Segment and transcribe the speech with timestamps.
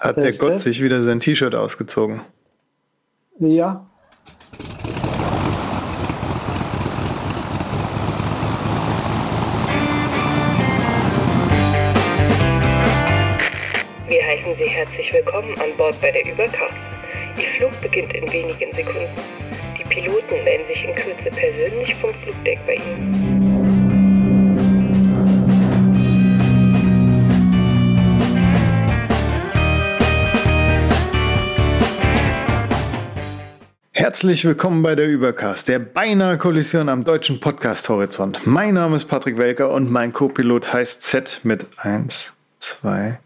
[0.00, 0.62] Hat der Gott das?
[0.64, 2.20] sich wieder sein T-Shirt ausgezogen?
[3.40, 3.84] Ja.
[14.08, 16.74] Wir heißen Sie herzlich willkommen an Bord bei der Übercast.
[17.36, 19.08] Ihr Flug beginnt in wenigen Sekunden.
[19.78, 23.37] Die Piloten melden sich in Kürze persönlich vom Flugdeck bei Ihnen.
[34.08, 38.46] Herzlich willkommen bei der Übercast, der beinahe Kollision am deutschen Podcast Horizont.
[38.46, 43.18] Mein Name ist Patrick Welker und mein Co-Pilot heißt Z mit 1, 2,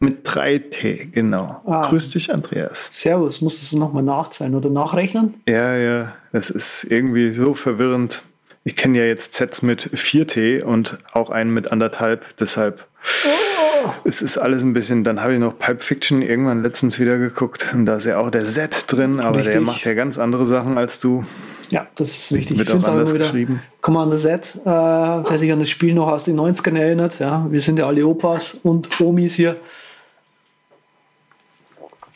[0.00, 1.62] mit 3T, genau.
[1.64, 1.82] Ah.
[1.82, 2.88] Grüß dich, Andreas.
[2.90, 5.34] Servus, musstest du nochmal nachzählen oder nachrechnen?
[5.46, 8.22] Ja, ja, es ist irgendwie so verwirrend.
[8.64, 12.84] Ich kenne ja jetzt Zs mit 4T und auch einen mit anderthalb, deshalb.
[13.24, 17.18] Oh es ist alles ein bisschen, dann habe ich noch Pipe Fiction irgendwann letztens wieder
[17.18, 19.54] geguckt und da ist ja auch der Set drin, aber richtig.
[19.54, 21.24] der macht ja ganz andere Sachen als du.
[21.70, 22.58] Ja, das ist richtig.
[22.58, 23.62] Wird ich auch anders wieder geschrieben.
[23.80, 27.60] Commander Z, äh, wer sich an das Spiel noch aus den 90ern erinnert, ja, wir
[27.60, 29.56] sind ja alle Opas und Omis hier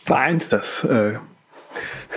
[0.02, 0.46] vereint.
[0.50, 1.14] Das äh,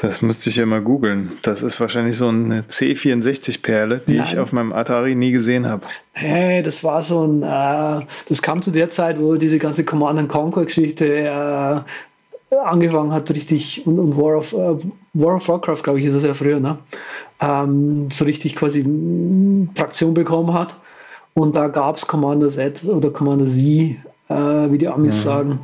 [0.02, 1.38] das müsste ich ja mal googeln.
[1.42, 4.26] Das ist wahrscheinlich so eine C64-Perle, die Nein.
[4.26, 5.84] ich auf meinem Atari nie gesehen habe.
[6.14, 10.30] Hey, das war so ein, äh, das kam zu der Zeit, wo diese ganze Command
[10.30, 14.75] Conquer-Geschichte äh, angefangen hat, richtig, und, und War, of, äh,
[15.14, 16.78] War of Warcraft, glaube ich, ist das ja früher, ne?
[17.42, 18.86] Ähm, so richtig quasi
[19.75, 20.75] Traktion bekommen hat.
[21.34, 23.98] Und da gab es Commander Z oder Commander Z, äh,
[24.30, 25.31] wie die Amis ja.
[25.31, 25.59] sagen,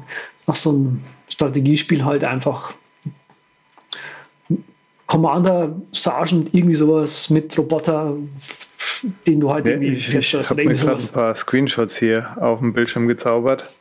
[0.45, 2.73] nach so ein Strategiespiel halt einfach
[5.13, 8.15] Commander Sergeant, irgendwie sowas mit Roboter,
[9.27, 12.57] den du halt ja, irgendwie Ich, ich habe mir gerade ein paar Screenshots hier auf
[12.57, 13.77] dem Bildschirm gezaubert.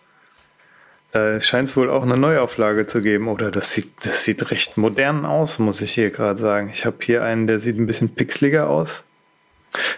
[1.13, 3.29] Da scheint es wohl auch eine Neuauflage zu geben.
[3.29, 6.69] Oder das sieht, das sieht recht modern aus, muss ich hier gerade sagen.
[6.71, 9.03] Ich habe hier einen, der sieht ein bisschen pixeliger aus.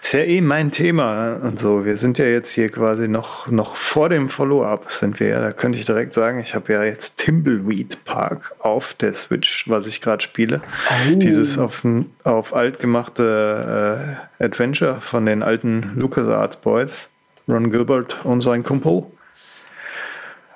[0.00, 1.84] Ist ja eh mein Thema und so.
[1.84, 5.40] Wir sind ja jetzt hier quasi noch, noch vor dem Follow-up sind wir ja.
[5.40, 9.86] Da könnte ich direkt sagen, ich habe ja jetzt Timbleweed Park auf der Switch, was
[9.86, 10.60] ich gerade spiele.
[11.10, 11.16] Oh.
[11.16, 11.82] Dieses auf,
[12.22, 17.08] auf alt gemachte äh, Adventure von den alten LucasArts Boys.
[17.48, 19.04] Ron Gilbert und sein Kumpel.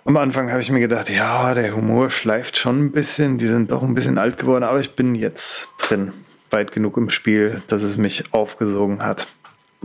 [0.05, 3.71] Am Anfang habe ich mir gedacht, ja, der Humor schleift schon ein bisschen, die sind
[3.73, 6.13] doch ein bisschen alt geworden, aber ich bin jetzt drin
[6.53, 9.27] weit genug im Spiel, dass es mich aufgesogen hat.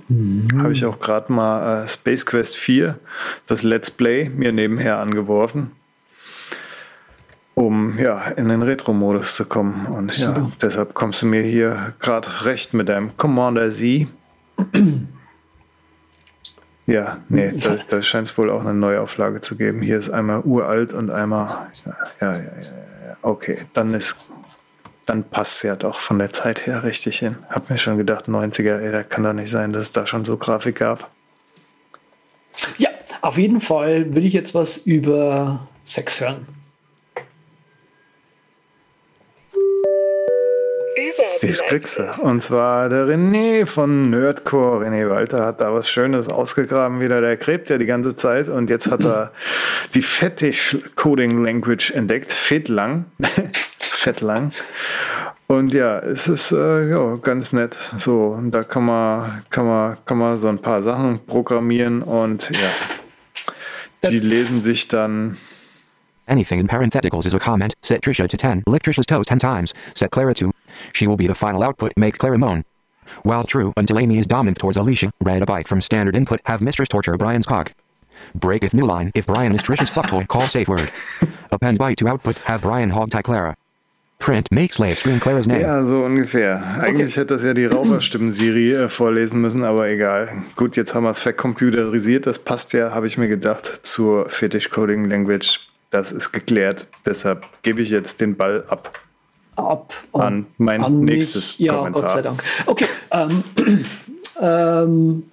[0.07, 0.47] Mhm.
[0.61, 2.99] Habe ich auch gerade mal äh, Space Quest 4,
[3.47, 5.71] das Let's Play, mir nebenher angeworfen,
[7.53, 9.85] um ja in den Retro-Modus zu kommen.
[9.85, 14.07] Und ja, deshalb kommst du mir hier gerade recht mit deinem Commander Z.
[16.85, 19.81] Ja, nee, da, da scheint es wohl auch eine Neuauflage zu geben.
[19.81, 21.69] Hier ist einmal uralt und einmal.
[21.85, 23.17] Ja, ja, ja, ja.
[23.21, 24.17] Okay, dann ist
[25.05, 27.37] dann passt es ja doch von der Zeit her richtig hin.
[27.49, 30.25] Hab mir schon gedacht, 90er, ey, da kann doch nicht sein, dass es da schon
[30.25, 31.11] so Grafik gab.
[32.77, 32.89] Ja,
[33.21, 36.47] auf jeden Fall will ich jetzt was über Sex hören.
[41.41, 42.09] Das kriegst du.
[42.21, 44.85] Und zwar der René von Nerdcore.
[44.85, 47.19] René Walter hat da was Schönes ausgegraben wieder.
[47.19, 49.31] Der gräbt ja die ganze Zeit und jetzt hat er
[49.93, 52.31] die Fetish Coding Language entdeckt.
[52.31, 53.05] Fetlang.
[54.03, 54.51] Fettlang.
[55.47, 57.77] Und ja, es ist äh, ja, ganz nett.
[57.97, 62.49] So, und da kann man, kann man, kann man so ein paar Sachen programmieren und
[62.49, 65.37] ja, die lesen sich dann.
[66.27, 67.73] Anything in parentheticals is a comment.
[67.81, 68.63] Set Trisha to 10.
[68.67, 69.73] Lick Trisha's toes 10 times.
[69.93, 70.51] Set Clara to.
[70.93, 71.93] She will be the final output.
[71.95, 72.63] Make Clara moan.
[73.23, 76.41] While true, until Amy is dominant towards Alicia, read a byte from standard input.
[76.45, 77.73] Have Mistress torture Brian's cock.
[78.35, 79.11] Break if new line.
[79.15, 80.89] If Brian is Trisha's fuck toy, call safe word.
[81.51, 82.37] Append byte to output.
[82.39, 83.55] Have Brian hog tie Clara.
[84.23, 85.59] Print, make slave, screen Clara's name.
[85.59, 86.63] Ja, so ungefähr.
[86.79, 87.19] Eigentlich okay.
[87.19, 90.29] hätte das ja die Raucherstimmen-Siri äh, vorlesen müssen, aber egal.
[90.55, 92.25] Gut, jetzt haben wir es vercomputerisiert.
[92.25, 95.59] Das passt ja, habe ich mir gedacht, zur Fetish Coding Language.
[95.89, 96.87] Das ist geklärt.
[97.05, 98.97] Deshalb gebe ich jetzt den Ball ab.
[99.57, 101.67] Ab an mein an nächstes mich.
[101.67, 102.01] Ja, Kommentar.
[102.03, 102.43] Gott sei Dank.
[102.65, 102.87] Okay.
[103.11, 103.43] Ähm,
[104.41, 105.23] ähm,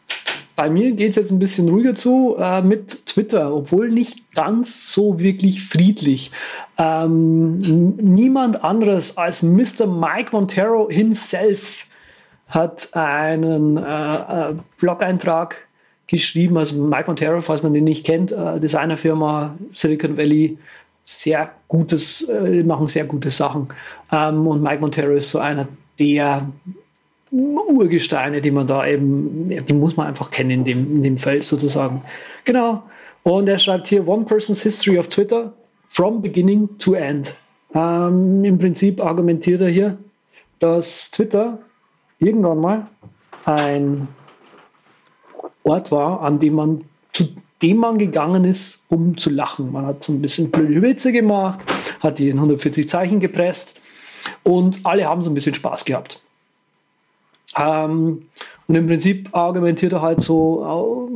[0.60, 4.92] bei mir geht es jetzt ein bisschen ruhiger zu äh, mit Twitter, obwohl nicht ganz
[4.92, 6.32] so wirklich friedlich.
[6.76, 9.86] Ähm, niemand anderes als Mr.
[9.86, 11.86] Mike Montero himself
[12.48, 15.66] hat einen äh, äh, Blog-Eintrag
[16.06, 16.58] geschrieben.
[16.58, 20.58] Also Mike Montero, falls man den nicht kennt, äh, Designerfirma Silicon Valley,
[21.02, 23.68] sehr gutes, äh, machen sehr gute Sachen.
[24.12, 25.68] Ähm, und Mike Montero ist so einer
[25.98, 26.50] der
[27.30, 31.44] Urgesteine, die man da eben, die muss man einfach kennen in dem, in dem Feld
[31.44, 32.00] sozusagen.
[32.44, 32.82] Genau.
[33.22, 35.52] Und er schreibt hier One Person's History of Twitter.
[35.90, 37.34] from beginning to end.
[37.74, 39.98] Ähm, Im Prinzip argumentiert er hier,
[40.60, 41.58] dass Twitter
[42.20, 42.86] irgendwann mal
[43.44, 44.08] ein
[45.64, 47.28] Ort war, an dem man zu
[47.60, 49.72] dem man gegangen ist, um zu lachen.
[49.72, 51.60] Man hat so ein bisschen blöde Witze gemacht,
[52.00, 53.82] hat die in 140 Zeichen gepresst
[54.42, 56.22] und alle haben so ein bisschen Spaß gehabt.
[57.58, 58.26] Ähm,
[58.66, 61.08] und im Prinzip argumentiert er halt so,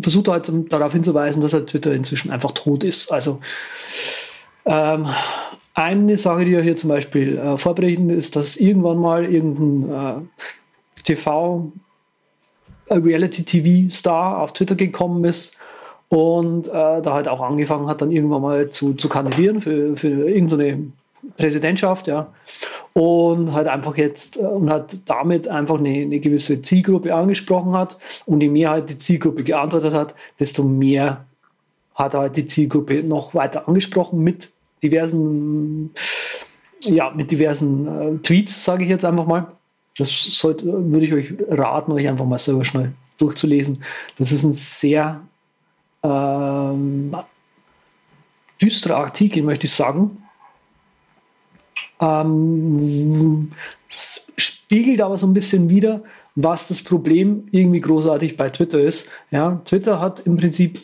[0.00, 3.12] versucht er halt darauf hinzuweisen, dass halt Twitter inzwischen einfach tot ist.
[3.12, 3.40] Also
[4.66, 5.06] ähm,
[5.74, 11.02] eine Sache, die er hier zum Beispiel äh, vorberichten, ist, dass irgendwann mal irgendein äh,
[11.04, 11.72] TV
[12.90, 15.56] Reality-TV-Star auf Twitter gekommen ist
[16.08, 20.28] und äh, da halt auch angefangen hat, dann irgendwann mal zu, zu kandidieren für, für
[20.28, 20.90] irgendeine
[21.36, 22.32] Präsidentschaft, ja.
[22.98, 27.96] Und halt einfach jetzt äh, und hat damit einfach eine, eine gewisse Zielgruppe angesprochen hat
[28.26, 31.24] und je mehr halt die Zielgruppe geantwortet hat, desto mehr
[31.94, 34.50] hat er halt die Zielgruppe noch weiter angesprochen mit
[34.82, 35.92] diversen,
[36.82, 39.46] ja, mit diversen äh, Tweets, sage ich jetzt einfach mal.
[39.96, 43.78] Das sollte, würde ich euch raten, euch einfach mal selber schnell durchzulesen.
[44.16, 45.20] Das ist ein sehr
[46.02, 47.16] ähm,
[48.60, 50.24] düsterer Artikel, möchte ich sagen.
[52.00, 53.50] Ähm,
[53.88, 56.02] spiegelt aber so ein bisschen wieder,
[56.34, 59.08] was das Problem irgendwie großartig bei Twitter ist.
[59.30, 60.80] Ja, Twitter hat im Prinzip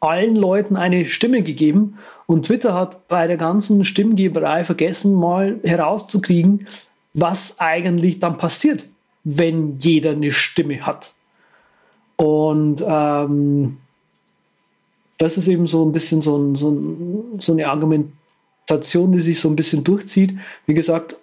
[0.00, 6.68] allen Leuten eine Stimme gegeben und Twitter hat bei der ganzen Stimmgeberei vergessen, mal herauszukriegen,
[7.14, 8.86] was eigentlich dann passiert,
[9.24, 11.12] wenn jeder eine Stimme hat.
[12.16, 13.78] Und ähm,
[15.18, 17.68] das ist eben so ein bisschen so, ein, so, ein, so, eine
[18.68, 20.34] Argumentation, die sich so ein bisschen durchzieht.
[20.66, 21.16] Wie gesagt,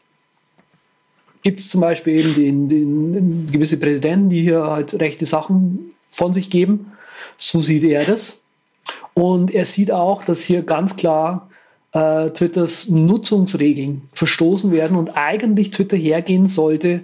[1.44, 6.34] gibt es zum Beispiel eben den, den, gewisse Präsidenten, die hier halt rechte Sachen von
[6.34, 6.94] sich geben.
[7.38, 8.40] So sieht er das.
[9.14, 11.50] Und er sieht auch, dass hier ganz klar
[11.92, 17.02] äh, Twitters Nutzungsregeln verstoßen werden und eigentlich Twitter hergehen sollte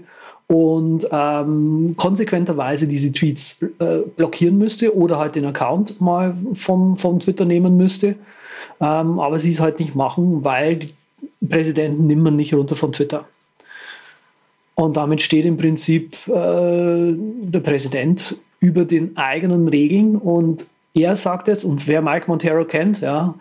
[0.48, 7.20] und ähm, konsequenterweise diese Tweets äh, blockieren müsste oder halt den Account mal vom, vom
[7.20, 8.16] Twitter nehmen müsste.
[8.82, 10.94] Ähm, aber sie es halt nicht machen, weil die
[11.48, 13.26] Präsidenten nimmt man nicht runter von Twitter.
[14.76, 21.48] Und damit steht im Prinzip äh, der Präsident über den eigenen Regeln und er sagt
[21.48, 23.36] jetzt, und wer Mike Montero kennt, ja,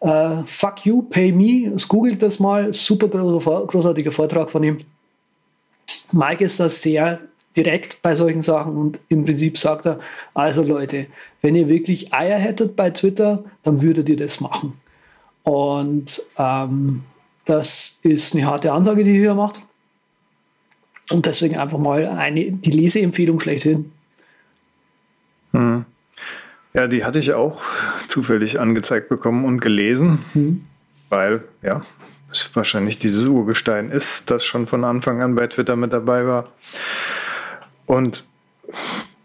[0.00, 1.74] Uh, fuck you, pay me.
[1.88, 2.72] Googelt das mal.
[2.72, 4.78] Super großartiger Vortrag von ihm.
[6.12, 7.20] Mike ist da sehr
[7.56, 9.98] direkt bei solchen Sachen und im Prinzip sagt er,
[10.34, 11.06] also Leute,
[11.40, 14.74] wenn ihr wirklich Eier hättet bei Twitter, dann würdet ihr das machen.
[15.46, 17.04] Und ähm,
[17.44, 19.60] das ist eine harte Ansage, die er hier macht.
[21.10, 23.92] Und deswegen einfach mal eine, die Leseempfehlung schlechthin.
[25.52, 25.84] Hm.
[26.74, 27.62] Ja, die hatte ich auch
[28.08, 30.64] zufällig angezeigt bekommen und gelesen, mhm.
[31.10, 31.82] weil, ja,
[32.32, 36.48] es wahrscheinlich dieses Urgestein ist, das schon von Anfang an bei Twitter mit dabei war.
[37.86, 38.24] Und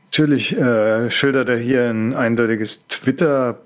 [0.05, 3.59] natürlich äh, schildert er hier ein eindeutiges Twitter-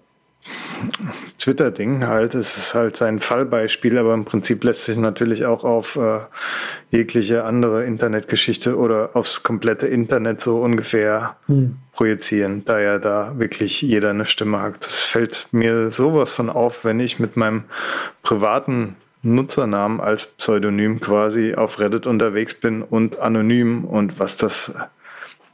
[1.45, 2.33] Twitter-Ding halt.
[2.33, 6.21] Es ist halt sein Fallbeispiel, aber im Prinzip lässt sich natürlich auch auf äh,
[6.89, 11.77] jegliche andere Internetgeschichte oder aufs komplette Internet so ungefähr hm.
[11.93, 14.83] projizieren, da ja da wirklich jeder eine Stimme hat.
[14.83, 17.65] Das fällt mir sowas von auf, wenn ich mit meinem
[18.23, 24.73] privaten Nutzernamen als Pseudonym quasi auf Reddit unterwegs bin und anonym und was das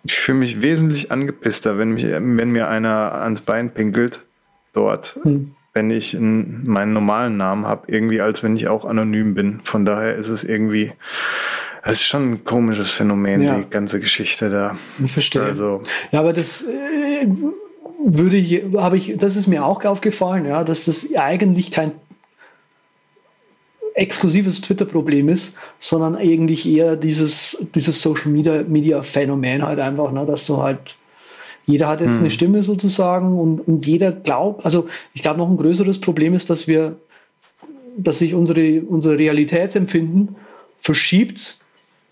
[0.04, 4.22] ich fühle mich wesentlich angepisster, wenn, mich, wenn mir einer ans Bein pinkelt
[4.74, 5.54] dort, hm.
[5.74, 9.62] Wenn ich in, meinen normalen Namen habe, irgendwie als wenn ich auch anonym bin.
[9.64, 10.92] Von daher ist es irgendwie,
[11.84, 13.58] es ist schon ein komisches Phänomen, ja.
[13.58, 14.78] die ganze Geschichte da.
[15.04, 15.44] Ich verstehe.
[15.44, 17.28] Also, ja, aber das äh,
[18.06, 21.92] würde ich, habe ich, das ist mir auch aufgefallen, ja, dass das eigentlich kein
[23.94, 30.26] exklusives Twitter-Problem ist, sondern eigentlich eher dieses, dieses Social Media, Media Phänomen halt einfach, ne,
[30.26, 30.96] dass du halt
[31.66, 32.20] jeder hat jetzt hm.
[32.20, 36.50] eine Stimme sozusagen und, und jeder glaubt, also ich glaube noch ein größeres Problem ist,
[36.50, 36.98] dass wir,
[37.98, 40.36] dass sich unsere, unsere Realitätsempfinden
[40.80, 41.58] verschiebt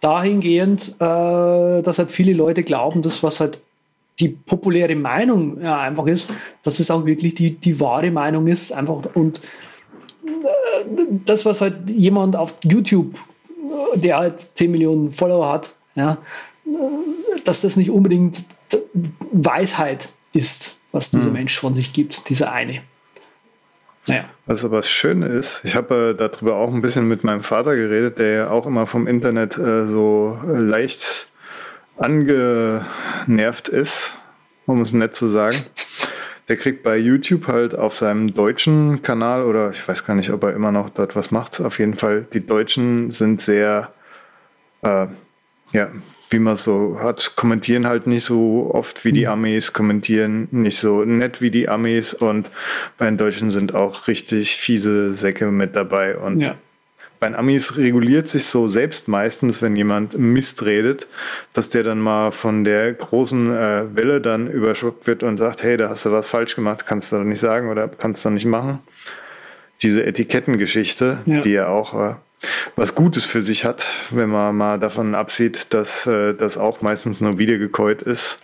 [0.01, 3.59] dahingehend, äh, dass halt viele Leute glauben, dass was halt
[4.19, 6.29] die populäre Meinung ja, einfach ist,
[6.63, 9.39] dass es auch wirklich die, die wahre Meinung ist, einfach und
[10.25, 13.15] äh, das, was halt jemand auf YouTube,
[13.95, 16.17] der halt 10 Millionen Follower hat, ja,
[16.65, 18.43] äh, dass das nicht unbedingt
[19.31, 21.33] Weisheit ist, was dieser hm.
[21.33, 22.81] Mensch von sich gibt, dieser eine.
[24.07, 24.25] Naja.
[24.45, 27.75] Was aber das Schöne ist, ich habe äh, darüber auch ein bisschen mit meinem Vater
[27.75, 31.27] geredet, der ja auch immer vom Internet äh, so äh, leicht
[31.97, 34.13] angenervt ist,
[34.65, 35.57] um es nett zu sagen.
[36.47, 40.43] der kriegt bei YouTube halt auf seinem deutschen Kanal oder ich weiß gar nicht, ob
[40.43, 41.61] er immer noch dort was macht.
[41.61, 43.93] Auf jeden Fall, die Deutschen sind sehr,
[44.81, 45.07] äh,
[45.71, 45.91] ja,
[46.29, 49.31] wie man so hat, kommentieren halt nicht so oft wie die mhm.
[49.31, 52.51] Amis, kommentieren nicht so nett wie die Amis und
[52.97, 56.55] bei den Deutschen sind auch richtig fiese Säcke mit dabei und ja.
[57.19, 61.07] bei den Amis reguliert sich so selbst meistens, wenn jemand Mist redet,
[61.53, 65.77] dass der dann mal von der großen äh, Welle dann überschluckt wird und sagt, hey,
[65.77, 68.45] da hast du was falsch gemacht, kannst du doch nicht sagen oder kannst du nicht
[68.45, 68.79] machen.
[69.81, 71.39] Diese Etikettengeschichte, ja.
[71.39, 72.15] die ja auch äh,
[72.75, 77.21] was Gutes für sich hat, wenn man mal davon absieht, dass äh, das auch meistens
[77.21, 78.39] nur wiedergekäut ist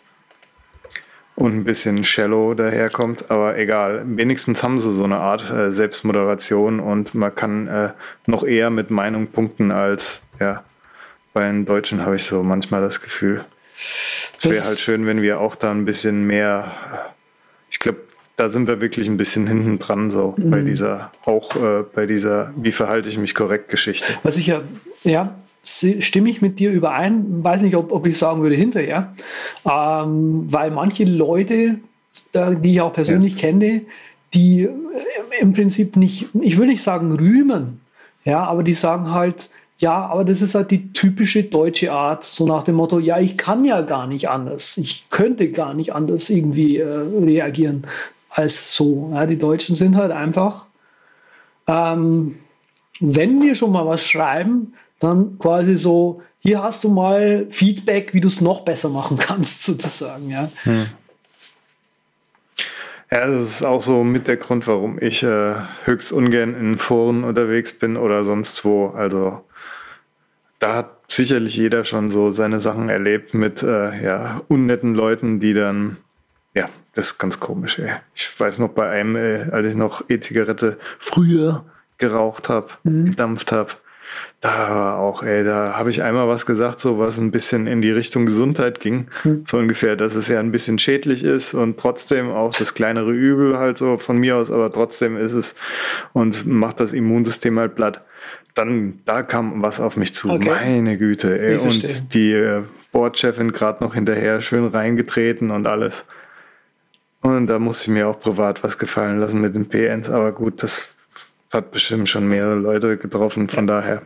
[1.35, 3.29] und ein bisschen shallow daherkommt.
[3.31, 7.89] Aber egal, wenigstens haben sie so eine Art äh, Selbstmoderation und man kann äh,
[8.27, 10.63] noch eher mit Meinung punkten als ja,
[11.33, 13.45] bei den Deutschen habe ich so manchmal das Gefühl.
[13.77, 17.14] Es wäre halt schön, wenn wir auch da ein bisschen mehr,
[18.35, 20.49] da sind wir wirklich ein bisschen hinten dran, so mhm.
[20.49, 24.13] bei dieser, auch äh, bei dieser, wie verhalte ich mich korrekt Geschichte.
[24.23, 24.61] Was ich ja,
[25.03, 29.13] ja, stimme ich mit dir überein, weiß nicht, ob, ob ich sagen würde hinterher,
[29.65, 31.79] ähm, weil manche Leute,
[32.33, 33.41] die ich auch persönlich ja.
[33.41, 33.81] kenne,
[34.33, 34.69] die äh,
[35.39, 37.81] im Prinzip nicht, ich will nicht sagen rühmen,
[38.25, 42.47] ja, aber die sagen halt, ja, aber das ist halt die typische deutsche Art, so
[42.47, 46.29] nach dem Motto, ja, ich kann ja gar nicht anders, ich könnte gar nicht anders
[46.29, 47.85] irgendwie äh, reagieren
[48.35, 49.11] als so.
[49.13, 50.67] Ja, die Deutschen sind halt einfach,
[51.67, 52.37] ähm,
[52.99, 58.21] wenn wir schon mal was schreiben, dann quasi so, hier hast du mal Feedback, wie
[58.21, 60.29] du es noch besser machen kannst, sozusagen.
[60.29, 60.49] Ja.
[60.63, 60.85] Hm.
[63.11, 67.23] Ja, das ist auch so mit der Grund, warum ich äh, höchst ungern in Foren
[67.23, 68.87] unterwegs bin oder sonst wo.
[68.87, 69.41] Also
[70.59, 75.53] da hat sicherlich jeder schon so seine Sachen erlebt mit äh, ja, unnetten Leuten, die
[75.53, 75.97] dann
[76.55, 77.91] ja, das ist ganz komisch, ey.
[78.15, 81.65] Ich weiß noch bei einem, äh, als ich noch E-Zigarette früher
[81.97, 83.05] geraucht habe, mhm.
[83.05, 83.73] gedampft habe,
[84.39, 87.91] da auch, ey, da habe ich einmal was gesagt, so was ein bisschen in die
[87.91, 89.07] Richtung Gesundheit ging.
[89.23, 89.43] Mhm.
[89.45, 93.57] So ungefähr, dass es ja ein bisschen schädlich ist und trotzdem auch das kleinere Übel
[93.57, 95.55] halt so von mir aus, aber trotzdem ist es
[96.13, 98.03] und macht das Immunsystem halt platt.
[98.53, 100.29] Dann, da kam was auf mich zu.
[100.29, 100.49] Okay.
[100.49, 101.57] Meine Güte, ey.
[101.57, 102.61] Und die äh,
[102.93, 106.05] Boardchefin gerade noch hinterher schön reingetreten und alles.
[107.25, 110.11] Und da muss ich mir auch privat was gefallen lassen mit den PNs.
[110.11, 110.89] Aber gut, das
[111.51, 113.49] hat bestimmt schon mehrere Leute getroffen.
[113.49, 113.81] Von ja.
[113.81, 114.01] daher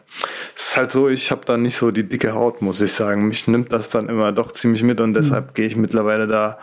[0.55, 3.27] es ist halt so, ich habe da nicht so die dicke Haut, muss ich sagen.
[3.27, 5.53] Mich nimmt das dann immer doch ziemlich mit und deshalb mhm.
[5.53, 6.59] gehe ich mittlerweile da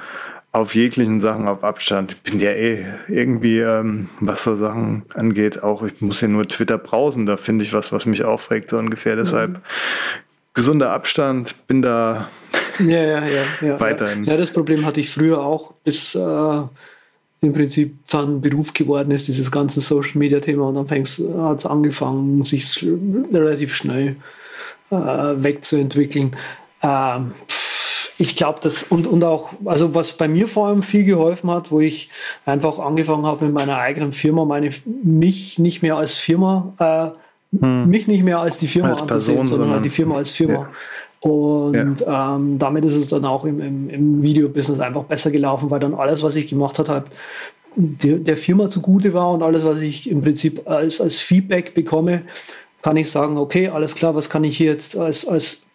[0.50, 2.12] auf jeglichen Sachen auf Abstand.
[2.12, 6.48] Ich bin ja eh irgendwie, ähm, was so Sachen angeht, auch ich muss ja nur
[6.48, 9.16] Twitter browsen, da finde ich was, was mich aufregt, so ungefähr.
[9.16, 9.60] Deshalb mhm.
[10.56, 12.28] Gesunder Abstand, bin da
[12.80, 14.24] ja, ja, ja, ja, weiterhin.
[14.24, 14.36] Ja.
[14.36, 16.62] das Problem hatte ich früher auch, bis äh,
[17.40, 20.68] im Prinzip dann Beruf geworden ist, dieses ganze Social Media Thema.
[20.68, 22.84] Und dann hat es angefangen, sich
[23.32, 24.16] relativ schnell
[24.90, 26.36] äh, wegzuentwickeln.
[26.82, 27.34] Ähm,
[28.18, 31.70] ich glaube, das und, und auch, also was bei mir vor allem viel geholfen hat,
[31.70, 32.08] wo ich
[32.46, 34.70] einfach angefangen habe mit meiner eigenen Firma, meine
[35.02, 37.25] mich nicht mehr als Firma, äh,
[37.58, 37.88] hm.
[37.88, 40.30] mich nicht mehr als die Firma als anzusehen, Person, sondern, sondern halt die Firma als
[40.30, 40.54] Firma.
[40.54, 40.68] Ja.
[41.20, 42.36] Und ja.
[42.36, 45.94] ähm, damit ist es dann auch im, im, im Videobusiness einfach besser gelaufen, weil dann
[45.94, 47.04] alles, was ich gemacht habe, halt
[47.76, 52.22] der, der Firma zugute war und alles, was ich im Prinzip als, als Feedback bekomme,
[52.82, 55.66] kann ich sagen, okay, alles klar, was kann ich hier jetzt als, als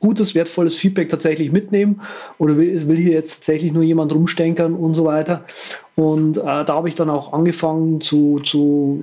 [0.00, 2.00] gutes, wertvolles Feedback tatsächlich mitnehmen
[2.38, 5.44] oder will, will hier jetzt tatsächlich nur jemand rumstenkern und so weiter.
[5.94, 9.00] Und äh, da habe ich dann auch angefangen zu, zu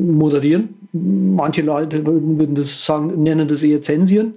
[0.00, 0.74] moderieren.
[0.92, 4.34] Manche Leute würden das sagen, nennen das eher zensieren.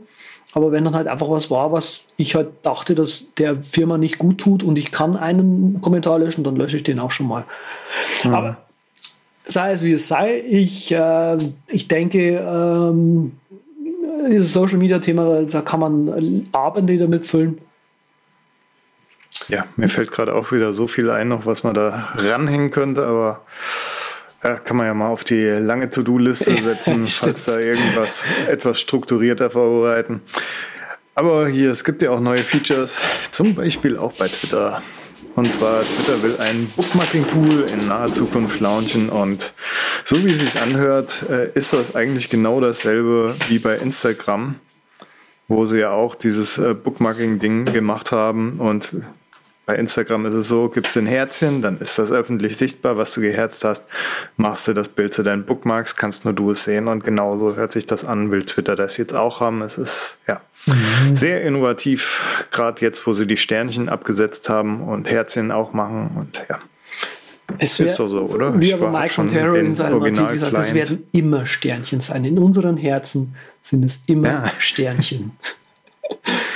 [0.54, 4.18] Aber wenn dann halt einfach was war, was ich halt dachte, dass der Firma nicht
[4.18, 7.46] gut tut und ich kann einen Kommentar löschen, dann lösche ich den auch schon mal.
[8.24, 8.34] Mhm.
[8.34, 8.58] Aber
[9.44, 13.32] sei es wie es sei, ich, äh, ich denke, ähm,
[14.30, 17.58] dieses Social Media Thema, da kann man Abende damit füllen.
[19.48, 23.06] Ja, mir fällt gerade auch wieder so viel ein, noch was man da ranhängen könnte,
[23.06, 23.42] aber
[24.44, 29.50] ja, kann man ja mal auf die lange To-Do-Liste setzen, falls da irgendwas etwas strukturierter
[29.50, 30.22] vorbereiten.
[31.14, 34.82] Aber hier, es gibt ja auch neue Features, zum Beispiel auch bei Twitter.
[35.36, 39.54] Und zwar, Twitter will ein Bookmarking-Tool in naher Zukunft launchen und
[40.04, 44.56] so wie es sich anhört, äh, ist das eigentlich genau dasselbe wie bei Instagram,
[45.48, 48.94] wo sie ja auch dieses äh, Bookmarking-Ding gemacht haben und
[49.66, 53.22] bei Instagram ist es so, gibst ein Herzchen, dann ist das öffentlich sichtbar, was du
[53.22, 53.88] geherzt hast.
[54.36, 57.72] Machst du das Bild zu deinen Bookmarks, kannst nur du es sehen und genauso hört
[57.72, 59.62] sich das an, will Twitter das jetzt auch haben.
[59.62, 61.16] Es ist ja mhm.
[61.16, 66.44] sehr innovativ, gerade jetzt, wo sie die Sternchen abgesetzt haben und Herzchen auch machen und
[66.50, 66.60] ja.
[67.58, 68.60] Es ist doch so, oder?
[68.60, 70.76] Wie aber Mike Montero den in seinem Artikel sagt, das Original-Client.
[70.76, 72.24] werden immer Sternchen sein.
[72.24, 74.52] In unseren Herzen sind es immer Ja.
[74.58, 75.32] Sternchen.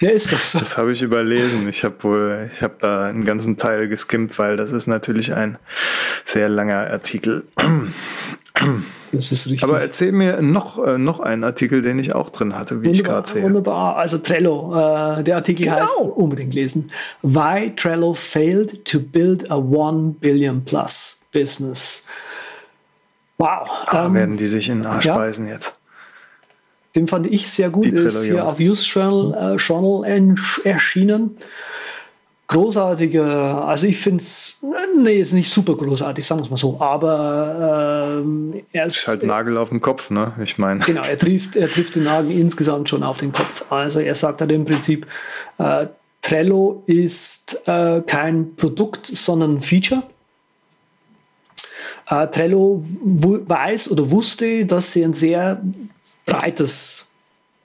[0.00, 0.58] ja, ist das so.
[0.58, 1.68] Das habe ich überlesen.
[1.68, 5.58] Ich habe wohl, ich habe da einen ganzen Teil geskimmt, weil das ist natürlich ein
[6.24, 7.44] sehr langer Artikel.
[9.12, 9.64] Das ist richtig.
[9.64, 12.98] Aber erzähl mir noch, äh, noch einen Artikel, den ich auch drin hatte, wie ich
[12.98, 13.42] Wunderbar, gerade sehe.
[13.42, 13.96] wunderbar.
[13.96, 14.74] Also Trello,
[15.18, 15.76] äh, der Artikel Genau.
[15.80, 16.90] heißt unbedingt lesen.
[17.22, 22.04] Why Trello failed to build a one billion plus business.
[23.38, 23.68] Wow.
[23.86, 25.16] Ah, ähm, werden die sich in den Arsch ja.
[25.16, 25.78] beißen jetzt.
[26.96, 28.52] Den fand ich sehr gut, Die ist hier Trello-Jungs.
[28.52, 30.34] auf Use Journal, äh, Journal
[30.64, 31.36] erschienen.
[32.46, 34.58] Großartige, also ich finde es,
[35.02, 39.08] nee, ist nicht super großartig, sagen wir es mal so, aber ähm, er ist, Ist
[39.08, 40.32] halt Nagel auf dem Kopf, ne?
[40.44, 40.80] Ich meine.
[40.80, 43.64] genau, er trifft, er trifft den Nagel insgesamt schon auf den Kopf.
[43.72, 45.06] Also er sagt halt im Prinzip,
[45.56, 45.86] äh,
[46.20, 50.02] Trello ist äh, kein Produkt, sondern ein Feature.
[52.08, 55.62] Äh, Trello weiß oder wusste, dass sie ein sehr
[56.26, 57.06] breites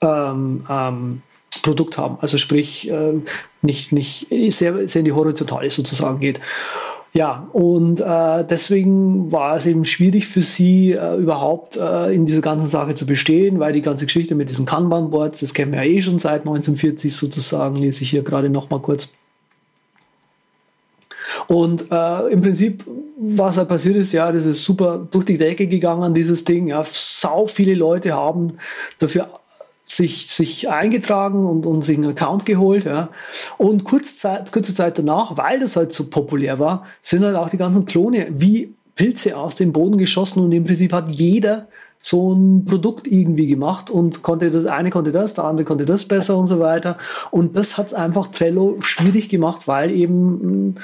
[0.00, 1.22] ähm, ähm,
[1.62, 2.18] Produkt haben.
[2.20, 3.14] Also sprich, äh,
[3.62, 6.40] nicht, nicht sehr, sehr in die Horizontale sozusagen geht.
[7.12, 12.40] Ja, und äh, deswegen war es eben schwierig für sie äh, überhaupt äh, in dieser
[12.40, 15.90] ganzen Sache zu bestehen, weil die ganze Geschichte mit diesen Kanban-Boards, das kennen wir ja
[15.90, 19.08] eh schon seit 1940 sozusagen, lese ich hier gerade noch mal kurz.
[21.46, 22.84] Und äh, im Prinzip,
[23.18, 26.68] was halt passiert ist, ja, das ist super durch die Decke gegangen, dieses Ding.
[26.68, 28.54] Ja, sau viele Leute haben
[28.98, 29.28] dafür
[29.84, 32.84] sich, sich eingetragen und, und sich einen Account geholt.
[32.84, 33.10] Ja.
[33.58, 37.50] Und kurz Zeit, kurze Zeit danach, weil das halt so populär war, sind halt auch
[37.50, 41.68] die ganzen Klone wie Pilze aus dem Boden geschossen und im Prinzip hat jeder
[42.02, 46.06] so ein Produkt irgendwie gemacht und konnte das eine konnte das, der andere konnte das
[46.06, 46.96] besser und so weiter.
[47.30, 50.76] Und das hat es einfach Trello schwierig gemacht, weil eben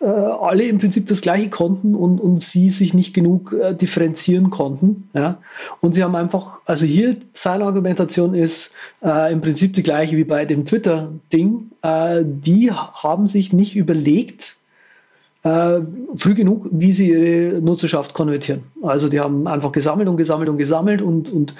[0.00, 4.50] äh, alle im Prinzip das gleiche konnten und, und sie sich nicht genug äh, differenzieren
[4.50, 5.08] konnten.
[5.12, 5.38] Ja?
[5.80, 10.24] Und sie haben einfach, also hier seine Argumentation ist äh, im Prinzip die gleiche wie
[10.24, 11.72] bei dem Twitter-Ding.
[11.82, 14.49] Äh, die haben sich nicht überlegt,
[15.42, 15.80] äh,
[16.16, 18.64] früh genug, wie sie ihre Nutzerschaft konvertieren.
[18.82, 21.54] Also die haben einfach gesammelt und gesammelt und gesammelt und, und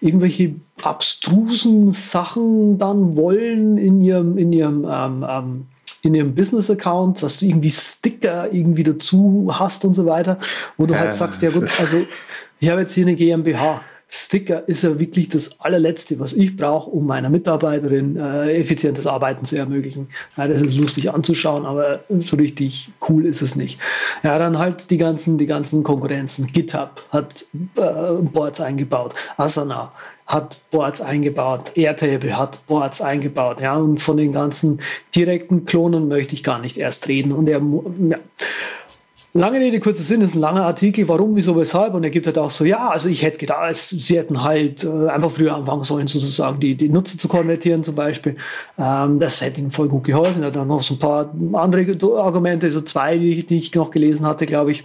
[0.00, 5.66] irgendwelche abstrusen Sachen dann wollen in ihrem, in ihrem, ähm, ähm,
[6.02, 10.38] in ihrem Business-Account, dass du irgendwie Sticker irgendwie dazu hast und so weiter,
[10.76, 12.02] wo du Ja, halt sagst, ja gut, also
[12.60, 13.80] ich habe jetzt hier eine GmbH.
[14.16, 19.44] Sticker ist ja wirklich das allerletzte, was ich brauche, um meiner Mitarbeiterin äh, effizientes Arbeiten
[19.44, 20.08] zu ermöglichen.
[20.36, 23.80] Ja, das ist lustig anzuschauen, aber so richtig cool ist es nicht.
[24.22, 26.46] Ja, dann halt die ganzen, die ganzen Konkurrenzen.
[26.46, 27.44] GitHub hat
[27.76, 29.92] äh, Boards eingebaut, Asana
[30.26, 34.80] hat Boards eingebaut, Airtable hat Boards eingebaut, ja, und von den ganzen
[35.14, 37.32] direkten Klonen möchte ich gar nicht erst reden.
[37.32, 37.60] Und er,
[38.08, 38.18] ja.
[39.36, 41.94] Lange Rede, kurzer Sinn, ist ein langer Artikel, warum, wieso, weshalb.
[41.94, 45.08] Und er gibt halt auch so, ja, also ich hätte gedacht, sie hätten halt äh,
[45.08, 48.36] einfach früher anfangen sollen, sozusagen die, die Nutzer zu konvertieren zum Beispiel.
[48.78, 50.42] Ähm, das hätte ihnen voll gut geholfen.
[50.42, 53.74] Er hat dann noch so ein paar andere Argumente, so zwei, die ich, die ich
[53.74, 54.84] noch gelesen hatte, glaube ich.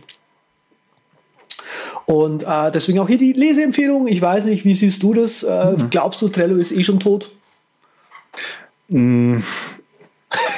[2.08, 4.08] Und äh, deswegen auch hier die Leseempfehlung.
[4.08, 5.44] Ich weiß nicht, wie siehst du das?
[5.44, 7.30] Äh, Glaubst du, Trello ist eh schon tot?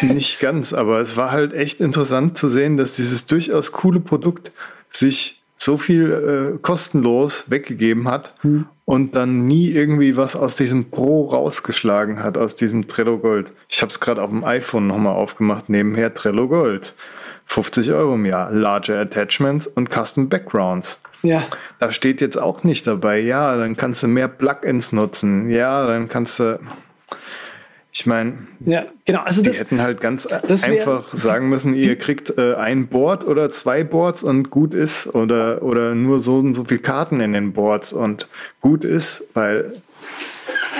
[0.01, 4.51] Nicht ganz, aber es war halt echt interessant zu sehen, dass dieses durchaus coole Produkt
[4.89, 8.34] sich so viel äh, kostenlos weggegeben hat
[8.86, 13.51] und dann nie irgendwie was aus diesem Pro rausgeschlagen hat, aus diesem Trello Gold.
[13.69, 16.95] Ich habe es gerade auf dem iPhone nochmal aufgemacht, nebenher Trello Gold.
[17.45, 20.99] 50 Euro im Jahr, larger Attachments und Custom Backgrounds.
[21.21, 21.43] Ja.
[21.79, 26.10] Da steht jetzt auch nicht dabei, ja, dann kannst du mehr Plugins nutzen, ja, dann
[26.10, 26.60] kannst du,
[28.02, 28.34] ich meine,
[28.66, 29.22] Ja, genau.
[29.22, 33.28] Also die das, hätten halt ganz wär- einfach sagen müssen, ihr kriegt äh, ein Board
[33.28, 37.34] oder zwei Boards und gut ist oder, oder nur so und so viel Karten in
[37.34, 38.28] den Boards und
[38.60, 39.74] gut ist, weil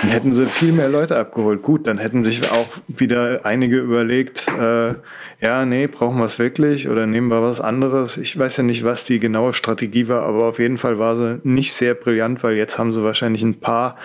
[0.02, 1.62] dann hätten sie viel mehr Leute abgeholt.
[1.62, 4.94] Gut, dann hätten sich auch wieder einige überlegt, äh,
[5.40, 8.16] ja, nee, brauchen wir es wirklich oder nehmen wir was anderes.
[8.16, 11.40] Ich weiß ja nicht, was die genaue Strategie war, aber auf jeden Fall war sie
[11.44, 13.96] nicht sehr brillant, weil jetzt haben sie wahrscheinlich ein paar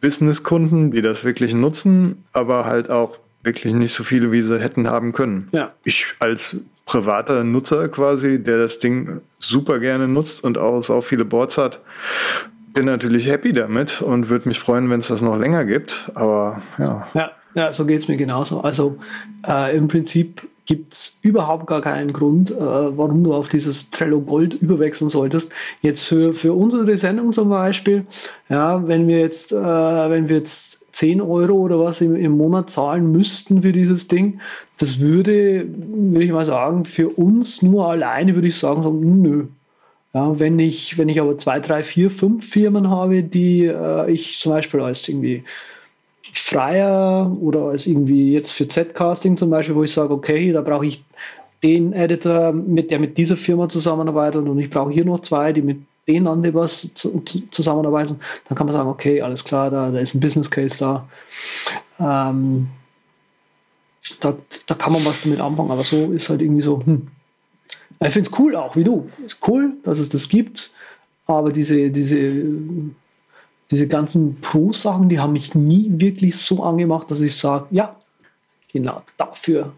[0.00, 4.88] Businesskunden, die das wirklich nutzen, aber halt auch wirklich nicht so viele, wie sie hätten
[4.88, 5.48] haben können.
[5.50, 5.72] Ja.
[5.82, 11.24] Ich als privater Nutzer quasi, der das Ding super gerne nutzt und auch so viele
[11.24, 11.80] Boards hat,
[12.72, 16.10] bin natürlich happy damit und würde mich freuen, wenn es das noch länger gibt.
[16.14, 18.60] Aber ja, Ja, ja so geht's mir genauso.
[18.60, 18.98] Also
[19.46, 24.54] äh, im Prinzip gibt's überhaupt gar keinen Grund, äh, warum du auf dieses Trello Gold
[24.54, 25.52] überwechseln solltest.
[25.80, 28.06] Jetzt für, für unsere Sendung zum Beispiel,
[28.48, 32.70] ja, wenn wir jetzt, äh, wenn wir jetzt 10 Euro oder was im, im Monat
[32.70, 34.40] zahlen müssten für dieses Ding,
[34.78, 39.46] das würde, würde ich mal sagen, für uns nur alleine würde ich sagen, sagen nö.
[40.14, 44.38] Ja, wenn ich, wenn ich aber zwei, drei, vier, fünf Firmen habe, die äh, ich
[44.38, 45.44] zum Beispiel als irgendwie
[46.32, 50.86] freier oder als irgendwie jetzt für Z-Casting zum Beispiel, wo ich sage, okay, da brauche
[50.86, 51.04] ich
[51.62, 55.62] den Editor, mit der mit dieser Firma zusammenarbeitet und ich brauche hier noch zwei, die
[55.62, 59.90] mit denen an was zu, zu, zusammenarbeiten, dann kann man sagen, okay, alles klar, da,
[59.90, 61.08] da ist ein Business Case da.
[62.00, 62.68] Ähm,
[64.20, 67.08] da, da kann man was damit anfangen, aber so ist halt irgendwie so, hm.
[68.06, 69.08] Ich finde es cool auch, wie du.
[69.24, 70.72] Ist cool, dass es das gibt,
[71.26, 72.44] aber diese, diese,
[73.70, 77.96] diese ganzen Pro-Sachen, die haben mich nie wirklich so angemacht, dass ich sage, ja,
[78.72, 79.72] genau dafür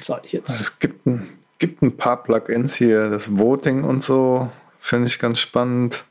[0.00, 0.60] zahle ich jetzt.
[0.60, 4.48] Es gibt ein, gibt ein paar Plugins hier, das Voting und so,
[4.78, 6.04] finde ich ganz spannend.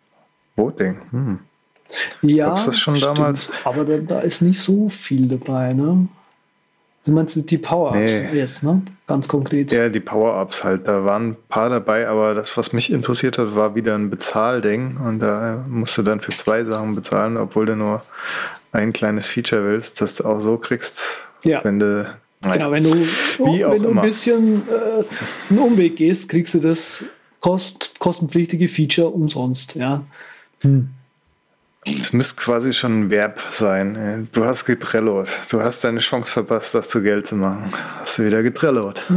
[0.56, 1.40] Voting, hm.
[2.22, 3.18] Ja, Gab's das schon stimmt.
[3.18, 3.50] damals?
[3.64, 6.08] Aber da, da ist nicht so viel dabei, ne?
[7.06, 8.38] Du meinst die Power-Ups Nee.
[8.40, 8.82] jetzt, ne?
[9.08, 9.72] Ganz konkret.
[9.74, 10.88] Ja, die Power-Ups halt.
[10.88, 14.96] Da waren ein paar dabei, aber das, was mich interessiert hat, war wieder ein Bezahlding.
[14.98, 18.02] Und da musst du dann für zwei Sachen bezahlen, obwohl du nur
[18.72, 21.62] ein kleines Feature willst, das du auch so kriegst, Ja.
[21.66, 22.06] wenn du.
[22.42, 25.04] Genau, wenn du, Wie auch wenn du ein bisschen äh,
[25.50, 27.04] einen Umweg gehst, kriegst du das
[27.42, 29.76] kost, kostenpflichtige Feature umsonst.
[29.76, 30.04] Ja.
[31.86, 34.28] Es müsste quasi schon ein Verb sein.
[34.32, 35.28] Du hast getrellot.
[35.50, 37.72] Du hast deine Chance verpasst, das zu Geld zu machen.
[38.00, 39.02] Hast du wieder getrellot.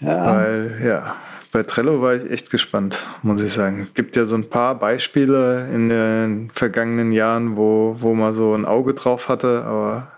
[0.00, 1.16] Weil, ja,
[1.52, 3.88] bei Trello war ich echt gespannt, muss ich sagen.
[3.94, 8.64] Gibt ja so ein paar Beispiele in den vergangenen Jahren, wo, wo man so ein
[8.64, 10.08] Auge drauf hatte, aber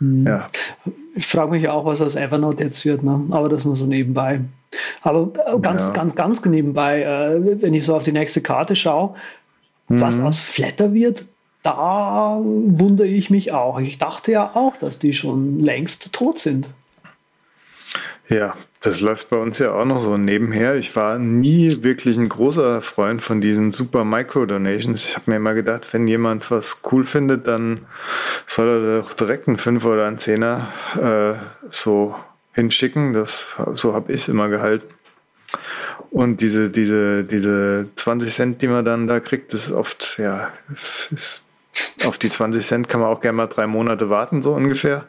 [0.00, 0.48] ja,
[1.14, 3.22] Ich frage mich auch, was aus Evernote jetzt wird, ne?
[3.30, 4.40] aber das nur so nebenbei.
[5.02, 5.92] Aber äh, ganz, Ja.
[5.92, 9.14] ganz, ganz nebenbei, äh, wenn ich so auf die nächste Karte schaue,
[9.88, 10.26] was Mhm.
[10.26, 11.24] aus Flatter wird,
[11.62, 13.80] da wundere ich mich auch.
[13.80, 16.68] Ich dachte ja auch, dass die schon längst tot sind.
[18.28, 20.76] Ja, das läuft bei uns ja auch noch so nebenher.
[20.76, 25.04] Ich war nie wirklich ein großer Freund von diesen super Micro-Donations.
[25.04, 27.80] Ich habe mir immer gedacht, wenn jemand was cool findet, dann
[28.46, 30.68] soll er doch direkt einen Fünfer oder einen Zehner
[31.00, 31.34] äh,
[31.68, 32.14] so
[32.52, 33.12] hinschicken.
[33.12, 34.93] Das, so habe ich es immer gehalten.
[36.14, 40.52] Und diese, diese, diese 20 Cent, die man dann da kriegt, das ist oft, ja,
[42.06, 45.06] auf die 20 Cent kann man auch gerne mal drei Monate warten, so ungefähr.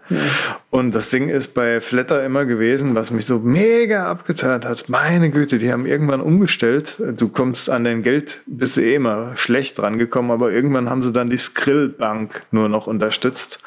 [0.72, 4.90] Und das Ding ist bei Flatter immer gewesen, was mich so mega abgezahlt hat.
[4.90, 6.96] Meine Güte, die haben irgendwann umgestellt.
[7.16, 11.12] Du kommst an dein Geld, bist du eh immer schlecht rangekommen, aber irgendwann haben sie
[11.12, 13.60] dann die Skrill-Bank nur noch unterstützt.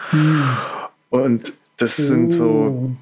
[1.09, 2.97] Und das sind so,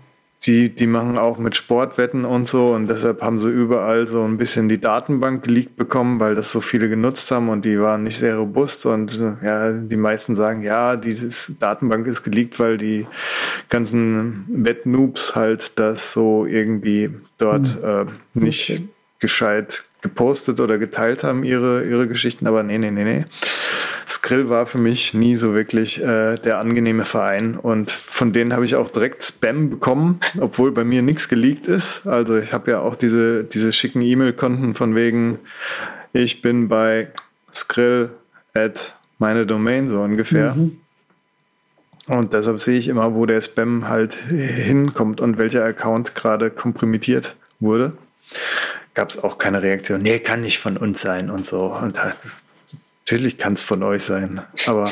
[0.44, 4.38] die, die machen auch mit Sportwetten und so und deshalb haben sie überall so ein
[4.38, 8.18] bisschen die Datenbank geleakt bekommen, weil das so viele genutzt haben und die waren nicht
[8.18, 13.06] sehr robust und ja, die meisten sagen, ja, diese Datenbank ist geleakt, weil die
[13.70, 18.82] ganzen Wettnoobs halt das so irgendwie dort äh, nicht
[19.18, 23.24] gescheit gepostet oder geteilt haben, ihre, ihre Geschichten, aber nee, nee, nee, nee.
[24.08, 28.64] Skrill war für mich nie so wirklich äh, der angenehme Verein und von denen habe
[28.64, 32.06] ich auch direkt Spam bekommen, obwohl bei mir nichts geleakt ist.
[32.06, 35.38] Also ich habe ja auch diese, diese schicken E-Mail-Konten von wegen,
[36.12, 37.08] ich bin bei
[37.52, 38.10] Skrill
[38.54, 40.56] at meine Domain so ungefähr.
[42.06, 47.34] Und deshalb sehe ich immer, wo der Spam halt hinkommt und welcher Account gerade kompromittiert
[47.58, 47.92] wurde.
[48.94, 50.02] Gab es auch keine Reaktion.
[50.02, 51.74] Nee, kann nicht von uns sein und so.
[51.74, 52.44] Und das,
[53.06, 54.40] natürlich kann es von euch sein.
[54.66, 54.90] Aber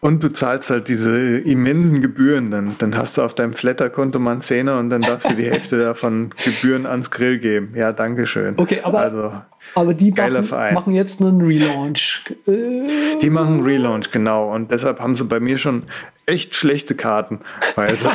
[0.00, 2.74] und du zahlst halt diese immensen Gebühren dann.
[2.78, 5.78] Dann hast du auf deinem Flatter-Konto mal einen Zehner und dann darfst du die Hälfte
[5.78, 7.72] davon Gebühren ans Grill geben.
[7.76, 8.54] Ja, danke schön.
[8.56, 9.32] Okay, aber, also,
[9.76, 12.24] aber die machen, machen jetzt einen Relaunch.
[12.48, 14.52] Äh, Die machen einen Relaunch, genau.
[14.52, 15.84] Und deshalb haben sie bei mir schon
[16.26, 17.40] echt schlechte Karten,
[17.74, 18.08] weil sie,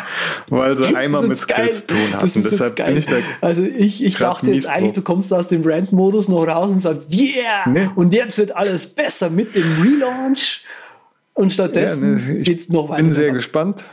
[0.48, 1.72] weil sie einmal mit geil.
[1.72, 2.42] Skill zu tun hatten.
[2.42, 6.28] Deshalb bin ich da also ich, ich dachte jetzt eigentlich, du kommst aus dem Rant-Modus
[6.28, 7.68] noch raus und sagst, yeah!
[7.68, 7.88] Nee.
[7.94, 10.62] Und jetzt wird alles besser mit dem Relaunch.
[11.34, 13.02] Und stattdessen Ja, ne, ich geht's noch weiter.
[13.02, 13.84] bin sehr gespannt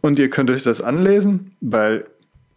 [0.00, 2.06] und ihr könnt euch das anlesen, weil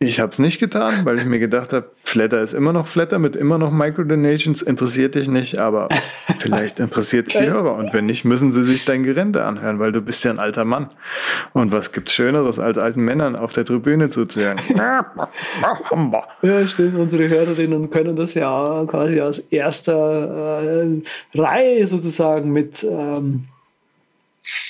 [0.01, 3.19] ich habe es nicht getan, weil ich mir gedacht habe, Flatter ist immer noch Flatter
[3.19, 5.89] mit immer noch Microdonations, interessiert dich nicht, aber
[6.39, 9.91] vielleicht interessiert es die Hörer und wenn nicht, müssen sie sich dein Gerente anhören, weil
[9.91, 10.89] du bist ja ein alter Mann.
[11.51, 14.57] Und was gibt's Schöneres, als alten Männern auf der Tribüne zuzuhören?
[16.41, 16.97] Ja, stimmt.
[16.97, 21.01] Unsere Hörerinnen können das ja quasi aus erster äh,
[21.35, 23.49] Reihe sozusagen mit ähm,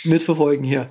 [0.06, 0.88] mitverfolgen hier.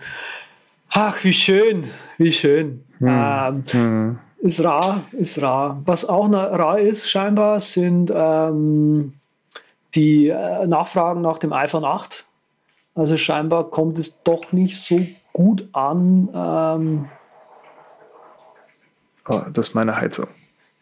[0.91, 1.85] Ach, wie schön,
[2.19, 2.85] wie schön.
[3.01, 5.83] Ähm, Ist rar, ist rar.
[5.85, 9.15] Was auch rar ist, scheinbar, sind ähm,
[9.95, 12.25] die äh, Nachfragen nach dem iPhone 8.
[12.95, 15.01] Also scheinbar kommt es doch nicht so
[15.33, 16.29] gut an.
[16.35, 17.09] Ähm,
[19.29, 20.29] oh, das ist meine Heizung.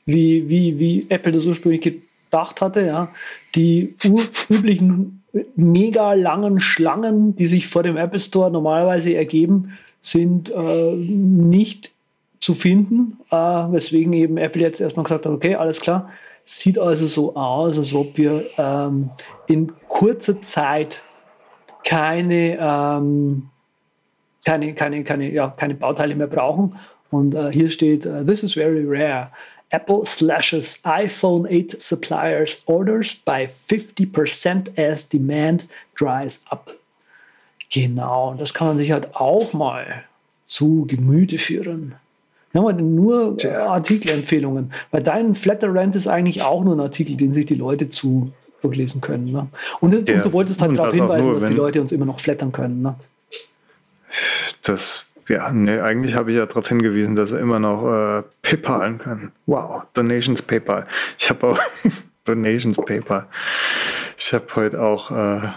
[0.04, 2.86] Wie, wie, wie Apple das ursprünglich gedacht hatte.
[2.86, 3.08] Ja.
[3.54, 3.96] Die
[4.50, 5.22] üblichen
[5.56, 11.90] mega langen Schlangen, die sich vor dem Apple Store normalerweise ergeben, sind äh, nicht
[12.46, 16.10] zu finden, äh, weswegen eben Apple jetzt erstmal gesagt hat, okay, alles klar,
[16.44, 19.10] sieht also so aus, als ob wir ähm,
[19.48, 21.02] in kurzer Zeit
[21.84, 23.48] keine, ähm,
[24.44, 26.78] keine, keine, keine, ja, keine Bauteile mehr brauchen.
[27.10, 29.32] Und äh, hier steht, uh, this is very rare.
[29.70, 35.66] Apple slashes iPhone 8 suppliers orders by 50% as demand
[35.98, 36.72] dries up.
[37.72, 40.04] Genau, das kann man sich halt auch mal
[40.46, 41.96] zu Gemüte führen.
[42.56, 43.66] Wir haben nur Tja.
[43.66, 44.72] Artikelempfehlungen.
[44.90, 48.32] Bei deinem Flatter Rant ist eigentlich auch nur ein Artikel, den sich die Leute zu
[48.62, 49.30] durchlesen können.
[49.30, 49.48] Ne?
[49.80, 52.52] Und, und, du wolltest halt darauf hinweisen, nur, dass die Leute uns immer noch flattern
[52.52, 52.82] können.
[52.82, 52.94] Ne?
[54.62, 58.98] Das, ja, nee, eigentlich habe ich ja darauf hingewiesen, dass er immer noch äh, PayPalen
[58.98, 59.32] kann.
[59.44, 60.86] Wow, Donations PayPal.
[61.18, 61.58] Ich habe auch
[62.24, 63.26] Donations PayPal.
[64.16, 65.50] Ich habe heute auch äh,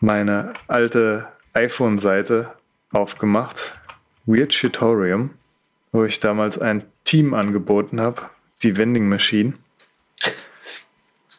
[0.00, 2.52] meine alte iPhone-Seite
[2.92, 3.72] aufgemacht.
[4.26, 5.30] Weird Shitorium,
[5.96, 8.28] wo ich damals ein Team angeboten habe,
[8.62, 9.54] die Vending Machine.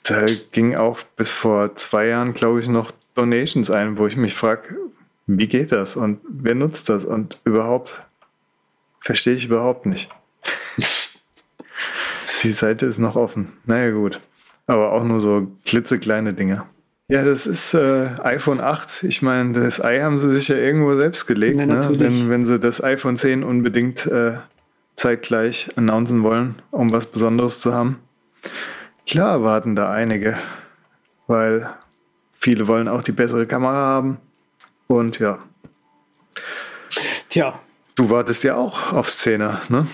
[0.01, 4.33] Da ging auch bis vor zwei Jahren, glaube ich, noch Donations ein, wo ich mich
[4.33, 4.77] frage,
[5.27, 8.01] wie geht das und wer nutzt das und überhaupt
[8.99, 10.09] verstehe ich überhaupt nicht.
[12.41, 13.53] Die Seite ist noch offen.
[13.65, 14.19] Naja, gut.
[14.65, 16.63] Aber auch nur so klitzekleine Dinge.
[17.09, 19.03] Ja, das ist äh, iPhone 8.
[19.03, 21.99] Ich meine, das Ei haben sie sich ja irgendwo selbst gelegt, ja, ne?
[21.99, 24.39] wenn, wenn sie das iPhone 10 unbedingt äh,
[24.95, 27.99] zeitgleich announcen wollen, um was Besonderes zu haben.
[29.07, 30.37] Klar warten da einige,
[31.27, 31.69] weil
[32.33, 34.17] viele wollen auch die bessere Kamera haben.
[34.87, 35.39] Und ja.
[37.29, 37.57] Tja,
[37.97, 39.87] Du wartest ja auch auf Szene, ne?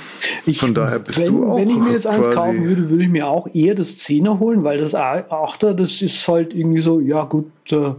[0.45, 1.57] Ich, Von daher bist wenn, du auch.
[1.57, 4.65] Wenn ich mir jetzt eins kaufen würde, würde ich mir auch eher das Zehner holen,
[4.65, 7.93] weil das Achter, das ist halt irgendwie so, ja gut, äh,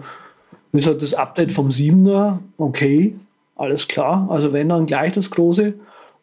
[0.73, 3.14] ist halt das Update vom Siebener, okay,
[3.57, 4.27] alles klar.
[4.31, 5.73] Also wenn dann gleich das große.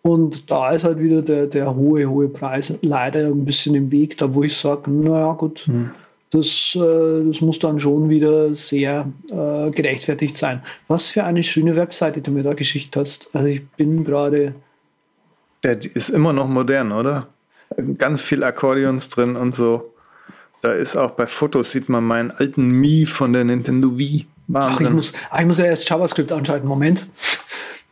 [0.03, 4.15] Und da ist halt wieder der, der hohe, hohe Preis leider ein bisschen im Weg,
[4.17, 5.89] da wo ich sage, naja gut, hm
[6.31, 10.63] das, äh, das muss dann schon wieder sehr äh, gerechtfertigt sein.
[10.87, 13.29] Was für eine schöne Webseite du mir da geschickt hast.
[13.33, 14.55] Also ich bin gerade.
[15.63, 17.27] Der ist immer noch modern, oder?
[17.97, 19.93] Ganz viel Akkordeons drin und so.
[20.61, 24.25] Da ist auch bei Fotos sieht man meinen alten Mi von der Nintendo Wii.
[24.53, 26.67] Ach, ich muss, ich muss ja erst JavaScript anschalten.
[26.67, 27.07] Moment.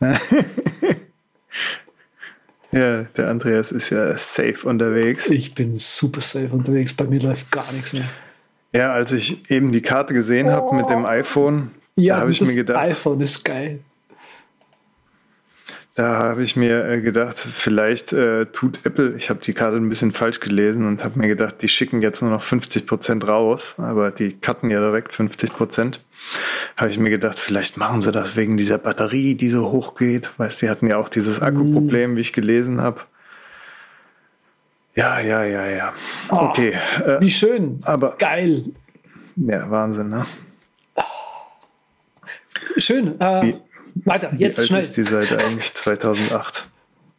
[2.72, 5.28] ja, der Andreas ist ja safe unterwegs.
[5.30, 6.94] Ich bin super safe unterwegs.
[6.94, 8.08] Bei mir läuft gar nichts mehr.
[8.72, 10.52] Ja, als ich eben die Karte gesehen oh.
[10.52, 12.90] habe mit dem iPhone, ja, da habe ich mir gedacht.
[12.90, 13.80] IPhone ist geil.
[15.94, 19.88] Da habe ich mir äh, gedacht, vielleicht äh, tut Apple, ich habe die Karte ein
[19.88, 24.12] bisschen falsch gelesen und habe mir gedacht, die schicken jetzt nur noch 50% raus, aber
[24.12, 25.98] die cutten ja direkt 50%.
[26.76, 30.30] Habe ich mir gedacht, vielleicht machen sie das wegen dieser Batterie, die so hoch geht.
[30.38, 33.00] Weißt, die hatten ja auch dieses Akkuproblem, wie ich gelesen habe.
[35.00, 35.94] Ja, ja, ja, ja.
[36.30, 36.76] Oh, okay.
[37.06, 37.80] Äh, wie schön.
[37.84, 38.64] Aber geil.
[39.36, 40.26] Ja, Wahnsinn, ne?
[42.76, 43.18] Schön.
[43.18, 43.54] Äh, wie,
[44.04, 44.80] weiter, jetzt wie alt schnell.
[44.80, 46.66] ist die Seite eigentlich 2008?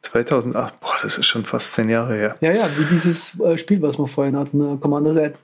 [0.04, 2.38] 2008, boah, das ist schon fast zehn Jahre her.
[2.42, 5.40] Ja, ja, wie dieses äh, Spiel, was wir vorhin hatten, Commander Z.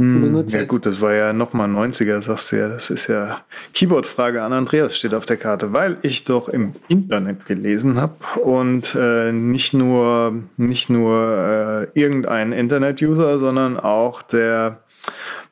[0.00, 2.68] Hm, ja gut, das war ja nochmal 90er, sagst du ja.
[2.68, 3.42] Das ist ja
[3.74, 8.96] Keyboard-Frage an Andreas steht auf der Karte, weil ich doch im Internet gelesen habe und
[8.98, 14.78] äh, nicht nur, nicht nur äh, irgendein Internet-User, sondern auch der,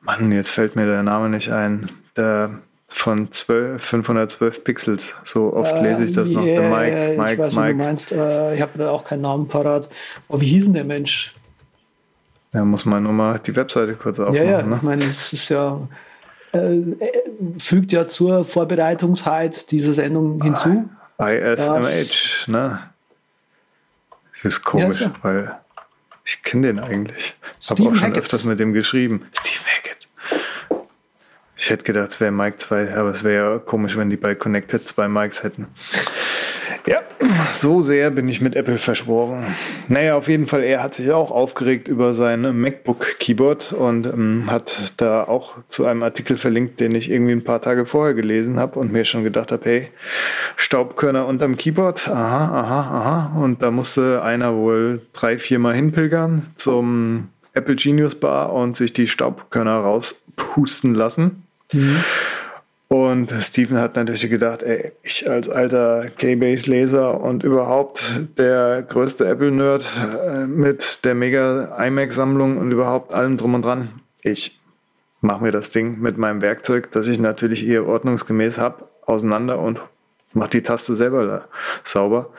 [0.01, 2.49] Mann, jetzt fällt mir der Name nicht ein, der
[2.87, 5.15] von 12, 512 Pixels.
[5.23, 6.43] So oft äh, lese ich das noch.
[6.43, 7.69] der Mike, Mike, ich weiß, Mike.
[7.69, 8.11] du meinst.
[8.13, 9.89] Äh, ich habe da auch keinen Namen parat.
[10.27, 11.35] Oh, wie hieß denn der Mensch?
[12.53, 14.35] Ja, muss man nur mal die Webseite kurz aufmachen.
[14.35, 14.75] Ja, ja, ne?
[14.77, 15.79] ich meine, es ist ja,
[16.51, 16.79] äh,
[17.57, 20.89] fügt ja zur Vorbereitungsheit dieser Sendung hinzu.
[21.17, 22.89] Ah, ISMH, ne?
[24.33, 25.59] Das ist komisch, ja, weil
[26.23, 27.35] ich kenne den eigentlich.
[27.69, 28.17] Habe auch schon Hackett.
[28.23, 29.27] öfters mit dem geschrieben.
[29.37, 30.07] Steve Hackett.
[31.57, 34.33] Ich hätte gedacht, es wäre Mike 2, aber es wäre ja komisch, wenn die bei
[34.33, 35.67] Connected zwei Mikes hätten.
[36.85, 37.01] Ja,
[37.51, 39.43] so sehr bin ich mit Apple verschworen.
[39.87, 44.45] Naja, auf jeden Fall, er hat sich auch aufgeregt über sein MacBook Keyboard und ähm,
[44.49, 48.59] hat da auch zu einem Artikel verlinkt, den ich irgendwie ein paar Tage vorher gelesen
[48.59, 49.87] habe und mir schon gedacht habe, hey,
[50.55, 53.41] Staubkörner unterm Keyboard, aha, aha, aha.
[53.41, 59.07] Und da musste einer wohl drei, viermal hinpilgern zum Apple Genius Bar und sich die
[59.07, 61.43] Staubkörner rauspusten lassen.
[61.73, 61.97] Mhm.
[62.91, 68.01] Und Steven hat natürlich gedacht, ey, ich als alter K-Base-Leser und überhaupt
[68.39, 69.85] der größte Apple-Nerd
[70.25, 74.59] äh, mit der mega iMac-Sammlung und überhaupt allem drum und dran, ich
[75.21, 79.81] mache mir das Ding mit meinem Werkzeug, das ich natürlich hier ordnungsgemäß habe, auseinander und
[80.33, 81.45] macht die Taste selber
[81.83, 82.29] sauber.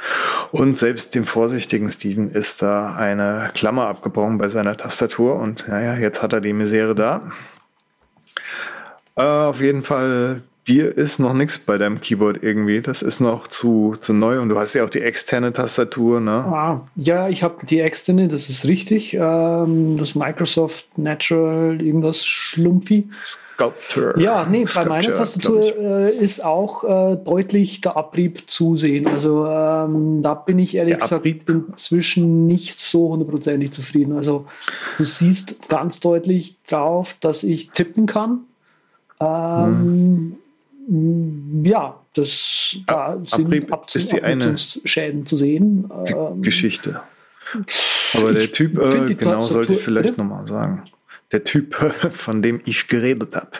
[0.50, 5.94] Und selbst dem vorsichtigen Steven ist da eine Klammer abgebrochen bei seiner Tastatur und naja,
[5.94, 7.30] jetzt hat er die Misere da.
[9.20, 12.80] Äh, auf jeden Fall, dir ist noch nichts bei deinem Keyboard irgendwie.
[12.80, 16.30] Das ist noch zu, zu neu und du hast ja auch die externe Tastatur, ne?
[16.30, 19.14] Ah, ja, ich habe die externe, das ist richtig.
[19.14, 23.08] Ähm, das Microsoft Natural, irgendwas Schlumpfi.
[23.22, 24.14] Sculpture.
[24.18, 29.06] Ja, nee, bei meiner Tastatur äh, ist auch äh, deutlich der Abrieb zu sehen.
[29.06, 34.16] Also ähm, da bin ich ehrlich der gesagt inzwischen nicht so hundertprozentig zufrieden.
[34.16, 34.46] Also
[34.96, 38.46] du siehst ganz deutlich drauf, dass ich tippen kann.
[39.20, 40.36] Ähm,
[40.88, 41.64] hm.
[41.64, 45.90] Ja, das da sind Abrieb ab ist die eine Schäden zu sehen.
[46.06, 47.02] Ähm, Geschichte.
[48.14, 50.84] Aber der Typ, äh, genau sollte ich vielleicht nochmal sagen.
[51.32, 51.74] Der Typ,
[52.12, 53.50] von dem ich geredet habe,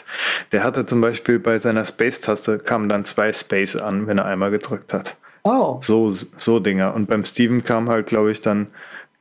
[0.51, 4.51] der hatte zum Beispiel bei seiner Space-Taste kamen dann zwei Space an, wenn er einmal
[4.51, 5.17] gedrückt hat.
[5.43, 5.77] Oh.
[5.81, 6.93] So, so Dinger.
[6.93, 8.67] Und beim Steven kam halt, glaube ich, dann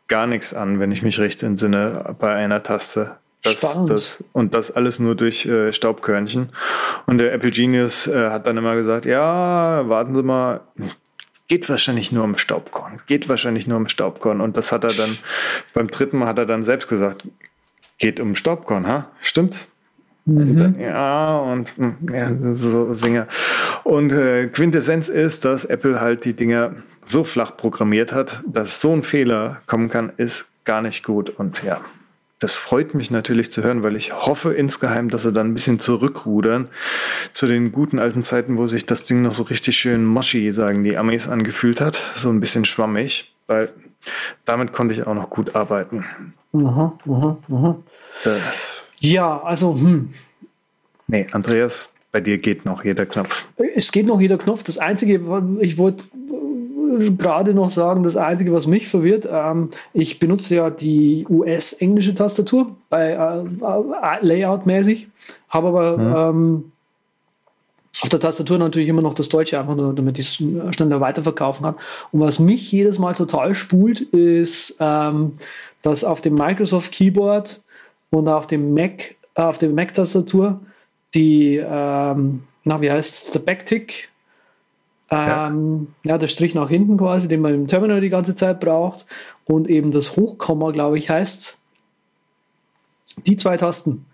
[0.08, 3.16] gar nichts an, wenn ich mich recht entsinne, bei einer Taste.
[3.42, 6.50] Das, das, und das alles nur durch äh, Staubkörnchen.
[7.06, 10.60] Und der Apple Genius äh, hat dann immer gesagt, ja, warten Sie mal,
[11.48, 14.40] geht wahrscheinlich nur um Staubkorn, geht wahrscheinlich nur um Staubkorn.
[14.42, 15.16] Und das hat er dann,
[15.72, 17.24] beim dritten Mal hat er dann selbst gesagt,
[17.98, 19.10] geht um Staubkorn, ha?
[19.20, 19.72] Stimmt's?
[20.26, 20.40] Mhm.
[20.40, 23.26] Und dann, ja, und hm, ja, so Singer.
[23.84, 26.74] Und äh, Quintessenz ist, dass Apple halt die Dinger
[27.06, 31.30] so flach programmiert hat, dass so ein Fehler kommen kann, ist gar nicht gut.
[31.30, 31.80] Und ja,
[32.40, 35.78] das freut mich natürlich zu hören, weil ich hoffe insgeheim, dass sie dann ein bisschen
[35.78, 36.68] zurückrudern
[37.34, 40.82] zu den guten alten Zeiten, wo sich das Ding noch so richtig schön Moshi, sagen
[40.82, 41.96] die Amis, angefühlt hat.
[42.14, 43.70] So ein bisschen schwammig, weil
[44.46, 46.06] damit konnte ich auch noch gut arbeiten.
[46.54, 47.76] Aha, aha, aha.
[49.00, 50.14] ja, also, hm.
[51.08, 53.48] Nee, Andreas, bei dir geht noch jeder Knopf.
[53.74, 54.62] Es geht noch jeder Knopf.
[54.62, 55.20] Das Einzige,
[55.60, 56.04] ich wollte
[57.16, 62.76] gerade noch sagen, das Einzige, was mich verwirrt, ähm, ich benutze ja die US-englische Tastatur
[62.88, 65.08] bei äh, äh, Layout-mäßig,
[65.48, 66.38] habe aber mhm.
[66.38, 66.72] ähm,
[68.02, 70.34] auf der Tastatur natürlich immer noch das Deutsche, einfach nur, damit ich es
[70.76, 71.74] schneller weiterverkaufen kann.
[72.12, 75.32] Und was mich jedes Mal total spult, ist, ähm,
[75.82, 77.62] dass auf dem Microsoft Keyboard
[78.10, 80.60] und auf dem Mac, äh, auf der Mac-Tastatur
[81.14, 84.09] die, ähm, na, wie heißt es, der Backtick
[85.10, 86.12] ähm, ja.
[86.12, 89.06] ja, der Strich nach hinten quasi, den man im Terminal die ganze Zeit braucht.
[89.44, 91.58] Und eben das Hochkomma, glaube ich, heißt
[93.26, 94.06] Die zwei Tasten.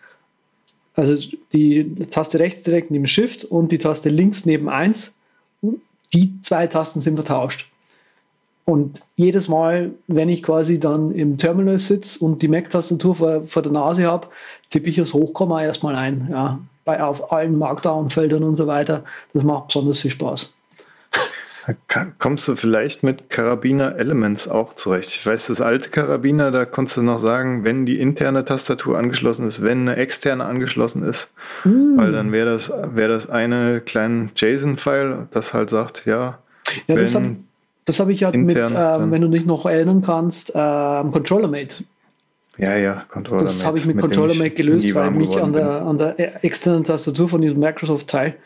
[0.94, 1.14] Also
[1.52, 5.14] die Taste rechts direkt neben Shift und die Taste links neben 1.
[6.14, 7.70] Die zwei Tasten sind vertauscht.
[8.64, 13.62] Und jedes Mal, wenn ich quasi dann im Terminal sitze und die Mac-Tastatur vor, vor,
[13.62, 14.28] der Nase habe,
[14.70, 16.28] tippe ich das Hochkomma erstmal ein.
[16.30, 19.04] Ja, bei auf allen Markdown-Feldern und so weiter.
[19.34, 20.55] Das macht besonders viel Spaß.
[22.18, 25.10] Kommst du vielleicht mit Karabiner Elements auch zurecht?
[25.10, 29.48] Ich weiß, das alte Karabiner, da konntest du noch sagen, wenn die interne Tastatur angeschlossen
[29.48, 31.32] ist, wenn eine externe angeschlossen ist,
[31.64, 31.96] mm.
[31.96, 36.38] weil dann wäre das, wäre das eine kleine JSON-File, das halt sagt, ja.
[36.86, 37.36] Ja, das habe
[37.88, 41.84] hab ich ja mit, ähm, wenn du dich noch erinnern kannst, ähm, ControllerMate.
[42.58, 43.44] Ja, ja, ControllerMate.
[43.44, 47.28] Das habe ich mit, mit ControllerMate gelöst, weil mich an der, an der externen Tastatur
[47.28, 48.36] von diesem Microsoft-Teil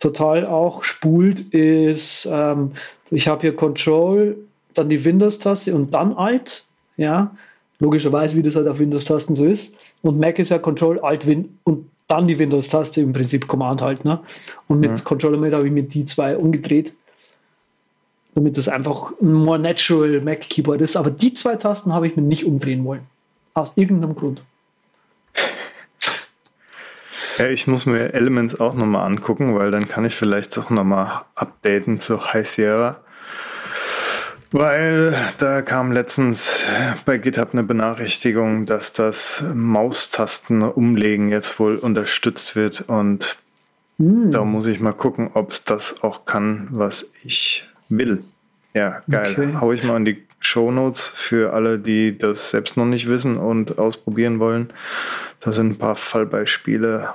[0.00, 2.72] total auch spult, ist, ähm,
[3.10, 4.36] ich habe hier Control,
[4.74, 6.64] dann die Windows-Taste und dann Alt,
[6.96, 7.34] ja,
[7.78, 9.74] logischerweise, wie das halt auf Windows-Tasten so ist.
[10.02, 14.04] Und Mac ist ja Control, Alt, Win und dann die Windows-Taste im Prinzip Command halt,
[14.04, 14.20] ne?
[14.66, 15.04] Und mit ja.
[15.04, 16.94] Controller habe ich mir die zwei umgedreht,
[18.34, 20.96] damit das einfach ein more natural Mac-Keyboard ist.
[20.96, 23.02] Aber die zwei Tasten habe ich mir nicht umdrehen wollen.
[23.58, 24.44] Aus irgendeinem Grund.
[27.38, 31.22] Ja, ich muss mir Elements auch nochmal angucken, weil dann kann ich vielleicht auch nochmal
[31.34, 33.00] updaten zu High Sierra.
[34.52, 36.64] Weil da kam letztens
[37.04, 43.38] bei GitHub eine Benachrichtigung, dass das Maustasten umlegen jetzt wohl unterstützt wird und
[43.98, 44.30] hm.
[44.30, 48.22] da muss ich mal gucken, ob es das auch kann, was ich will.
[48.72, 49.32] Ja, geil.
[49.32, 49.56] Okay.
[49.60, 53.36] Hau ich mal in die Show Notes für alle, die das selbst noch nicht wissen
[53.36, 54.72] und ausprobieren wollen.
[55.40, 57.10] Da sind ein paar Fallbeispiele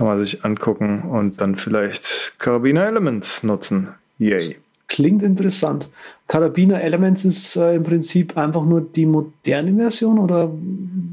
[0.00, 3.88] kann man sich angucken und dann vielleicht Carabiner Elements nutzen.
[4.18, 4.56] Yay.
[4.88, 5.90] klingt interessant.
[6.26, 10.50] Carabiner Elements ist äh, im Prinzip einfach nur die moderne Version oder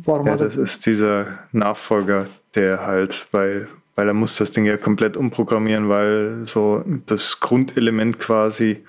[0.06, 0.26] warum?
[0.26, 3.68] Ja, das ist dieser Nachfolger, der halt, weil
[3.98, 8.84] weil er muss das Ding ja komplett umprogrammieren, weil so das Grundelement quasi,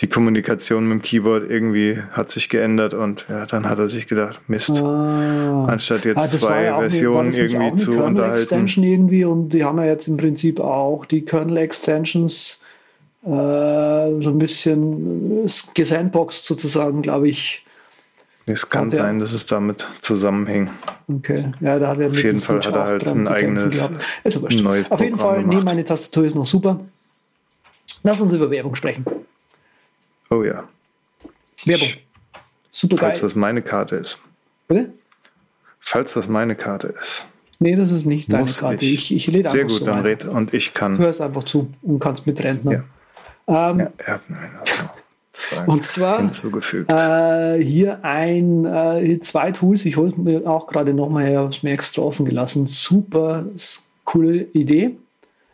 [0.00, 4.06] die Kommunikation mit dem Keyboard irgendwie hat sich geändert und ja, dann hat er sich
[4.06, 5.66] gedacht, Mist, ah.
[5.66, 8.42] anstatt jetzt ah, zwei ja Versionen eine, irgendwie zu Kernel unterhalten.
[8.42, 12.60] Extension irgendwie und die haben ja jetzt im Prinzip auch die Kernel Extensions
[13.24, 17.64] äh, so ein bisschen gesandboxed sozusagen, glaube ich,
[18.46, 20.70] es kann hat sein, dass es damit zusammenhängt.
[21.08, 23.90] Okay, ja, da hat er Auf jeden Fall hat er halt ein eigenes
[24.24, 26.80] aber neues Auf jeden Fall, nee, meine Tastatur ist noch super.
[28.02, 29.04] Lass uns über Werbung sprechen.
[30.30, 30.64] Oh ja.
[31.64, 31.88] Werbung.
[32.70, 33.22] Super Falls geil.
[33.22, 34.18] das meine Karte ist.
[34.68, 34.92] Bitte?
[35.80, 37.26] Falls das meine Karte ist.
[37.60, 38.84] Nee, das ist nicht deine Karte.
[38.84, 40.94] Ich, ich, ich lese Sehr gut, so dann red und ich kann.
[40.94, 42.70] Du hörst einfach zu und kannst mitreden.
[42.70, 43.70] Ja.
[43.70, 44.20] Ähm, ja, ja,
[45.66, 46.90] und zwar hinzugefügt.
[46.90, 51.50] Äh, hier ein, äh, zwei Tools, ich hole es mir auch gerade nochmal her, habe
[51.50, 52.66] es mir extra offen gelassen.
[52.66, 53.44] Super
[54.04, 54.96] coole Idee.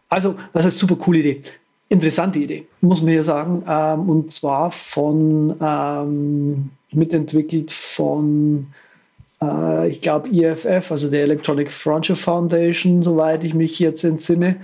[0.08, 1.40] Also, was heißt super coole Idee?
[1.88, 3.62] Interessante Idee, muss man hier sagen.
[3.68, 8.66] Ähm, und zwar von, ähm, mitentwickelt von,
[9.42, 14.56] äh, ich glaube, IFF, also der Electronic Frontier Foundation, soweit ich mich jetzt entsinne.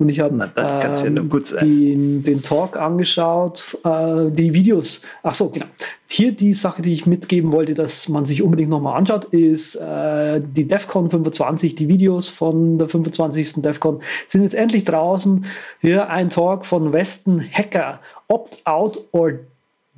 [0.00, 5.02] Und ich habe ähm, ja den, den, Talk angeschaut, äh, die Videos.
[5.22, 5.66] Ach so, genau.
[6.08, 10.40] Hier die Sache, die ich mitgeben wollte, dass man sich unbedingt nochmal anschaut, ist äh,
[10.40, 11.74] die DEFCON 25.
[11.74, 13.60] Die Videos von der 25.
[13.60, 15.44] DEFCON sind jetzt endlich draußen.
[15.82, 18.00] Hier ein Talk von Weston Hacker.
[18.28, 19.40] Opt-out or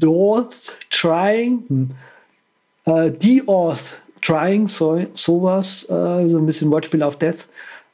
[0.00, 0.56] Dorth
[0.90, 1.62] trying.
[1.68, 1.90] Hm.
[2.86, 5.84] Äh, Deauth trying, so, sowas.
[5.84, 7.46] Äh, so ein bisschen Wortspiel auf Death.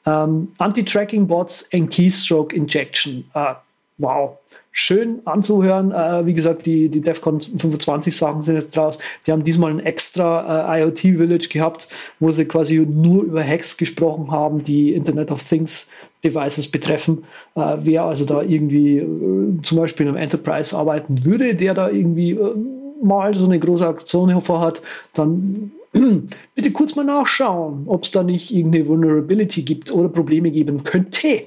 [0.06, 3.24] Ähm, Anti-Tracking-Bots and Keystroke Injection.
[3.34, 3.54] Äh,
[3.98, 4.38] wow.
[4.70, 5.90] Schön anzuhören.
[5.90, 8.98] Äh, wie gesagt, die, die DEFCON 25 Sachen sind jetzt draus.
[9.26, 11.88] Die haben diesmal ein extra äh, IoT-Village gehabt,
[12.20, 15.88] wo sie quasi nur über Hacks gesprochen haben, die Internet of Things
[16.24, 17.24] Devices betreffen.
[17.54, 21.88] Äh, wer also da irgendwie äh, zum Beispiel in einem Enterprise arbeiten würde, der da
[21.88, 22.54] irgendwie äh,
[23.02, 24.82] mal so eine große Aktion hervorhat,
[25.14, 25.72] dann
[26.54, 31.46] bitte kurz mal nachschauen, ob es da nicht irgendeine Vulnerability gibt oder Probleme geben könnte.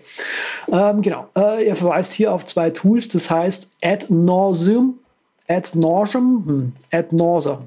[0.72, 5.00] Ähm, genau, äh, er verweist hier auf zwei Tools, das heißt Ad nauseum,
[5.48, 7.60] Ad nauseum, hm, Ad nauseum.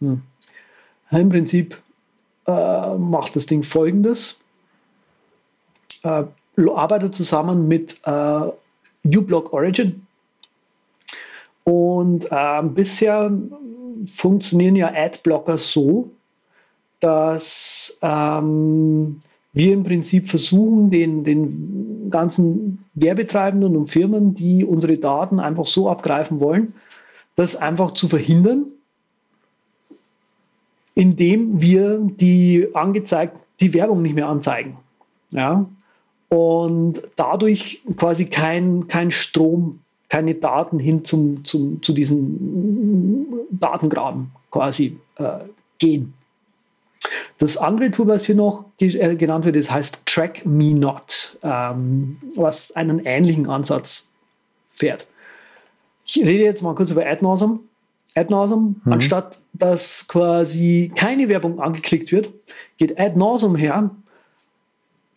[0.00, 0.22] Hm.
[1.10, 1.76] Im Prinzip
[2.46, 4.38] äh, macht das Ding folgendes.
[6.04, 6.24] Äh,
[6.74, 8.40] arbeitet zusammen mit äh,
[9.04, 10.06] uBlock Origin.
[11.64, 13.30] Und ähm, bisher
[14.06, 16.10] funktionieren ja Adblocker so,
[17.00, 19.22] dass ähm,
[19.52, 25.90] wir im Prinzip versuchen, den, den ganzen Werbetreibenden und Firmen, die unsere Daten einfach so
[25.90, 26.74] abgreifen wollen,
[27.34, 28.66] das einfach zu verhindern,
[30.94, 34.78] indem wir die angezeigt, die Werbung nicht mehr anzeigen.
[35.30, 35.66] Ja?
[36.28, 39.80] Und dadurch quasi kein, kein Strom
[40.12, 45.38] keine Daten hin zum, zum, zu diesen Datengraben quasi äh,
[45.78, 46.12] gehen.
[47.38, 52.18] Das andere Tool, was hier noch äh, genannt wird, das heißt Track Me Not, ähm,
[52.36, 54.10] was einen ähnlichen Ansatz
[54.68, 55.06] fährt.
[56.04, 57.60] Ich rede jetzt mal kurz über AdNawsome.
[58.14, 58.92] AdNawsome, mhm.
[58.92, 62.30] anstatt dass quasi keine Werbung angeklickt wird,
[62.76, 63.90] geht AdNawsome her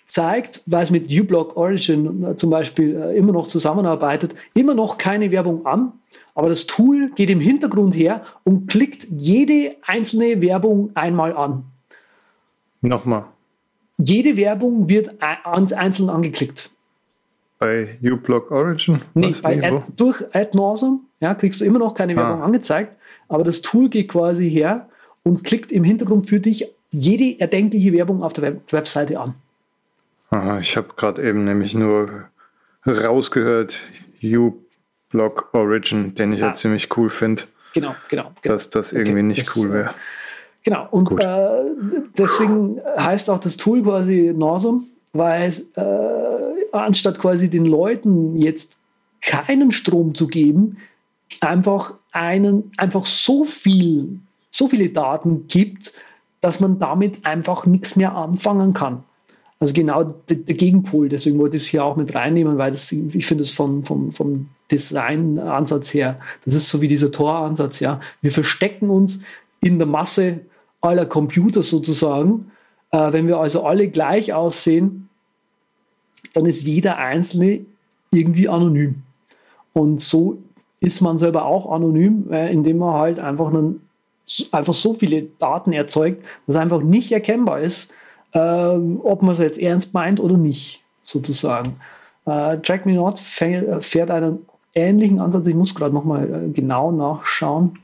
[0.06, 4.98] zeigt, weil es mit uBlock Origin äh, zum Beispiel äh, immer noch zusammenarbeitet, immer noch
[4.98, 5.94] keine Werbung an,
[6.36, 11.64] aber das Tool geht im Hintergrund her und klickt jede einzelne Werbung einmal an.
[12.82, 13.26] Nochmal.
[13.98, 16.70] Jede Werbung wird einzeln angeklickt.
[17.60, 19.02] Bei uBlock Origin?
[19.14, 22.46] Nee, bei Ad, durch AdNawsome ja, kriegst du immer noch keine Werbung ah.
[22.46, 22.98] angezeigt,
[23.30, 24.90] aber das Tool geht quasi her
[25.24, 29.36] und klickt im Hintergrund für dich jede erdenkliche Werbung auf der Web Webseite an.
[30.30, 32.30] Aha, ich habe gerade eben nämlich nur
[32.86, 33.78] rausgehört,
[34.24, 37.44] U-Block Origin, den ich ja, ja ziemlich cool finde.
[37.74, 38.56] Genau, genau, genau.
[38.56, 39.94] Dass das irgendwie okay, nicht das, cool wäre.
[40.64, 41.48] Genau, und äh,
[42.18, 45.84] deswegen heißt auch das Tool quasi Norsum, weil es äh,
[46.72, 48.80] anstatt quasi den Leuten jetzt
[49.22, 50.78] keinen Strom zu geben,
[51.42, 54.20] einfach einen, einfach so viel,
[54.52, 55.94] so viele Daten gibt,
[56.42, 59.04] dass man damit einfach nichts mehr anfangen kann.
[59.66, 62.92] Also genau der, der, Gegenpol, deswegen wollte ich es hier auch mit reinnehmen, weil das,
[62.92, 68.00] ich finde es vom, vom, vom Design-Ansatz her, das ist so wie dieser Tor-Ansatz, ja.
[68.22, 69.22] Wir verstecken uns
[69.62, 70.42] in der Masse
[70.82, 72.52] aller Computer sozusagen.
[72.92, 75.10] Äh, wenn wir also alle gleich aussehen,
[76.34, 77.66] dann ist jeder Einzelne
[78.12, 79.02] irgendwie anonym.
[79.74, 80.44] Und so
[80.80, 83.82] ist man selber auch anonym, äh, indem man halt einfach, einen,
[84.52, 87.92] einfach so viele Daten erzeugt, dass einfach nicht erkennbar ist,
[88.36, 91.78] äh, ob man es jetzt ernst meint oder nicht, sozusagen.
[92.26, 95.48] Äh, Track Me Not fährt einen ähnlichen Ansatz.
[95.48, 97.80] Ich muss gerade nochmal äh, genau nachschauen.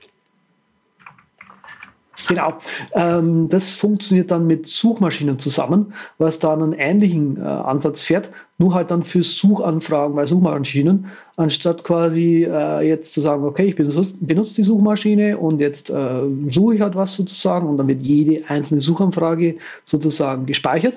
[2.28, 2.54] Genau.
[2.94, 8.30] Ähm, das funktioniert dann mit Suchmaschinen zusammen, was da einen ähnlichen äh, Ansatz fährt,
[8.62, 13.76] nur halt dann für Suchanfragen bei Suchmaschinen, anstatt quasi äh, jetzt zu sagen, okay, ich
[13.76, 18.04] benutze, benutze die Suchmaschine und jetzt äh, suche ich halt was sozusagen und dann wird
[18.04, 20.94] jede einzelne Suchanfrage sozusagen gespeichert,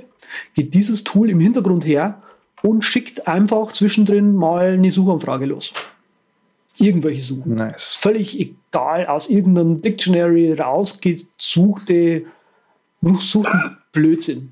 [0.55, 2.23] geht dieses Tool im Hintergrund her
[2.62, 5.73] und schickt einfach zwischendrin mal eine Suchanfrage los
[6.77, 7.55] irgendwelche suchen.
[7.55, 7.95] Nice.
[7.97, 12.25] Völlig egal, aus irgendeinem Dictionary rausgesuchte,
[13.01, 14.51] suchten Blödsinn.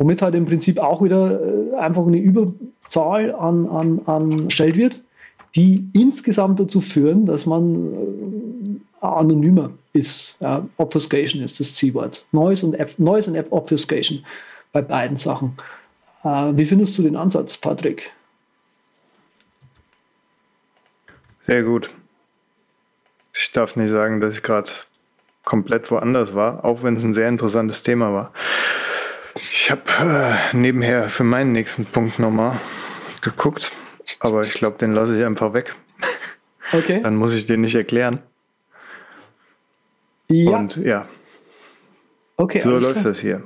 [0.00, 4.98] Womit halt im Prinzip auch wieder äh, einfach eine Überzahl an, an, an wird,
[5.54, 10.36] die insgesamt dazu führen, dass man äh, anonymer ist.
[10.40, 12.24] Ja, Obfuscation ist das Zielwort.
[12.32, 14.24] Noise und, Noise und Obfuscation
[14.72, 15.54] bei beiden Sachen.
[16.24, 18.10] Äh, wie findest du den Ansatz, Patrick?
[21.42, 21.90] Sehr gut.
[23.36, 24.70] Ich darf nicht sagen, dass ich gerade
[25.44, 28.32] komplett woanders war, auch wenn es ein sehr interessantes Thema war.
[29.70, 32.58] Ich habe äh, nebenher für meinen nächsten Punkt nochmal
[33.20, 33.70] geguckt,
[34.18, 35.76] aber ich glaube, den lasse ich einfach weg.
[36.72, 37.00] Okay.
[37.02, 38.20] Dann muss ich den nicht erklären.
[40.28, 40.56] Ja.
[40.56, 41.08] Und ja.
[42.36, 42.60] Okay.
[42.60, 43.04] So läuft klar.
[43.04, 43.42] das hier.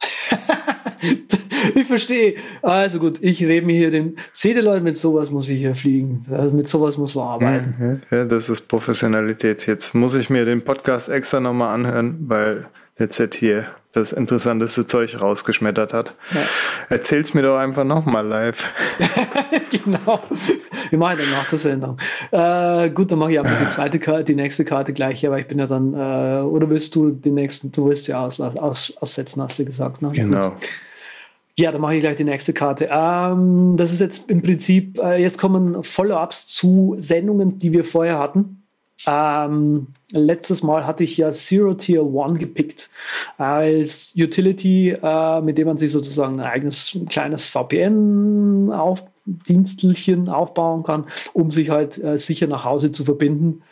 [1.74, 2.36] ich verstehe.
[2.62, 4.14] Also gut, ich rede mir hier den.
[4.30, 6.24] Seht ihr Leute, mit sowas muss ich hier fliegen.
[6.30, 8.02] Also mit sowas muss man arbeiten.
[8.12, 9.66] Ja, das ist Professionalität.
[9.66, 12.66] Jetzt muss ich mir den Podcast extra nochmal anhören, weil
[13.00, 16.14] der Z hier das interessanteste Zeug rausgeschmettert hat.
[16.32, 16.40] Ja.
[16.88, 18.68] Erzähl's mir doch einfach nochmal live.
[19.70, 20.20] genau.
[20.90, 21.96] Wir machen dann nach der Sendung.
[22.32, 25.46] Äh, gut, dann mache ich einfach die zweite Karte, die nächste Karte gleich, aber ich
[25.46, 29.42] bin ja dann, äh, oder willst du den nächsten, du willst ja aus, aus, aussetzen,
[29.42, 30.02] hast du gesagt.
[30.02, 30.10] Ne?
[30.12, 30.50] Genau.
[30.50, 30.68] Gut.
[31.56, 32.88] Ja, dann mache ich gleich die nächste Karte.
[32.90, 38.18] Ähm, das ist jetzt im Prinzip, äh, jetzt kommen Follow-ups zu Sendungen, die wir vorher
[38.18, 38.63] hatten.
[39.06, 42.90] Ähm, letztes Mal hatte ich ja Zero Tier One gepickt
[43.38, 49.04] als Utility, äh, mit dem man sich sozusagen ein eigenes kleines VPN auf
[50.28, 53.62] aufbauen kann, um sich halt äh, sicher nach Hause zu verbinden.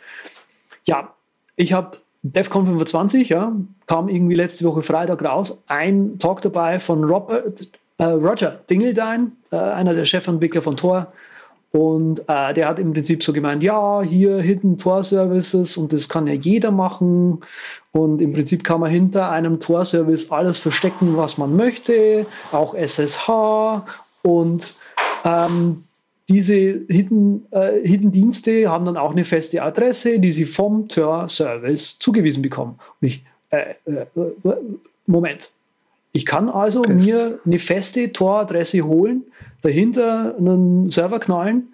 [0.87, 1.13] Ja,
[1.55, 3.55] ich habe DEFCON 25, ja,
[3.85, 5.59] kam irgendwie letzte Woche Freitag raus.
[5.67, 7.67] Ein Talk dabei von Robert,
[7.97, 11.13] äh, Roger Dingeldine, äh, einer der Chefentwickler von Tor.
[11.75, 16.07] Und äh, der hat im Prinzip so gemeint, ja, hier Hidden Tor Services und das
[16.07, 17.41] kann ja jeder machen.
[17.91, 22.75] Und im Prinzip kann man hinter einem Tor Service alles verstecken, was man möchte, auch
[22.75, 23.83] SSH.
[24.21, 24.75] Und
[25.25, 25.85] ähm,
[26.29, 31.97] diese Hidden, äh, Hidden Dienste haben dann auch eine feste Adresse, die sie vom Tor-Service
[31.97, 32.79] zugewiesen bekommen.
[33.01, 34.55] Und ich, äh, äh, äh
[35.07, 35.51] Moment.
[36.13, 37.05] Ich kann also Fest.
[37.05, 39.23] mir eine feste Tor-Adresse holen,
[39.61, 41.73] dahinter einen Server knallen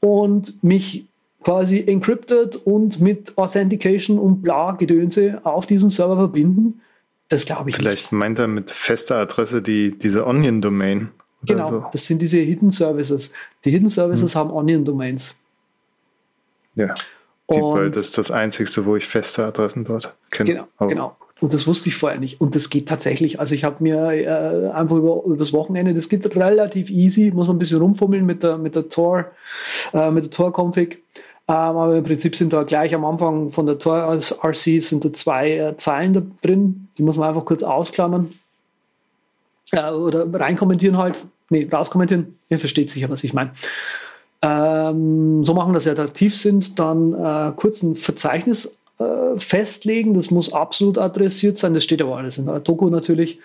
[0.00, 1.06] und mich
[1.42, 6.80] quasi encrypted und mit Authentication und bla Gedönse auf diesen Server verbinden.
[7.28, 8.18] Das glaube ich Vielleicht nicht.
[8.18, 11.10] meint er mit fester Adresse die, diese Onion-Domain.
[11.46, 11.86] Genau, so.
[11.92, 13.30] das sind diese Hidden Services.
[13.64, 14.40] Die Hidden Services hm.
[14.40, 15.36] haben Onion-Domains.
[16.74, 16.94] Ja,
[17.46, 20.50] das ist das Einzige, wo ich feste Adressen dort kenne.
[20.50, 21.16] Genau, Aber genau.
[21.44, 22.40] Und das wusste ich vorher nicht.
[22.40, 23.38] Und das geht tatsächlich.
[23.38, 27.48] Also ich habe mir äh, einfach über, über das Wochenende, das geht relativ easy, muss
[27.48, 29.26] man ein bisschen rumfummeln mit der, mit der Tor,
[29.92, 31.02] äh, mit der Tor-Config.
[31.46, 35.12] Ähm, aber im Prinzip sind da gleich am Anfang von der Tor RC sind da
[35.12, 36.88] zwei äh, Zeilen da drin.
[36.96, 38.30] Die muss man einfach kurz ausklammern.
[39.72, 41.16] Äh, oder reinkommentieren halt
[41.50, 42.38] nee, rauskommentieren.
[42.48, 43.52] Ihr versteht sicher, was ich meine.
[44.40, 50.14] Ähm, so machen, dass sie attraktiv sind, dann äh, kurz ein Verzeichnis äh, festlegen.
[50.14, 51.74] Das muss absolut adressiert sein.
[51.74, 53.38] Das steht aber alles in der Doku natürlich.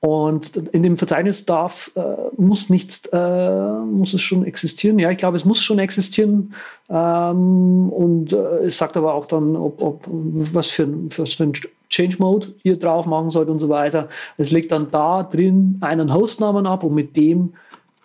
[0.00, 2.00] Und in dem Verzeichnis darf, äh,
[2.36, 4.98] muss nichts, äh, muss es schon existieren.
[4.98, 6.52] Ja, ich glaube, es muss schon existieren.
[6.90, 10.86] Ähm, und äh, es sagt aber auch dann, ob, ob was, für,
[11.16, 11.54] was für ein
[11.88, 14.10] Change Mode ihr drauf machen sollt und so weiter.
[14.36, 17.54] Es legt dann da drin einen Hostnamen ab und mit dem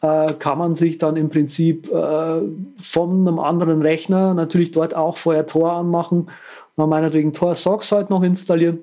[0.01, 2.41] äh, kann man sich dann im Prinzip äh,
[2.77, 6.27] von einem anderen Rechner natürlich dort auch vorher Tor anmachen
[6.83, 8.79] und meinetwegen Tor Socks halt noch installieren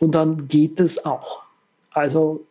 [0.00, 1.42] und dann geht es auch.
[1.90, 2.44] Also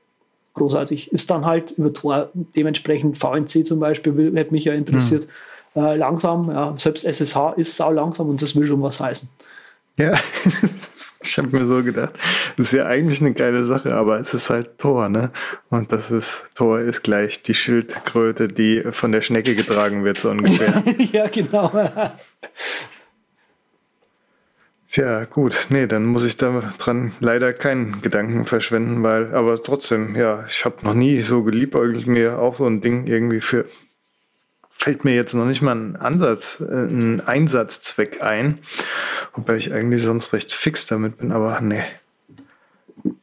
[0.54, 1.12] großartig.
[1.12, 5.28] Ist dann halt über Tor dementsprechend VNC zum Beispiel, hätte mich ja interessiert.
[5.76, 5.82] Mhm.
[5.82, 9.30] Äh, langsam, ja, selbst SSH ist sau langsam und das will schon was heißen.
[9.96, 10.20] Ja,
[11.24, 12.14] ich habe mir so gedacht,
[12.58, 15.32] das ist ja eigentlich eine geile Sache, aber es ist halt Tor, ne?
[15.70, 20.32] Und das ist, Tor ist gleich die Schildkröte, die von der Schnecke getragen wird, so
[20.32, 20.84] ungefähr.
[21.12, 21.72] ja, genau.
[24.94, 30.16] Tja, gut, nee, dann muss ich da dran leider keinen Gedanken verschwenden, weil, aber trotzdem,
[30.16, 33.66] ja, ich habe noch nie so geliebäugelt, mir auch so ein Ding irgendwie für
[34.72, 38.60] fällt mir jetzt noch nicht mal ein Ansatz, äh, ein Einsatzzweck ein,
[39.34, 41.82] wobei ich eigentlich sonst recht fix damit bin, aber nee.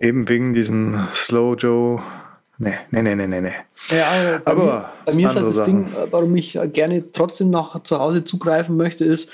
[0.01, 2.03] Eben wegen diesem Slow Joe.
[2.59, 3.53] Nee, nee, nee, nee, nee, nee.
[3.91, 5.85] Ja, bei aber mir, bei mir ist halt das Sachen.
[5.85, 9.31] Ding, warum ich gerne trotzdem noch zu Hause zugreifen möchte, ist,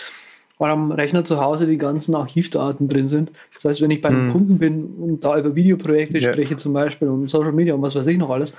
[0.59, 3.31] weil am Rechner zu Hause die ganzen Archivdaten drin sind.
[3.55, 4.33] Das heißt, wenn ich bei einem hm.
[4.33, 6.33] Kunden bin und da über Videoprojekte ja.
[6.33, 8.55] spreche zum Beispiel und Social Media und was weiß ich noch alles,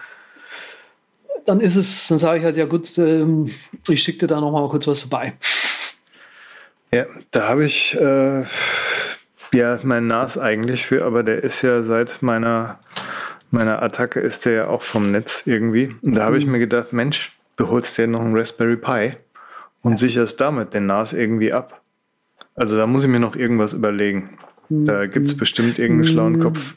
[1.46, 3.50] dann ist es, dann sage ich halt, ja gut, ähm,
[3.88, 5.34] ich schicke dir da noch mal kurz was vorbei.
[6.92, 8.44] Ja, da habe ich äh,
[9.54, 12.80] ja mein NAS eigentlich für, aber der ist ja seit meiner,
[13.50, 15.96] meiner Attacke ist der ja auch vom Netz irgendwie.
[16.02, 16.42] Und da habe mhm.
[16.42, 19.18] ich mir gedacht, Mensch, du holst dir noch einen Raspberry Pi
[19.82, 21.82] und sicherst damit den NAS irgendwie ab.
[22.58, 24.30] Also da muss ich mir noch irgendwas überlegen.
[24.68, 25.10] Da mhm.
[25.12, 26.42] gibt es bestimmt irgendeinen schlauen mhm.
[26.42, 26.76] Kopf.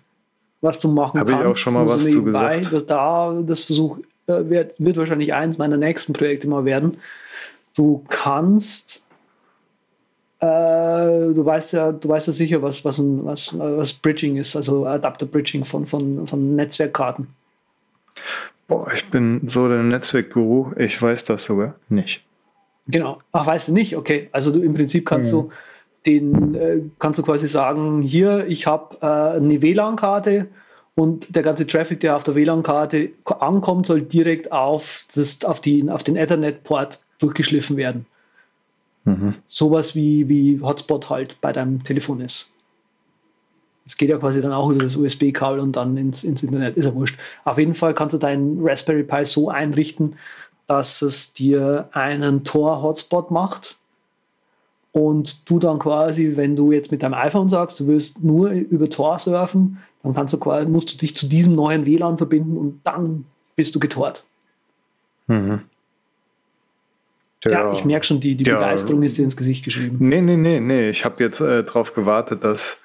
[0.61, 2.71] Was du machen Habe ich auch schon mal was zu gesagt.
[2.89, 6.99] Da, das versuch, äh, wird, wird wahrscheinlich eins meiner nächsten Projekte mal werden.
[7.75, 9.09] Du kannst
[10.41, 14.57] äh, du weißt ja, du weißt ja sicher, was, was, ein, was, was Bridging ist,
[14.57, 17.29] also Adapter Bridging von, von, von Netzwerkkarten.
[18.67, 22.25] Boah, ich bin so der Netzwerkguru, ich weiß das sogar nicht.
[22.87, 23.21] Genau.
[23.33, 23.97] Ach, weißt du nicht?
[23.97, 24.29] Okay.
[24.33, 25.37] Also du im Prinzip kannst mhm.
[25.37, 25.51] du
[26.07, 30.49] den, äh, kannst du quasi sagen, hier, ich habe äh, eine WLAN-Karte
[30.95, 35.89] und der ganze Traffic, der auf der WLAN-Karte ankommt, soll direkt auf, das, auf, die,
[35.91, 38.07] auf den Ethernet-Port durchgeschliffen werden.
[39.05, 39.35] Mhm.
[39.47, 42.55] Sowas wie, wie Hotspot halt bei deinem Telefon ist.
[43.85, 46.85] Es geht ja quasi dann auch über das USB-Kabel und dann ins, ins Internet, ist
[46.85, 47.19] ja wurscht.
[47.45, 50.17] Auf jeden Fall kannst du deinen Raspberry Pi so einrichten,
[50.67, 53.80] dass es dir einen Tor-Hotspot macht
[54.93, 58.91] und du dann quasi, wenn du jetzt mit deinem iPhone sagst, du willst nur über
[58.91, 62.81] Tor surfen, dann kannst du quasi, musst du dich zu diesem neuen WLAN verbinden und
[62.85, 63.25] dann
[63.55, 64.27] bist du getort.
[65.27, 65.61] Mhm.
[67.45, 68.57] Ja, ja, ich merke schon, die, die ja.
[68.57, 69.97] Begeisterung ist dir ins Gesicht geschrieben.
[70.01, 70.91] Nee, nee, nee, nee.
[70.91, 72.83] Ich habe jetzt äh, darauf gewartet, dass,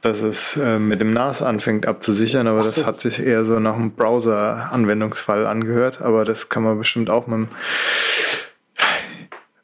[0.00, 2.70] dass es äh, mit dem NAS anfängt abzusichern, aber so.
[2.70, 6.02] das hat sich eher so nach einem Browser-Anwendungsfall angehört.
[6.02, 7.48] Aber das kann man bestimmt auch mit dem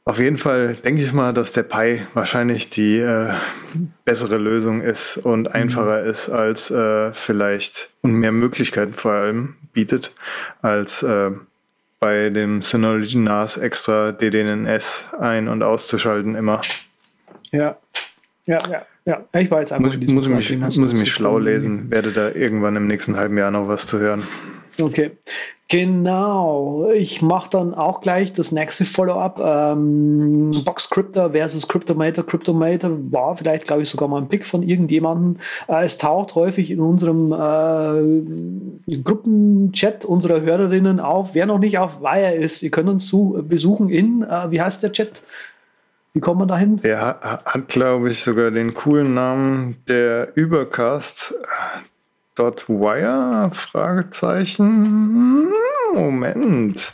[0.04, 3.34] auf jeden Fall denke ich mal, dass der Pi wahrscheinlich die äh,
[4.04, 5.54] bessere Lösung ist und mhm.
[5.54, 6.10] einfacher mhm.
[6.10, 10.14] ist als äh, vielleicht und mehr Möglichkeiten vor allem bietet
[10.60, 11.30] als äh,
[12.00, 16.60] bei dem Synology NAS extra DDNS ein- und auszuschalten immer.
[17.52, 17.78] Ja,
[18.46, 18.86] ja, ja.
[19.04, 22.12] Ja, ich war jetzt einfach muss, muss, ich mich, muss ich mich schlau lesen, werde
[22.12, 24.22] da irgendwann im nächsten halben Jahr noch was zu hören.
[24.80, 25.12] Okay.
[25.72, 29.40] Genau, ich mache dann auch gleich das nächste Follow-up.
[29.42, 32.26] Ähm, Box Crypto versus Cryptomator.
[32.26, 35.38] Cryptomator war vielleicht, glaube ich, sogar mal ein Pick von irgendjemandem.
[35.68, 41.34] Äh, es taucht häufig in unserem äh, Gruppenchat unserer Hörerinnen auf.
[41.34, 44.82] Wer noch nicht auf Wire ist, ihr könnt uns zu, besuchen in, äh, wie heißt
[44.82, 45.22] der Chat?
[46.12, 46.76] Wie kommt man dahin?
[46.82, 51.34] Der hat, glaube ich, sogar den coolen Namen der Übercast.
[52.34, 53.50] Dot Wire?
[53.52, 55.52] Fragezeichen.
[55.94, 56.90] Moment.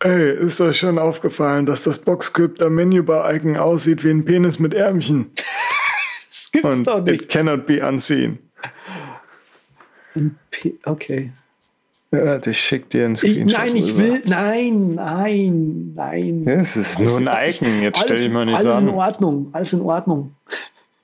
[0.00, 5.30] ey, ist euch schon aufgefallen, dass das Boxcryptor Menübar-Icon aussieht wie ein Penis mit Ärmchen?
[5.36, 7.22] das gibt's Und doch nicht.
[7.22, 8.38] it cannot be unseen.
[10.84, 11.32] Okay.
[12.12, 13.58] Ja, ich schick dir einen Ich, Screenshot.
[13.58, 13.98] nein, ich rüber.
[13.98, 16.44] will, nein, nein, nein.
[16.44, 18.88] Ja, es ist nur ein Icon, jetzt stell alles, dich mal nicht alles an.
[18.88, 20.34] in Ordnung, alles in Ordnung.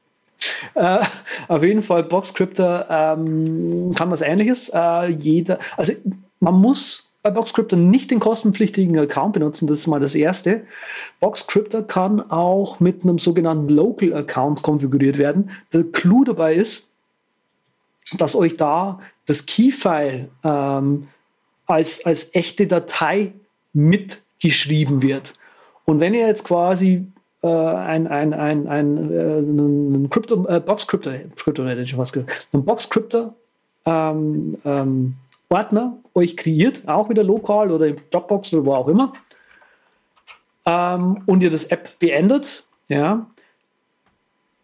[0.75, 0.99] äh,
[1.47, 4.71] auf jeden Fall, Boxcryptor ähm, kann was ähnliches.
[4.75, 5.93] Äh, jeder, also
[6.41, 10.63] man muss bei Boxcryptor nicht den kostenpflichtigen Account benutzen, das ist mal das erste.
[11.21, 15.51] Boxcryptor kann auch mit einem sogenannten Local Account konfiguriert werden.
[15.73, 16.89] Der Clou dabei ist,
[18.19, 21.09] dass euch da das Keyfile ähm,
[21.67, 23.33] als, als echte Datei
[23.73, 25.35] mitgeschrieben wird.
[25.85, 27.07] Und wenn ihr jetzt quasi
[27.43, 28.33] äh, äh, einen
[30.05, 33.35] äh, Box-Crypto, Crypto hätte ich schon was gesagt, einen Box-Crypto
[33.85, 35.15] ähm, ähm,
[36.15, 39.13] euch kreiert, auch wieder lokal oder im Dropbox oder wo auch immer,
[40.65, 43.27] ähm, und ihr das App beendet, ja,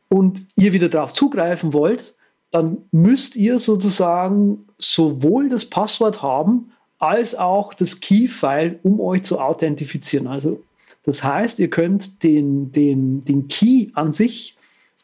[0.08, 2.14] und ihr wieder darauf zugreifen wollt,
[2.52, 9.40] dann müsst ihr sozusagen sowohl das Passwort haben, als auch das Key-File, um euch zu
[9.40, 10.28] authentifizieren.
[10.28, 10.62] Also
[11.02, 14.54] das heißt, ihr könnt den, den, den Key an sich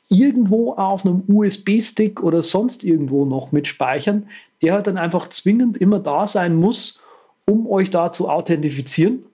[0.09, 4.29] irgendwo auf einem USB-Stick oder sonst irgendwo noch mitspeichern,
[4.63, 7.01] der halt dann einfach zwingend immer da sein muss,
[7.47, 9.25] um euch da zu authentifizieren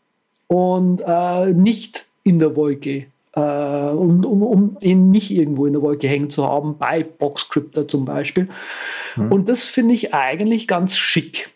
[0.47, 3.07] und äh, nicht in der Wolke,
[3.37, 7.89] äh, um, um, um ihn nicht irgendwo in der Wolke hängen zu haben, bei Boxcryptor
[7.89, 8.49] zum Beispiel.
[9.17, 11.51] Und das finde ich eigentlich ganz schick.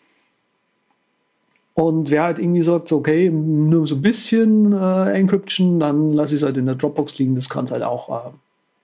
[1.73, 6.41] Und wer halt irgendwie sagt, okay, nur so ein bisschen äh, Encryption, dann lasse ich
[6.41, 8.09] es halt in der Dropbox liegen, das kann es halt auch.
[8.09, 8.31] Äh,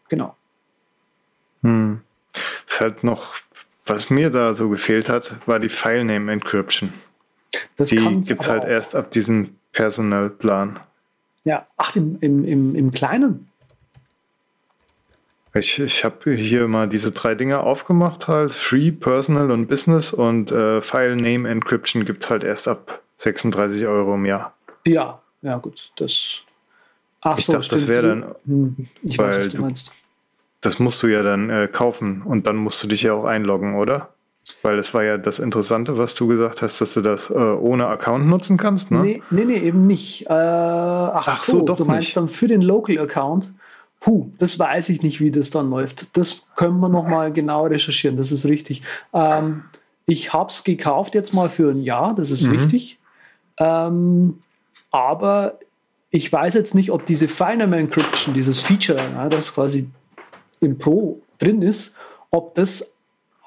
[0.07, 0.35] genau.
[1.61, 1.99] Hm.
[2.65, 3.35] Ist halt noch,
[3.85, 6.93] was mir da so gefehlt hat, war die Filename Encryption.
[7.75, 8.69] Das Die gibt es halt auch.
[8.69, 10.79] erst ab diesem Personalplan.
[11.45, 13.47] Ja, ach, im, im, im, im Kleinen.
[15.53, 20.51] Ich, ich habe hier mal diese drei Dinge aufgemacht, halt Free, Personal und Business und
[20.51, 24.53] äh, File Name Encryption gibt es halt erst ab 36 Euro im Jahr.
[24.85, 25.91] Ja, ja, gut.
[25.95, 26.41] Das.
[27.21, 29.93] Ach Ich so, dachte, das wäre dann, Hm, ich weiß, was du du- meinst.
[30.61, 33.75] das musst du ja dann äh, kaufen und dann musst du dich ja auch einloggen,
[33.75, 34.09] oder?
[34.61, 37.87] Weil das war ja das Interessante, was du gesagt hast, dass du das äh, ohne
[37.87, 38.99] Account nutzen kannst, ne?
[39.01, 40.27] Nee, nee, nee, eben nicht.
[40.27, 42.17] Äh, ach, Ach so, so, doch du meinst nicht.
[42.17, 43.53] dann für den Local Account.
[43.99, 46.15] Puh, das weiß ich nicht, wie das dann läuft.
[46.15, 48.83] Das können wir noch mal genau recherchieren, das ist richtig.
[49.13, 49.63] Ähm,
[50.05, 52.99] ich habe es gekauft jetzt mal für ein Jahr, das ist richtig.
[53.57, 54.43] Ähm,
[54.91, 55.57] aber
[56.11, 59.89] ich weiß jetzt nicht, ob diese Finame Encryption, dieses Feature, ja, das quasi
[60.59, 61.95] im Pro drin ist,
[62.29, 62.94] ob das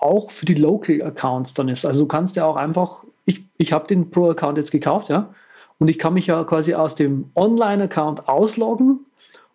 [0.01, 1.85] auch für die Local Accounts dann ist.
[1.85, 5.35] Also du kannst ja auch einfach, ich, ich habe den Pro-Account jetzt gekauft, ja,
[5.79, 9.01] und ich kann mich ja quasi aus dem Online-Account ausloggen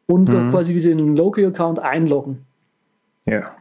[0.07, 2.45] und dann quasi wieder in den Local-Account einloggen.
[3.25, 3.51] Ja.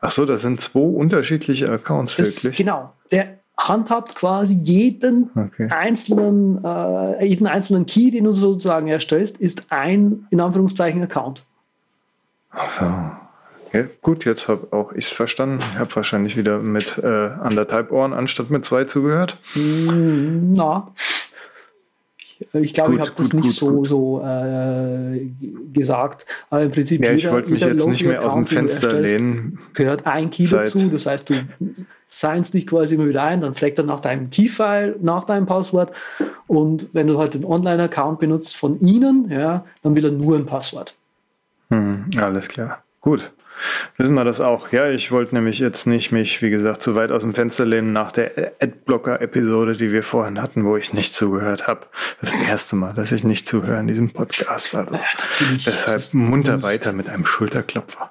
[0.00, 2.58] Ach so, das sind zwei unterschiedliche Accounts Das, wirklich.
[2.58, 2.92] genau.
[3.10, 5.68] Der handhabt quasi jeden Okay.
[5.70, 11.44] einzelnen, äh, jeden einzelnen Key, den du sozusagen erstellst, ist ein, in Anführungszeichen, Account.
[13.76, 15.58] Ja, gut, jetzt habe auch ich es verstanden.
[15.72, 19.38] Ich habe wahrscheinlich wieder mit äh, anderthalb Ohren anstatt mit zwei zugehört.
[19.54, 20.92] Na,
[22.52, 23.88] ich, glaube, ich habe das nicht gut, so, gut.
[23.88, 25.30] so äh,
[25.72, 26.26] gesagt.
[26.50, 29.58] Aber im Prinzip Ja, ich wollte mich jetzt nicht mehr aus dem Fenster lehnen.
[29.72, 30.90] Gehört ein Key dazu.
[30.90, 31.34] Das heißt, du
[32.06, 35.92] signst dich quasi immer wieder ein, dann fragt er nach deinem Key-File, nach deinem Passwort.
[36.46, 40.46] Und wenn du halt den Online-Account benutzt von ihnen, ja, dann will er nur ein
[40.46, 40.96] Passwort.
[41.70, 42.82] Hm, alles klar.
[43.00, 43.32] Gut.
[43.96, 44.70] Wissen wir das auch.
[44.72, 47.92] Ja, ich wollte nämlich jetzt nicht mich, wie gesagt, zu weit aus dem Fenster lehnen
[47.92, 51.86] nach der Adblocker-Episode, die wir vorhin hatten, wo ich nicht zugehört habe.
[52.20, 54.74] Das ist das erste Mal, dass ich nicht zuhöre in diesem Podcast.
[54.74, 55.64] Also natürlich.
[55.64, 58.10] deshalb munter weiter mit einem Schulterklopfer.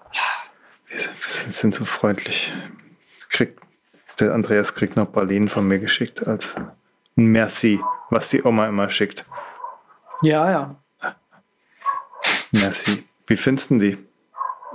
[0.88, 2.54] Wir sind, wir sind, so freundlich.
[3.30, 3.60] Kriegt,
[4.20, 6.56] der Andreas kriegt noch Berlin von mir geschickt als
[7.16, 7.80] Merci,
[8.10, 9.26] was die Oma immer schickt.
[10.22, 10.76] Ja, ja.
[12.52, 13.04] Merci.
[13.28, 13.98] Wie findest du die?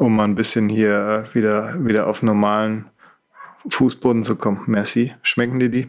[0.01, 2.87] Um mal ein bisschen hier äh, wieder, wieder auf normalen
[3.69, 4.63] Fußboden zu kommen.
[4.67, 5.15] Merci.
[5.23, 5.89] Schmecken dir die?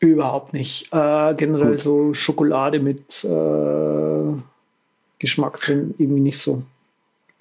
[0.00, 0.92] Überhaupt nicht.
[0.92, 1.78] Äh, generell Gut.
[1.80, 4.40] so Schokolade mit äh,
[5.18, 6.62] Geschmack drin, irgendwie nicht so.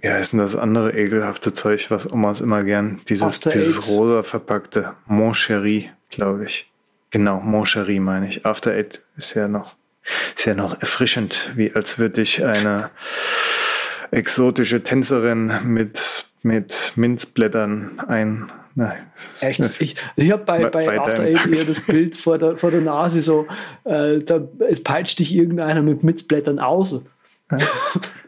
[0.02, 4.94] Ja, ist denn das andere ekelhafte Zeug, was Omas immer gern, dieses, dieses rosa verpackte
[5.06, 6.70] Moncherie, glaube ich.
[7.10, 8.46] Genau, Moncherie meine ich.
[8.46, 9.76] After Eight ist ja noch,
[10.36, 12.90] ist ja noch erfrischend, wie als würde ich eine
[14.12, 19.08] exotische Tänzerin mit, mit Minzblättern ein, Nein.
[19.40, 19.82] Echt?
[19.82, 22.82] Ich, ich habe bei, bei, bei After Eight eher das Bild vor der, vor der
[22.82, 23.48] Nase so,
[23.86, 24.40] äh, da
[24.84, 27.04] peitscht dich irgendeiner mit Minzblättern aus.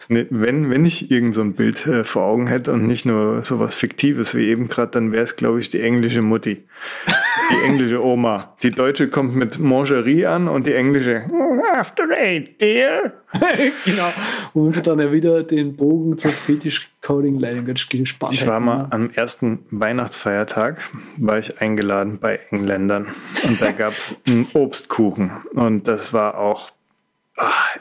[0.07, 3.43] Nee, wenn, wenn ich irgend so ein Bild äh, vor Augen hätte und nicht nur
[3.43, 6.63] so was Fiktives wie eben gerade, dann wäre es, glaube ich, die englische Mutti.
[7.51, 8.55] Die englische Oma.
[8.63, 11.25] Die deutsche kommt mit Mangerie an und die englische
[11.75, 13.13] After eight, dear.
[13.85, 14.11] genau.
[14.53, 18.33] Und dann ja wieder den Bogen zur Fetish Coding Language gespannt.
[18.33, 20.81] Ich war mal am ersten Weihnachtsfeiertag,
[21.17, 23.07] war ich eingeladen bei Engländern
[23.43, 26.71] und da gab es einen Obstkuchen und das war auch
[27.37, 27.79] ach,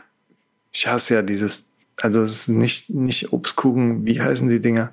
[0.78, 1.70] ich hasse ja dieses,
[2.00, 4.92] also es ist nicht, nicht Obstkuchen, wie heißen die Dinger?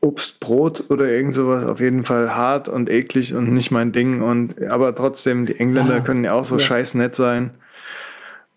[0.00, 4.22] Obstbrot oder irgend sowas, auf jeden Fall hart und eklig und nicht mein Ding.
[4.22, 6.60] Und aber trotzdem, die Engländer ah, können ja auch so ja.
[6.60, 7.50] scheiß nett sein.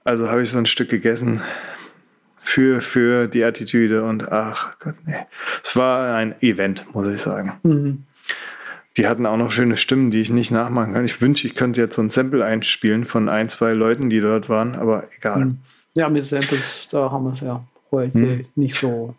[0.06, 1.42] Also habe ich so ein Stück gegessen
[2.38, 5.26] für, für die Attitüde und ach Gott, nee.
[5.62, 7.54] Es war ein Event, muss ich sagen.
[7.64, 8.04] Mhm.
[8.96, 11.04] Die hatten auch noch schöne Stimmen, die ich nicht nachmachen kann.
[11.04, 14.48] Ich wünsche, ich könnte jetzt so ein Sample einspielen von ein, zwei Leuten, die dort
[14.48, 15.46] waren, aber egal.
[15.46, 15.58] Mhm.
[15.96, 18.46] Ja, mit Samples, da haben wir es ja heute hm.
[18.56, 19.16] nicht so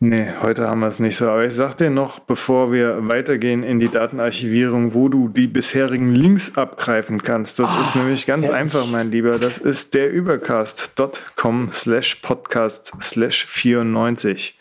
[0.00, 1.28] Nee, heute haben wir es nicht so.
[1.28, 6.14] Aber ich sag dir noch, bevor wir weitergehen in die Datenarchivierung, wo du die bisherigen
[6.14, 7.58] Links abgreifen kannst.
[7.58, 8.60] Das oh, ist nämlich ganz herrlich.
[8.60, 9.40] einfach, mein Lieber.
[9.40, 14.56] Das ist der übercast.com slash podcast slash 94.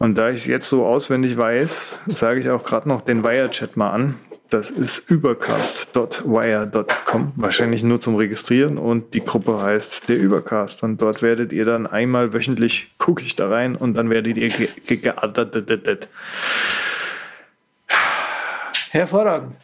[0.00, 3.76] Und da ich es jetzt so auswendig weiß, sage ich auch gerade noch den Wirechat
[3.76, 4.16] mal an.
[4.48, 11.20] Das ist übercast.wire.com, wahrscheinlich nur zum Registrieren und die Gruppe heißt der Übercast und dort
[11.20, 14.50] werdet ihr dann einmal wöchentlich, gucke ich da rein und dann werdet ihr
[14.96, 16.08] geaddet.
[18.90, 19.56] Hervorragend.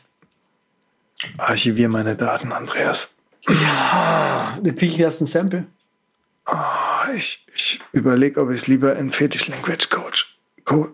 [1.38, 3.14] Archivier meine Daten, Andreas.
[3.48, 5.64] Ja, dann kriege ich erst ein Sample.
[6.46, 6.56] Oh,
[7.14, 10.31] ich ich überlege, ob ich es lieber in Fetish Language Coach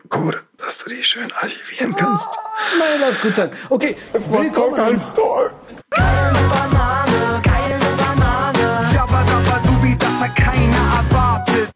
[0.08, 2.28] Code, dass du die schön archivieren kannst.
[2.28, 3.50] Ah, nein, lass gut sein.
[3.68, 4.76] Okay, willkommen.
[4.76, 5.52] ganz toll.
[5.90, 8.92] Geile Banane, geile Banane.
[8.92, 9.24] Jabba
[9.98, 11.70] das hat keiner erwartet.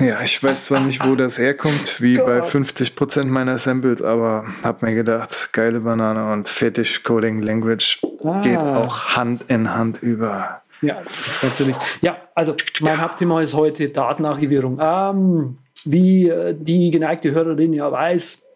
[0.00, 4.80] Ja, ich weiß zwar nicht, wo das herkommt, wie bei 50% meiner Samples, aber hab
[4.82, 8.40] mir gedacht, geile Banane und Fetish Coding Language ah.
[8.40, 10.62] geht auch Hand in Hand über.
[10.80, 11.76] Ja, das ist natürlich.
[12.00, 14.78] Ja, also mein Hauptthema ist heute Datenarchivierung.
[14.80, 15.58] Ähm,
[15.90, 18.46] wie äh, die geneigte Hörerin ja weiß,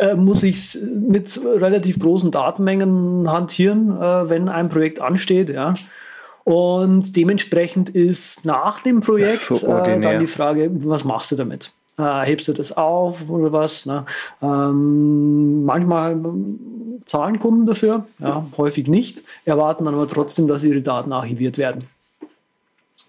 [0.00, 5.50] äh, muss ich mit relativ großen Datenmengen hantieren, äh, wenn ein Projekt ansteht.
[5.50, 5.74] Ja.
[6.44, 11.72] Und dementsprechend ist nach dem Projekt so äh, dann die Frage, was machst du damit?
[11.98, 13.84] Äh, hebst du das auf oder was?
[13.84, 14.06] Ne?
[14.40, 16.18] Ähm, manchmal
[17.04, 21.84] zahlen Kunden dafür, ja, häufig nicht, erwarten dann aber trotzdem, dass ihre Daten archiviert werden.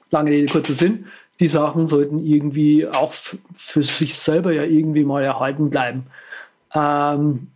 [0.10, 1.06] Lange Rede, kurzer Sinn
[1.42, 6.06] die Sachen sollten irgendwie auch für sich selber ja irgendwie mal erhalten bleiben.
[6.74, 7.48] Ähm,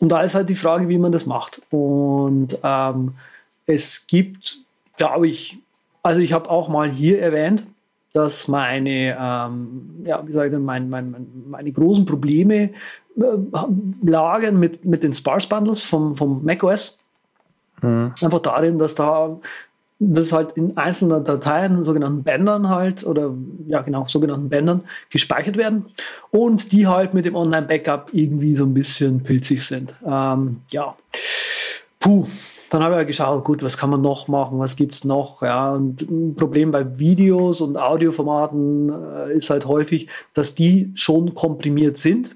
[0.00, 1.62] und da ist halt die Frage, wie man das macht.
[1.70, 3.14] Und ähm,
[3.66, 4.58] es gibt,
[4.96, 5.58] glaube ich,
[6.02, 7.68] also ich habe auch mal hier erwähnt,
[8.12, 11.14] dass meine, ähm, ja, wie sage ich mein, mein,
[11.48, 12.72] meine großen Probleme äh,
[14.04, 16.98] lagen mit, mit den Sparse Bundles vom, vom macOS.
[17.80, 18.12] Mhm.
[18.20, 19.38] Einfach darin, dass da
[20.10, 23.34] das halt in einzelnen Dateien, sogenannten Bändern halt, oder
[23.66, 25.86] ja genau, sogenannten Bändern gespeichert werden
[26.30, 29.94] und die halt mit dem Online-Backup irgendwie so ein bisschen pilzig sind.
[30.04, 30.94] Ähm, ja,
[32.00, 32.26] puh.
[32.70, 35.42] Dann habe ich ja geschaut, gut, was kann man noch machen, was gibt es noch?
[35.42, 41.34] Ja, und ein Problem bei Videos und Audioformaten äh, ist halt häufig, dass die schon
[41.34, 42.34] komprimiert sind.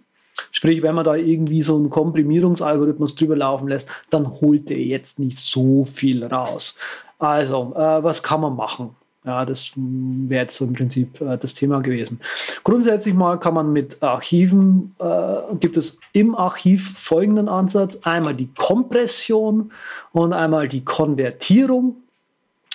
[0.51, 5.19] Sprich, wenn man da irgendwie so einen Komprimierungsalgorithmus drüber laufen lässt, dann holt der jetzt
[5.19, 6.77] nicht so viel raus.
[7.19, 8.95] Also, äh, was kann man machen?
[9.27, 12.21] Ja, das wäre jetzt so im Prinzip äh, das Thema gewesen.
[12.62, 17.99] Grundsätzlich mal kann man mit Archiven, äh, gibt es im Archiv folgenden Ansatz.
[18.05, 19.73] Einmal die Kompression
[20.12, 21.97] und einmal die Konvertierung.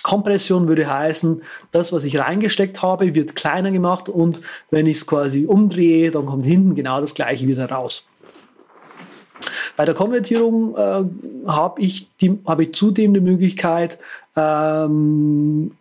[0.02, 5.06] Kompression würde heißen, das, was ich reingesteckt habe, wird kleiner gemacht und wenn ich es
[5.06, 8.06] quasi umdrehe, dann kommt hinten genau das gleiche wieder raus.
[9.76, 11.04] Bei der Konvertierung äh,
[11.46, 12.08] habe ich,
[12.46, 13.98] hab ich zudem die Möglichkeit,
[14.36, 15.76] ähm,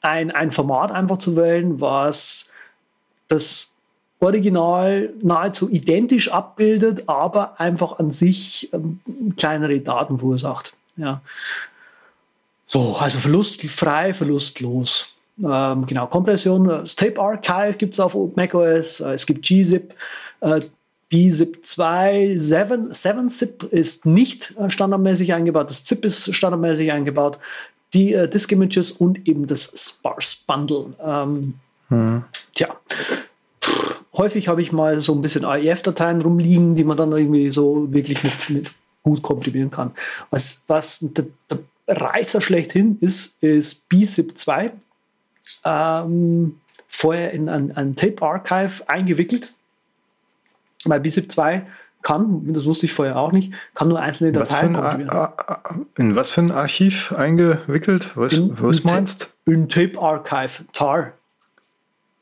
[0.00, 2.50] ein, ein Format einfach zu wählen, was
[3.28, 3.72] das
[4.20, 9.00] Original nahezu identisch abbildet, aber einfach an sich ähm,
[9.36, 10.72] kleinere Daten verursacht.
[10.96, 11.20] Ja.
[12.66, 15.16] So, also verlustfrei, verlustlos.
[15.42, 19.94] Ähm, genau, Kompression, das Tape Archive gibt es auf macOS, äh, es gibt gzip,
[20.40, 20.60] äh,
[21.08, 27.38] BZIP 2, 7, 7-Zip ist nicht äh, standardmäßig eingebaut, das ZIP ist standardmäßig eingebaut,
[27.94, 30.86] die äh, Disk Images und eben das Sparse Bundle.
[31.00, 31.54] Ähm,
[31.88, 32.24] hm.
[32.54, 33.28] Tja, Pff,
[34.14, 38.24] häufig habe ich mal so ein bisschen AEF-Dateien rumliegen, die man dann irgendwie so wirklich
[38.24, 39.92] mit, mit gut komprimieren kann.
[40.30, 44.72] Was, was der, der Reißer schlechthin ist, ist BZIP 2.
[45.64, 49.52] Ähm, vorher in ein, ein Tape Archive eingewickelt
[50.88, 51.66] weil BZIP 2
[52.02, 55.28] kann, das wusste ich vorher auch nicht, kann nur einzelne Dateien komprimieren.
[55.96, 58.16] In was für ein Archiv eingewickelt?
[58.16, 61.12] Was, in, was in meinst In Tape Archive, TAR.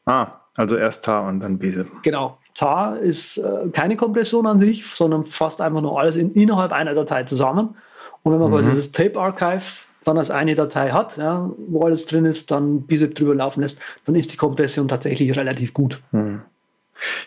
[0.06, 2.02] Ah, also erst TAR und dann BZIP.
[2.02, 2.38] Genau.
[2.54, 6.94] TAR ist äh, keine Kompression an sich, sondern fasst einfach nur alles in, innerhalb einer
[6.94, 7.76] Datei zusammen.
[8.22, 8.54] Und wenn man mhm.
[8.54, 9.64] quasi das Tape Archive
[10.04, 13.80] dann als eine Datei hat, ja, wo alles drin ist, dann BZIP drüber laufen lässt,
[14.04, 16.00] dann ist die Kompression tatsächlich relativ gut.
[16.12, 16.42] Mhm.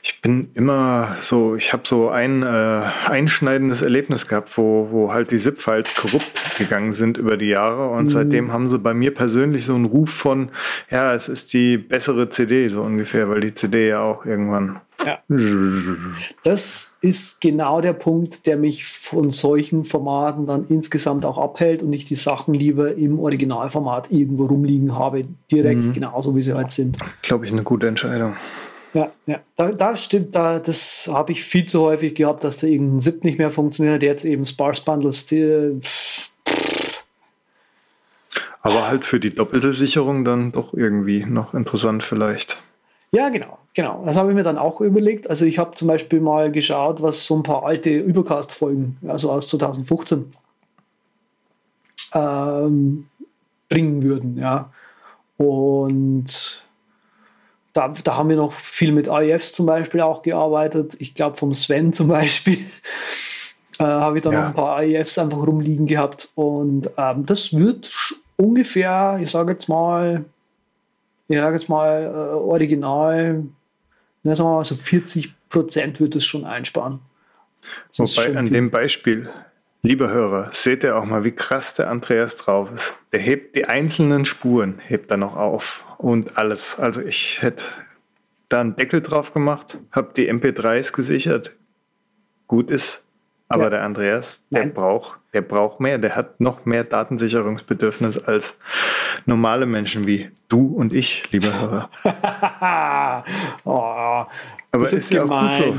[0.01, 5.31] Ich bin immer so, ich habe so ein äh, einschneidendes Erlebnis gehabt, wo, wo halt
[5.31, 8.09] die ZIP-Files korrupt gegangen sind über die Jahre und mhm.
[8.09, 10.49] seitdem haben sie bei mir persönlich so einen Ruf von,
[10.89, 14.81] ja, es ist die bessere CD so ungefähr, weil die CD ja auch irgendwann.
[15.05, 15.19] Ja.
[16.43, 21.93] Das ist genau der Punkt, der mich von solchen Formaten dann insgesamt auch abhält und
[21.93, 25.93] ich die Sachen lieber im Originalformat irgendwo rumliegen habe, direkt mhm.
[25.93, 26.97] genauso wie sie halt sind.
[27.21, 28.35] Glaube ich, eine gute Entscheidung.
[28.93, 29.39] Ja, ja.
[29.55, 33.23] Da, da stimmt, da, das habe ich viel zu häufig gehabt, dass da irgendein ZIP
[33.23, 34.01] nicht mehr funktioniert.
[34.03, 35.25] Jetzt eben Sparse Bundles.
[35.25, 35.79] Die,
[38.61, 42.59] Aber halt für die doppelte Sicherung dann doch irgendwie noch interessant vielleicht.
[43.11, 44.03] Ja, genau, genau.
[44.05, 45.29] Das habe ich mir dann auch überlegt.
[45.29, 49.47] Also ich habe zum Beispiel mal geschaut, was so ein paar alte Übercast-Folgen, also aus
[49.47, 50.31] 2015,
[52.13, 53.07] ähm,
[53.69, 54.71] bringen würden, ja.
[55.37, 56.66] Und
[57.77, 60.95] da, da haben wir noch viel mit AIFs zum Beispiel auch gearbeitet.
[60.99, 62.57] Ich glaube, vom Sven zum Beispiel
[63.77, 64.39] äh, habe ich da ja.
[64.39, 66.29] noch ein paar AIFs einfach rumliegen gehabt.
[66.33, 67.91] Und ähm, das wird
[68.35, 70.25] ungefähr, ich sage jetzt mal,
[71.27, 73.43] ich sage jetzt mal, äh, original,
[74.23, 76.99] sagen wir mal, so 40 Prozent wird es schon einsparen.
[77.95, 79.29] Das Wobei an dem Beispiel,
[79.83, 82.93] lieber Hörer, seht ihr auch mal, wie krass der Andreas drauf ist.
[83.11, 86.79] Der hebt die einzelnen Spuren, hebt er noch auf und alles.
[86.79, 87.65] Also ich hätte
[88.49, 91.57] da einen Deckel drauf gemacht, habe die MP3s gesichert.
[92.47, 93.05] Gut ist.
[93.49, 93.69] Aber ja.
[93.69, 95.97] der Andreas, der braucht, der braucht mehr.
[95.97, 98.57] Der hat noch mehr Datensicherungsbedürfnis als
[99.25, 101.89] normale Menschen wie du und ich, lieber Hörer.
[103.63, 104.25] oh,
[104.71, 105.77] Aber ist, ist ja auch gut so.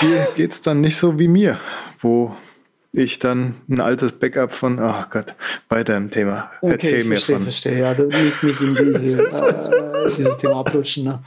[0.00, 1.60] Dir geht's dann nicht so wie mir,
[2.00, 2.34] wo
[2.94, 5.34] ich dann ein altes Backup von, oh Gott,
[5.68, 6.50] weiter im Thema.
[6.60, 7.42] Okay, Erzähl ich mir verstehe, von.
[7.42, 11.04] verstehe, ja, nicht, nicht in diese, äh, dieses Thema abrutschen.
[11.04, 11.18] Ne?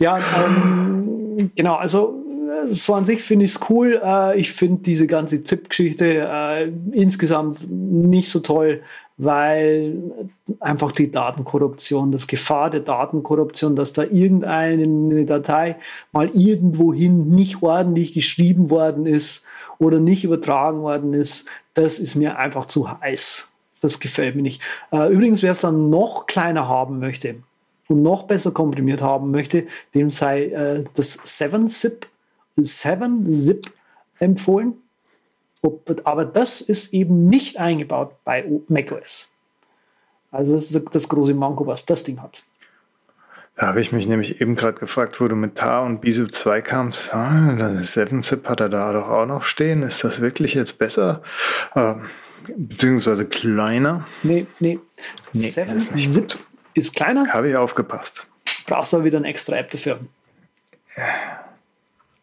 [0.00, 2.25] Ja, ähm, genau, also
[2.68, 4.00] so an sich finde ich es cool.
[4.02, 8.82] Äh, ich finde diese ganze ZIP-Geschichte äh, insgesamt nicht so toll,
[9.16, 9.96] weil
[10.60, 15.76] einfach die Datenkorruption, das Gefahr der Datenkorruption, dass da irgendeine Datei
[16.12, 19.44] mal irgendwohin nicht ordentlich geschrieben worden ist
[19.78, 23.52] oder nicht übertragen worden ist, das ist mir einfach zu heiß.
[23.80, 24.62] Das gefällt mir nicht.
[24.90, 27.36] Äh, übrigens, wer es dann noch kleiner haben möchte
[27.88, 32.06] und noch besser komprimiert haben möchte, dem sei äh, das 7-Zip
[32.58, 33.70] 7-Zip
[34.18, 34.74] empfohlen.
[36.04, 39.32] Aber das ist eben nicht eingebaut bei macOS.
[40.30, 42.44] Also das ist das große Manko, was das Ding hat.
[43.56, 46.60] Da habe ich mich nämlich eben gerade gefragt, wo du mit TAR und BZIP 2
[46.60, 47.14] kamst.
[47.14, 49.82] Ah, 7-Zip hat er da doch auch noch stehen.
[49.82, 51.22] Ist das wirklich jetzt besser?
[51.74, 51.94] Äh,
[52.54, 54.06] beziehungsweise kleiner?
[54.22, 54.78] Nee, nee.
[55.32, 56.38] nee 7-Zip ist,
[56.74, 57.28] ist kleiner.
[57.28, 58.26] Habe ich aufgepasst.
[58.66, 60.00] Brauchst aber wieder eine extra App dafür.
[60.96, 61.45] Ja.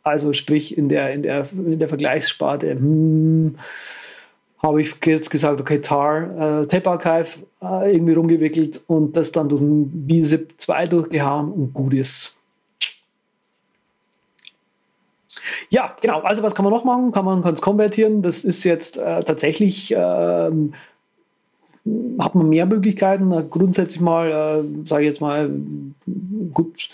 [0.04, 3.56] Also sprich in der, in der, in der Vergleichssparte hm,
[4.60, 9.50] habe ich jetzt gesagt, okay, TAR, äh, Tape Archive äh, irgendwie rumgewickelt und das dann
[9.50, 12.38] durch ein BZIP 2 durchgehauen und gut ist.
[15.70, 16.22] Ja, genau.
[16.22, 17.12] Also was kann man noch machen?
[17.12, 18.22] Kann man es konvertieren.
[18.22, 20.74] Das ist jetzt äh, tatsächlich, ähm,
[22.20, 23.32] hat man mehr Möglichkeiten.
[23.50, 25.50] Grundsätzlich mal, äh, sage ich jetzt mal,
[26.54, 26.90] gut,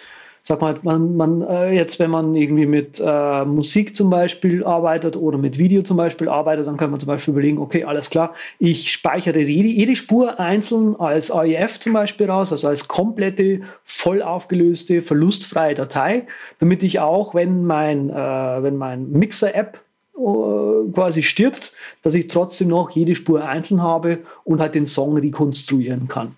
[0.49, 5.15] sag mal, man, man äh, jetzt, wenn man irgendwie mit äh, Musik zum Beispiel arbeitet
[5.15, 8.33] oder mit Video zum Beispiel arbeitet, dann kann man zum Beispiel überlegen, okay, alles klar,
[8.57, 14.23] ich speichere jede, jede Spur einzeln als AEF zum Beispiel raus, also als komplette, voll
[14.23, 16.25] aufgelöste, verlustfreie Datei,
[16.57, 19.79] damit ich auch, wenn mein, äh, wenn mein Mixer-App
[20.17, 25.15] äh, quasi stirbt, dass ich trotzdem noch jede Spur einzeln habe und halt den Song
[25.15, 26.35] rekonstruieren kann.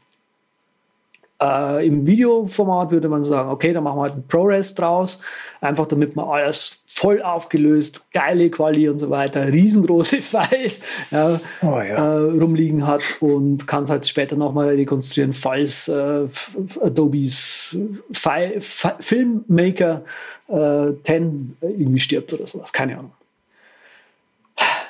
[1.42, 5.20] Äh, Im Videoformat würde man sagen, okay, dann machen wir halt ein ProRes draus,
[5.60, 11.80] einfach damit man alles voll aufgelöst, geile Quali und so weiter, riesengroße Files ja, oh,
[11.80, 11.82] ja.
[11.82, 16.28] Äh, rumliegen hat und kann es halt später nochmal rekonstruieren, falls äh,
[16.82, 17.76] Adobes
[18.12, 20.04] Fi Fi Filmmaker
[20.48, 23.14] äh, 10 irgendwie stirbt oder sowas, keine Ahnung.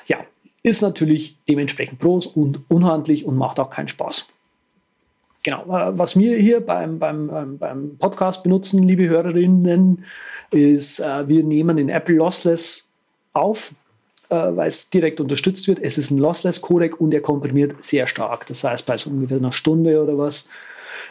[0.07, 0.17] Ja,
[0.63, 4.27] ist natürlich dementsprechend groß und unhandlich und macht auch keinen Spaß.
[5.43, 10.05] Genau, was wir hier beim, beim, beim Podcast benutzen, liebe Hörerinnen,
[10.51, 12.91] ist, äh, wir nehmen den Apple Lossless
[13.33, 13.73] auf,
[14.29, 15.79] äh, weil es direkt unterstützt wird.
[15.79, 18.45] Es ist ein Lossless-Codec und er komprimiert sehr stark.
[18.47, 20.47] Das heißt, bei so ungefähr einer Stunde oder was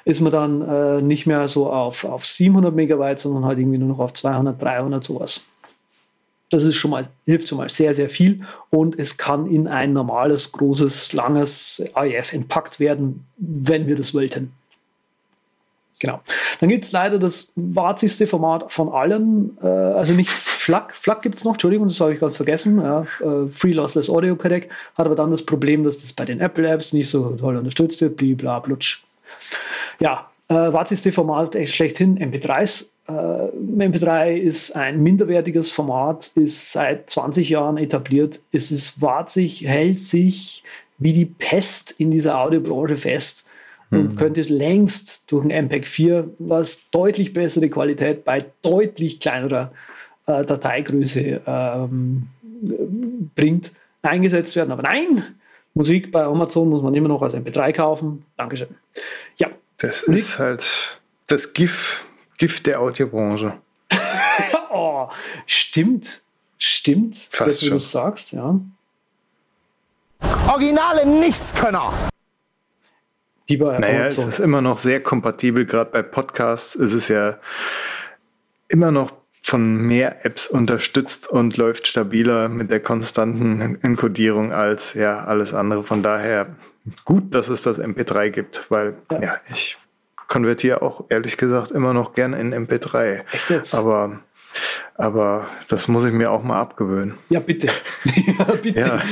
[0.05, 3.89] ist man dann äh, nicht mehr so auf, auf 700 Megabyte, sondern halt irgendwie nur
[3.89, 5.43] noch auf 200, 300 sowas.
[6.51, 8.41] Das ist schon mal, hilft schon mal sehr, sehr viel
[8.71, 14.53] und es kann in ein normales, großes, langes AEF entpackt werden, wenn wir das wollten.
[16.01, 16.21] Genau.
[16.61, 21.37] Dann gibt es leider das warzigste Format von allen, äh, also nicht FLAC, FLAC gibt
[21.37, 25.07] es noch, Entschuldigung, das habe ich gerade vergessen, ja, äh, Free Lossless Audio Codec, hat
[25.07, 28.17] aber dann das Problem, dass das bei den Apple Apps nicht so toll unterstützt wird,
[28.17, 29.05] blibla, blutsch.
[30.01, 37.49] Ja, äh, warzigste Format schlechthin, MP3s, äh, MP3 ist ein minderwertiges Format, ist seit 20
[37.49, 38.41] Jahren etabliert.
[38.51, 40.65] Es ist warzig, hält sich
[40.99, 43.49] wie die Pest in dieser Audiobranche fest
[43.93, 44.17] und mhm.
[44.17, 49.73] könnte längst durch ein MPEG 4, was deutlich bessere Qualität bei deutlich kleinerer
[50.27, 52.29] äh, Dateigröße ähm,
[53.35, 53.73] bringt,
[54.03, 54.73] eingesetzt werden.
[54.73, 55.25] Aber nein,
[55.75, 58.25] Musik bei Amazon muss man immer noch als MP3 kaufen.
[58.37, 58.69] Dankeschön.
[59.39, 59.49] Ja.
[59.81, 62.05] Das ist halt das GIF
[62.37, 63.61] Gift der Audiobranche.
[64.71, 65.09] oh,
[65.47, 66.23] stimmt.
[66.59, 67.17] Stimmt.
[67.31, 68.61] Fast wie du sagst, ja.
[70.49, 71.93] Originale Nichtskönner.
[73.49, 74.29] Die bei naja, Amazon.
[74.29, 75.65] es ist immer noch sehr kompatibel.
[75.65, 77.39] Gerade bei Podcasts ist es ja
[78.69, 85.25] immer noch von mehr Apps unterstützt und läuft stabiler mit der konstanten Enkodierung als ja
[85.25, 85.85] alles andere.
[85.85, 86.55] Von daher
[87.05, 89.77] gut, dass es das MP3 gibt, weil ja, ja ich
[90.29, 93.25] konvertiere auch ehrlich gesagt immer noch gern in MP3.
[93.33, 93.75] Echt jetzt?
[93.75, 94.21] Aber,
[94.95, 97.15] aber das muss ich mir auch mal abgewöhnen.
[97.29, 97.67] Ja, bitte.
[98.05, 98.81] ja, bitte.
[98.81, 99.03] Ja.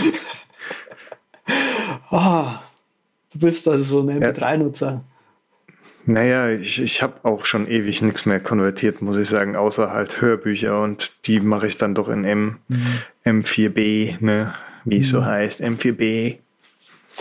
[2.10, 2.46] Oh,
[3.32, 5.02] du bist also so ein MP3-Nutzer.
[6.09, 10.22] Naja, ich, ich habe auch schon ewig nichts mehr konvertiert, muss ich sagen, außer halt
[10.22, 13.42] Hörbücher und die mache ich dann doch in M, mhm.
[13.42, 14.54] M4B, ne,
[14.86, 15.16] wie es mhm.
[15.16, 16.38] so heißt, M4B.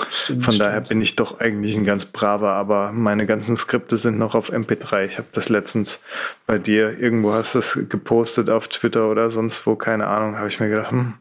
[0.09, 4.17] Stimmt, Von daher bin ich doch eigentlich ein ganz braver, aber meine ganzen Skripte sind
[4.17, 5.03] noch auf MP3.
[5.03, 6.05] Ich habe das letztens
[6.45, 10.47] bei dir, irgendwo hast du es gepostet auf Twitter oder sonst wo, keine Ahnung, habe
[10.47, 11.15] ich mir gedacht, hm,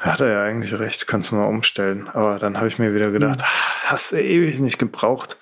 [0.00, 2.08] hat er ja eigentlich recht, kannst du mal umstellen.
[2.12, 3.44] Aber dann habe ich mir wieder gedacht, mhm.
[3.84, 5.36] hast du ewig nicht gebraucht,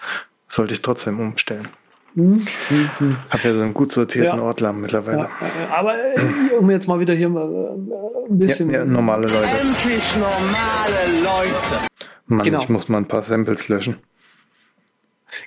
[0.53, 1.67] sollte ich trotzdem umstellen.
[2.15, 2.45] Mhm.
[2.69, 3.17] Mhm.
[3.31, 4.45] Hab ja so einen gut sortierten ja.
[4.45, 5.21] Ordler mittlerweile.
[5.21, 5.31] Ja,
[5.75, 8.71] aber äh, um jetzt mal wieder hier mal äh, ein bisschen.
[8.71, 9.49] Ja, ja, normale Leute.
[9.61, 11.89] Endlich normale Leute.
[12.27, 12.61] Mann, genau.
[12.61, 13.97] ich muss mal ein paar Samples löschen.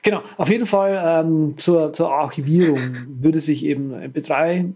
[0.02, 4.74] Genau, auf jeden Fall ähm, zur, zur Archivierung würde sich eben MP3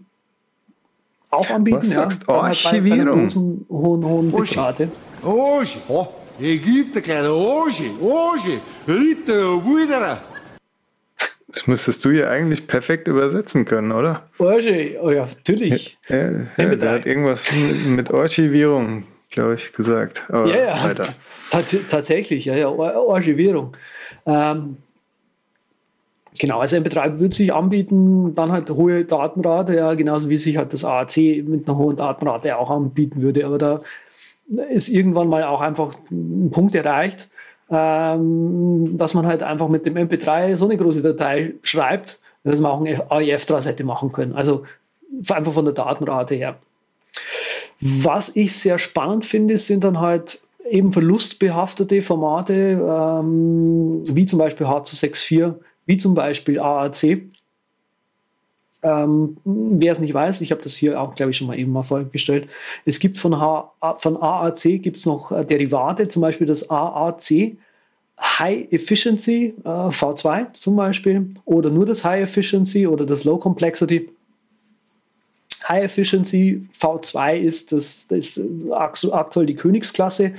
[1.30, 1.78] auch anbieten.
[1.78, 2.32] Was ja, sagst du?
[2.32, 3.28] Archivierung?
[3.28, 4.88] Bei, bei hohen, hohen Bitrate.
[5.24, 6.06] Hoje, oh,
[6.42, 10.22] Ägypter, cara, hoje, hoje, Ritter, wieder.
[11.48, 14.28] Das müsstest du ja eigentlich perfekt übersetzen können, oder?
[14.38, 15.98] Orge, oh ja, natürlich.
[16.08, 17.44] Ja, ja, der hat irgendwas
[17.86, 20.24] mit Archivierung, glaube ich, gesagt.
[20.28, 20.84] Aber ja, ja.
[20.84, 21.08] Weiter.
[21.88, 23.76] Tatsächlich, ja, ja, Archivierung.
[24.26, 24.76] Ähm,
[26.38, 30.56] genau, also ein Betreiber würde sich anbieten, dann halt hohe Datenrate, ja, genauso wie sich
[30.56, 33.44] halt das AAC mit einer hohen Datenrate auch anbieten würde.
[33.44, 33.80] Aber da
[34.70, 37.28] ist irgendwann mal auch einfach ein Punkt erreicht,
[37.70, 42.72] ähm, dass man halt einfach mit dem MP3 so eine große Datei schreibt, dass man
[42.72, 44.32] auch ein AIF daraus hätte machen können.
[44.34, 44.64] Also
[45.28, 46.56] einfach von der Datenrate her.
[47.80, 54.66] Was ich sehr spannend finde, sind dann halt eben verlustbehaftete Formate, ähm, wie zum Beispiel
[54.66, 55.54] H264,
[55.86, 57.22] wie zum Beispiel AAC.
[58.82, 61.72] Ähm, Wer es nicht weiß, ich habe das hier auch, glaube ich, schon mal eben
[61.72, 62.48] mal vorgestellt.
[62.84, 67.56] Es gibt von, H, von AAC gibt es noch äh, Derivate, zum Beispiel das AAC
[68.20, 74.10] High Efficiency äh, V2 zum Beispiel oder nur das High Efficiency oder das Low Complexity.
[75.68, 76.66] High Efficiency.
[76.78, 80.32] V2 ist, das, das ist aktuell die Königsklasse.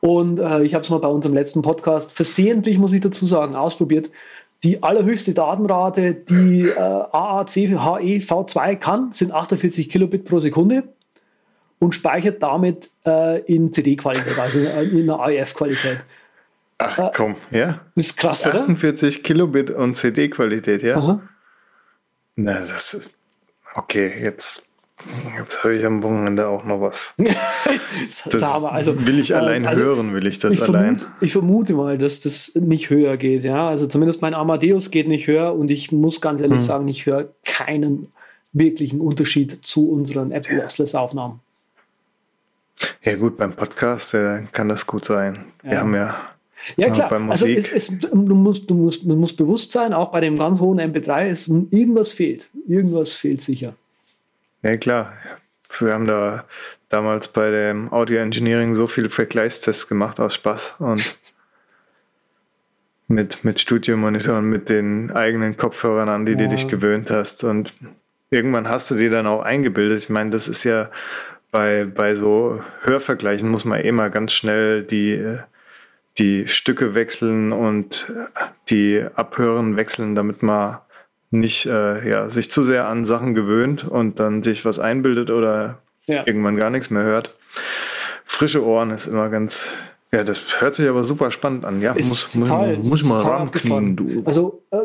[0.00, 3.54] Und äh, ich habe es mal bei unserem letzten Podcast versehentlich, muss ich dazu sagen,
[3.54, 4.10] ausprobiert.
[4.64, 10.84] Die allerhöchste Datenrate, die äh, AAC HE V2 kann, sind 48 Kilobit pro Sekunde
[11.78, 15.98] und speichert damit äh, in CD-Qualität, also in einer AEF-Qualität.
[16.78, 17.82] Ach äh, komm, ja.
[17.94, 18.72] Das ist krass, 48 oder?
[18.72, 20.96] 48 Kilobit und CD-Qualität, ja.
[20.96, 21.20] Aha.
[22.36, 23.10] Na, das ist.
[23.74, 24.66] Okay, jetzt
[25.36, 27.14] Jetzt habe ich am Wochenende auch noch was.
[28.30, 30.98] das also, will ich äh, allein also, hören, will ich das ich allein.
[30.98, 33.42] Vermute, ich vermute mal, dass das nicht höher geht.
[33.42, 36.64] Ja, also zumindest mein Amadeus geht nicht höher und ich muss ganz ehrlich hm.
[36.64, 38.12] sagen, ich höre keinen
[38.52, 41.40] wirklichen Unterschied zu unseren Apple Lossless Aufnahmen.
[43.02, 45.46] Ja gut, beim Podcast äh, kann das gut sein.
[45.64, 45.70] Ja.
[45.70, 46.16] Wir haben ja
[46.76, 47.12] ja, klar.
[47.28, 50.60] also es, es, du, musst, du, musst, du musst bewusst sein, auch bei dem ganz
[50.60, 52.48] hohen MP3, ist, irgendwas fehlt.
[52.66, 53.74] Irgendwas fehlt sicher.
[54.64, 55.12] Ja, klar.
[55.78, 56.46] Wir haben da
[56.88, 61.18] damals bei dem Audio Engineering so viele Vergleichstests gemacht aus Spaß und
[63.08, 66.38] mit, mit Studiomonitor und mit den eigenen Kopfhörern, an die ja.
[66.38, 67.44] du dich gewöhnt hast.
[67.44, 67.74] Und
[68.30, 69.98] irgendwann hast du die dann auch eingebildet.
[69.98, 70.90] Ich meine, das ist ja
[71.50, 75.40] bei, bei so Hörvergleichen muss man eh mal ganz schnell die,
[76.16, 78.10] die Stücke wechseln und
[78.70, 80.78] die Abhören wechseln, damit man
[81.40, 85.78] nicht äh, ja, sich zu sehr an Sachen gewöhnt und dann sich was einbildet oder
[86.06, 86.22] ja.
[86.26, 87.34] irgendwann gar nichts mehr hört.
[88.24, 89.70] Frische Ohren ist immer ganz,
[90.10, 91.80] ja, das hört sich aber super spannend an.
[91.80, 94.22] Ja, ist muss, total, muss, muss mal ranknien, du.
[94.24, 94.78] Also, äh,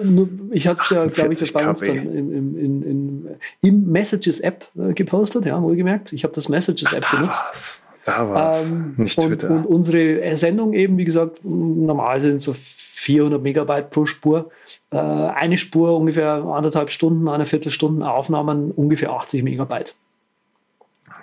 [0.51, 3.27] ich hatte ja, glaube ich, das bei uns dann in, in, in,
[3.61, 6.13] im Messages-App äh, gepostet, ja, wohlgemerkt.
[6.13, 7.45] Ich habe das Messages-App benutzt.
[7.45, 7.81] War's.
[8.05, 9.49] Da war es, ähm, nicht Twitter.
[9.49, 12.53] Und, und unsere Sendung eben, wie gesagt, normal sind so
[12.99, 14.51] 400 Megabyte pro Spur.
[14.91, 19.95] Äh, eine Spur ungefähr anderthalb Stunden, eine Viertelstunde Aufnahmen ungefähr 80 Megabyte.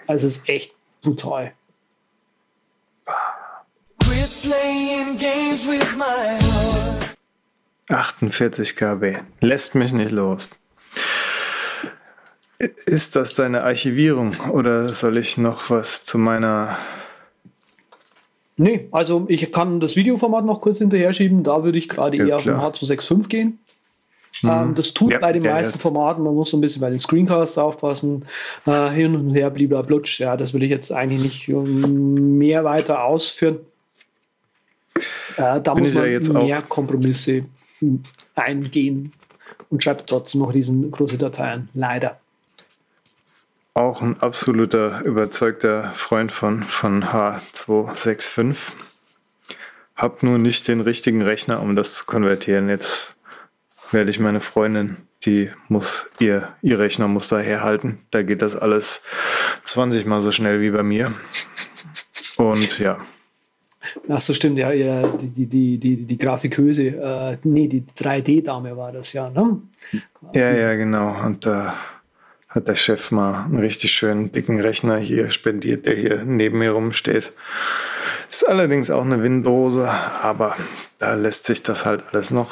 [0.06, 1.52] Also es ist echt brutal.
[7.88, 9.18] 48 KB.
[9.40, 10.48] Lässt mich nicht los.
[12.58, 16.78] Ist das deine Archivierung oder soll ich noch was zu meiner
[18.58, 21.42] Nee, also ich kann das Videoformat noch kurz hinterher schieben.
[21.42, 22.66] Da würde ich gerade ja, eher klar.
[22.66, 23.58] auf den H265 gehen.
[24.42, 24.48] Mhm.
[24.48, 25.82] Ähm, das tut ja, bei den meisten jetzt.
[25.82, 26.24] Formaten.
[26.24, 28.24] Man muss so ein bisschen bei den Screencasts aufpassen.
[28.66, 30.20] Äh, hin und her, bliblablutsch.
[30.20, 33.58] Ja, das will ich jetzt eigentlich nicht mehr weiter ausführen.
[35.36, 37.44] Äh, da Bin muss man ja mehr Kompromisse
[38.34, 39.12] eingehen
[39.68, 41.68] und schreibt trotzdem noch riesengroße Dateien.
[41.74, 42.18] Leider
[43.76, 48.72] auch ein absoluter überzeugter Freund von, von H265.
[49.94, 52.70] Hab nur nicht den richtigen Rechner, um das zu konvertieren.
[52.70, 53.14] Jetzt
[53.90, 57.98] werde ich meine Freundin, die muss ihr, ihr Rechner muss da herhalten.
[58.10, 59.02] Da geht das alles
[59.64, 61.12] 20 mal so schnell wie bei mir.
[62.38, 62.98] Und ja.
[64.08, 68.76] Ach so, stimmt, ja, ja die, die, die, die, die Grafiköse, äh, nee, die 3D-Dame
[68.76, 69.60] war das ja, ne?
[70.32, 71.24] Ja, ja, genau.
[71.24, 71.95] Und da äh,
[72.56, 76.72] hat der Chef mal einen richtig schönen dicken Rechner hier spendiert, der hier neben mir
[76.72, 77.32] rumsteht.
[78.28, 79.88] Ist allerdings auch eine Windose,
[80.22, 80.56] aber
[80.98, 82.50] da lässt sich das halt alles noch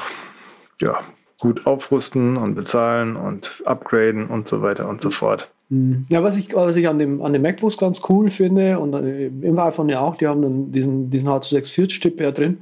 [0.81, 1.01] ja,
[1.39, 5.51] gut aufrüsten und bezahlen und upgraden und so weiter und so fort.
[5.71, 6.07] Mhm.
[6.11, 9.59] Ja, was ich, was ich an dem, an dem MacBooks ganz cool finde und im
[9.59, 12.59] iPhone ja auch, die haben dann diesen, diesen H264-Chip ja drin.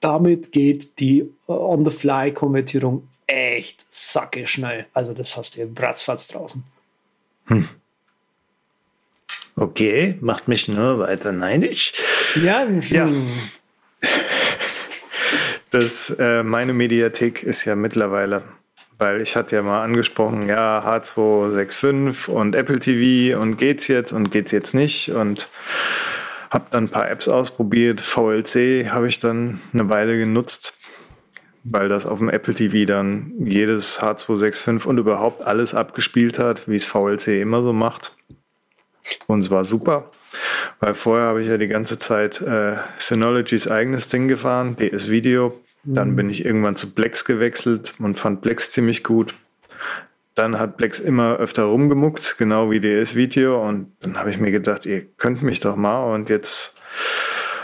[0.00, 4.86] Damit geht die On-the-Fly-Konvertierung echt sacke schnell.
[4.92, 6.62] Also das hast du bratzfatz draußen.
[7.46, 7.68] Hm.
[9.56, 11.92] Okay, macht mich nur weiter neidisch.
[12.42, 13.08] Ja, ja.
[15.70, 18.42] Das, äh, meine Mediathek ist ja mittlerweile,
[18.98, 24.30] weil ich hatte ja mal angesprochen, ja, H265 und Apple TV und geht's jetzt und
[24.30, 25.48] geht's jetzt nicht und
[26.50, 28.02] habe dann ein paar Apps ausprobiert.
[28.02, 30.78] VLC habe ich dann eine Weile genutzt
[31.64, 36.76] weil das auf dem Apple TV dann jedes H265 und überhaupt alles abgespielt hat, wie
[36.76, 38.16] es VLC immer so macht.
[39.26, 40.10] Und es war super,
[40.80, 45.60] weil vorher habe ich ja die ganze Zeit äh, Synologys eigenes Ding gefahren, DS Video.
[45.84, 46.16] Dann mhm.
[46.16, 49.34] bin ich irgendwann zu Plex gewechselt und fand Plex ziemlich gut.
[50.34, 53.60] Dann hat Plex immer öfter rumgemuckt, genau wie DS Video.
[53.62, 56.14] Und dann habe ich mir gedacht, ihr könnt mich doch mal.
[56.14, 56.74] Und jetzt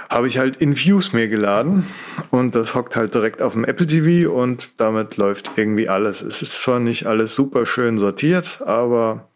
[0.08, 1.86] habe ich halt Infuse mir geladen
[2.30, 6.22] und das hockt halt direkt auf dem Apple TV und damit läuft irgendwie alles.
[6.22, 9.28] Es ist zwar nicht alles super schön sortiert, aber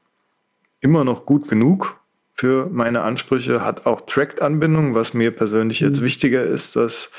[0.81, 1.97] immer noch gut genug
[2.35, 6.07] für meine Ansprüche, hat auch Tracked-Anbindung, was mir persönlich jetzt mhm.
[6.07, 7.13] wichtiger ist, dass,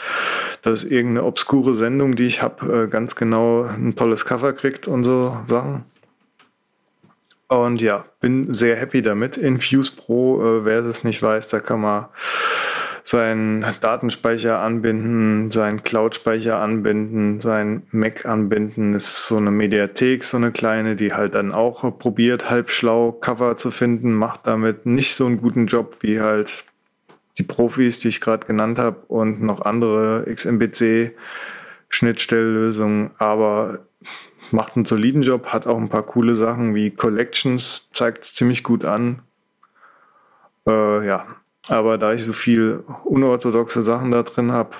[0.63, 5.03] dass irgendeine obskure Sendung, die ich habe, äh, ganz genau ein tolles Cover kriegt und
[5.03, 5.85] so Sachen.
[7.47, 9.37] Und ja, bin sehr happy damit.
[9.37, 12.07] Infuse Pro, äh, wer es nicht weiß, da kann man
[13.13, 18.93] seinen Datenspeicher anbinden, seinen Cloud-Speicher anbinden, sein Mac anbinden.
[18.93, 23.55] Das ist so eine Mediathek, so eine kleine, die halt dann auch probiert, halbschlau Cover
[23.55, 26.65] zu finden, macht damit nicht so einen guten Job wie halt
[27.37, 31.13] die Profis, die ich gerade genannt habe und noch andere XMPC
[31.89, 33.85] Schnittstelllösungen, aber
[34.49, 38.63] macht einen soliden Job, hat auch ein paar coole Sachen wie Collections, zeigt es ziemlich
[38.63, 39.21] gut an.
[40.67, 41.27] Äh, ja,
[41.69, 44.71] aber da ich so viel unorthodoxe Sachen da drin habe,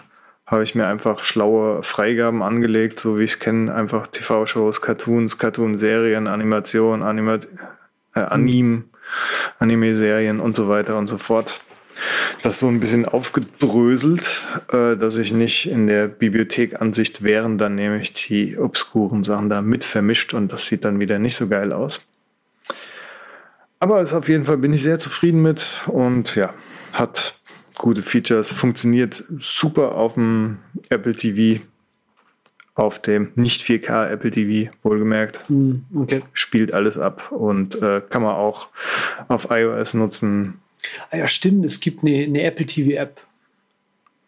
[0.45, 6.27] habe ich mir einfach schlaue Freigaben angelegt, so wie ich kenne, einfach TV-Shows, Cartoons, Cartoon-Serien,
[6.27, 7.39] Animation, Anima
[8.15, 8.85] äh, Anim,
[9.59, 11.61] Anime-Serien und so weiter und so fort.
[12.41, 18.01] Das so ein bisschen aufgedröselt, äh, dass ich nicht in der Bibliothekansicht wären, dann nehme
[18.01, 21.71] ich die obskuren Sachen da mit vermischt und das sieht dann wieder nicht so geil
[21.71, 22.01] aus.
[23.79, 26.53] Aber ist auf jeden Fall bin ich sehr zufrieden mit und ja,
[26.93, 27.39] hat
[27.77, 30.59] gute Features, funktioniert super auf dem
[30.89, 31.61] Apple TV,
[32.75, 35.47] auf dem nicht 4K Apple TV, wohlgemerkt.
[35.49, 36.21] Hm, okay.
[36.33, 38.69] Spielt alles ab und äh, kann man auch
[39.27, 40.59] auf iOS nutzen.
[41.11, 43.21] Ah ja, stimmt, es gibt eine, eine Apple TV App.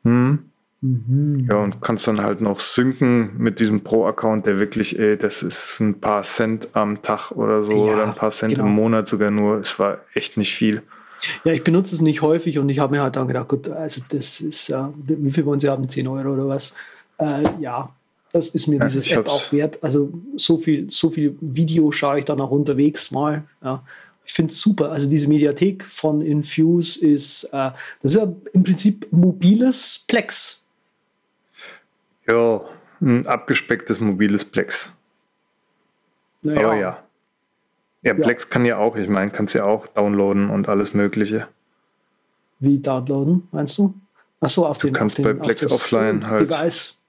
[0.03, 0.39] Hm.
[0.81, 1.47] Mhm.
[1.49, 5.79] Ja, und kannst dann halt noch synken mit diesem Pro-Account, der wirklich, ey, das ist
[5.79, 8.67] ein paar Cent am Tag oder so, ja, oder ein paar Cent genau.
[8.67, 9.57] im Monat sogar nur.
[9.57, 10.83] Es war echt nicht viel.
[11.43, 14.01] Ja, ich benutze es nicht häufig und ich habe mir halt dann gedacht, gut, also
[14.09, 15.87] das ist, äh, wie viel wollen Sie haben?
[15.87, 16.73] 10 Euro oder was?
[17.17, 17.89] Äh, ja,
[18.31, 19.79] das ist mir ja, dieses App auch wert.
[19.81, 23.43] Also so viel, so viel Video schaue ich dann auch unterwegs mal.
[23.63, 23.83] Ja.
[24.25, 24.91] Ich finde es super.
[24.91, 27.71] Also diese Mediathek von Infuse ist, äh,
[28.01, 30.61] das ist ja im Prinzip mobiles Plex.
[32.27, 32.61] Ja,
[33.01, 34.91] ein abgespecktes mobiles Plex.
[36.41, 36.59] Naja.
[36.59, 37.04] Aber ja.
[38.05, 41.47] Ja, Plex kann ja auch, ich meine, kannst ja auch downloaden und alles Mögliche.
[42.59, 43.95] Wie downloaden, meinst du?
[44.39, 44.93] Achso, auf du den.
[44.93, 46.51] Du kannst auf bei den, Plex offline halt.
[46.51, 46.99] Device.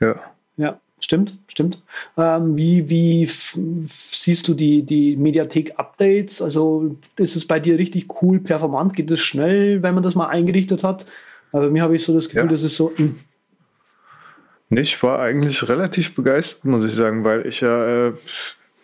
[0.00, 0.14] Ja.
[0.56, 1.82] Ja, stimmt, stimmt.
[2.16, 6.40] Ähm, wie wie siehst du die, die Mediathek-Updates?
[6.40, 8.94] Also ist es bei dir richtig cool, performant?
[8.94, 11.04] Geht es schnell, wenn man das mal eingerichtet hat?
[11.52, 12.52] Aber mir habe ich so das Gefühl, ja.
[12.52, 12.90] das ist so.
[12.96, 13.04] Mh.
[14.70, 14.76] Hm.
[14.78, 18.12] Ich war eigentlich relativ begeistert, muss ich sagen, weil ich ja äh,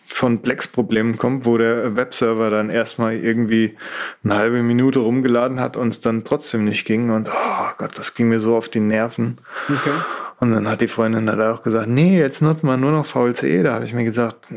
[0.07, 3.75] von Plex-Problemen kommt, wo der Webserver dann erstmal irgendwie
[4.23, 7.09] eine halbe Minute rumgeladen hat und es dann trotzdem nicht ging.
[7.09, 9.37] Und oh Gott, das ging mir so auf die Nerven.
[9.67, 9.91] Okay.
[10.39, 13.63] Und dann hat die Freundin da auch gesagt, nee, jetzt nutzt man nur noch VLCE.
[13.63, 14.47] Da habe ich mir gesagt,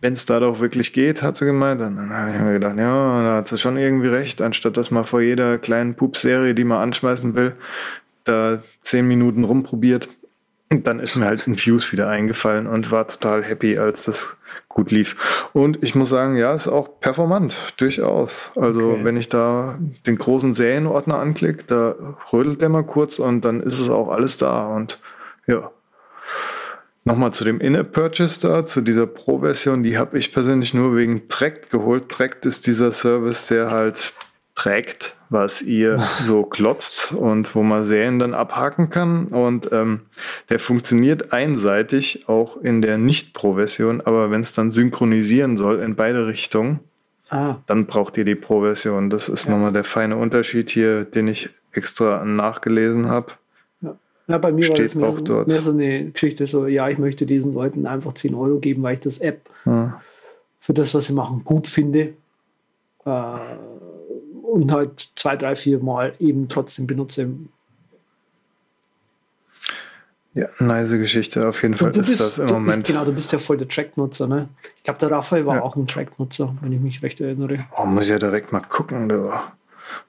[0.00, 1.80] wenn es da doch wirklich geht, hat sie gemeint.
[1.80, 4.90] Und dann habe ich mir gedacht, ja, da hat sie schon irgendwie recht, anstatt dass
[4.90, 7.54] man vor jeder kleinen Pups-Serie, die man anschmeißen will,
[8.24, 10.08] da zehn Minuten rumprobiert.
[10.72, 14.36] Und dann ist mir halt Infuse wieder eingefallen und war total happy, als das
[14.80, 15.48] gut lief.
[15.52, 18.50] Und ich muss sagen, ja, ist auch performant, durchaus.
[18.56, 19.04] Also okay.
[19.04, 21.94] wenn ich da den großen Serienordner anklicke, da
[22.32, 24.68] rödelt der mal kurz und dann ist es auch alles da.
[24.68, 24.98] Und
[25.46, 25.70] ja.
[27.04, 31.70] Nochmal zu dem In-App-Purchase da, zu dieser Pro-Version, die habe ich persönlich nur wegen Tract
[31.70, 32.08] geholt.
[32.08, 34.14] Tract ist dieser Service, der halt
[34.54, 39.28] trägt, was ihr so klotzt und wo man Serien dann abhaken kann.
[39.28, 40.00] Und ähm,
[40.50, 46.26] der funktioniert einseitig, auch in der Nicht-Pro-Version, aber wenn es dann synchronisieren soll in beide
[46.26, 46.80] Richtungen,
[47.30, 47.56] ah.
[47.66, 49.08] dann braucht ihr die Pro-Version.
[49.08, 49.52] Das ist ja.
[49.52, 53.32] nochmal der feine Unterschied hier, den ich extra nachgelesen habe.
[53.80, 53.96] Ja.
[54.26, 54.38] ja.
[54.38, 57.54] bei mir Steht war das mehr, mehr, so eine Geschichte, so, ja, ich möchte diesen
[57.54, 60.00] Leuten einfach 10 Euro geben, weil ich das App ja.
[60.58, 62.14] für das, was sie machen, gut finde.
[63.04, 63.38] Äh,
[64.50, 67.28] und halt zwei, drei, vier Mal eben trotzdem benutze.
[70.34, 71.48] Ja, nice Geschichte.
[71.48, 72.86] Auf jeden Fall ist das im du, Moment.
[72.86, 74.48] Genau, du bist ja voll der Track-Nutzer, ne?
[74.76, 75.62] Ich glaube, der Raphael war ja.
[75.62, 77.56] auch ein Track-Nutzer, wenn ich mich recht erinnere.
[77.76, 79.10] Oh, muss ja direkt mal gucken,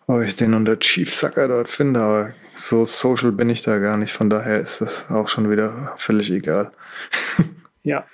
[0.05, 3.97] ob ich den unter Chief Sucker dort finde, aber so social bin ich da gar
[3.97, 4.13] nicht.
[4.13, 6.71] Von daher ist das auch schon wieder völlig egal.
[7.83, 8.05] ja.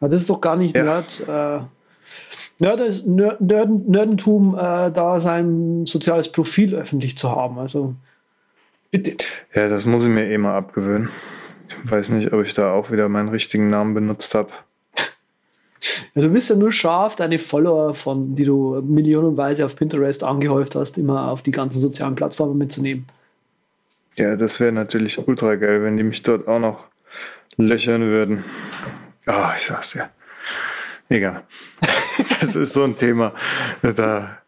[0.00, 0.82] Aber das ist doch gar nicht ja.
[0.82, 1.20] Nerd.
[1.28, 1.60] Äh,
[2.60, 7.58] Nerd, Nerd, Nerdentum, äh, da sein soziales Profil öffentlich zu haben.
[7.58, 7.94] Also
[8.90, 9.16] bitte.
[9.54, 11.08] Ja, das muss ich mir eh mal abgewöhnen.
[11.84, 14.50] Ich weiß nicht, ob ich da auch wieder meinen richtigen Namen benutzt habe.
[16.14, 20.74] Ja, du bist ja nur scharf, deine Follower, von die du millionenweise auf Pinterest angehäuft
[20.74, 23.06] hast, immer auf die ganzen sozialen Plattformen mitzunehmen.
[24.16, 26.84] Ja, das wäre natürlich ultra geil, wenn die mich dort auch noch
[27.56, 28.44] löchern würden.
[29.24, 30.10] Ah, oh, ich sag's dir.
[31.08, 31.44] Egal.
[32.40, 33.32] das ist so ein Thema.
[33.82, 34.38] Da,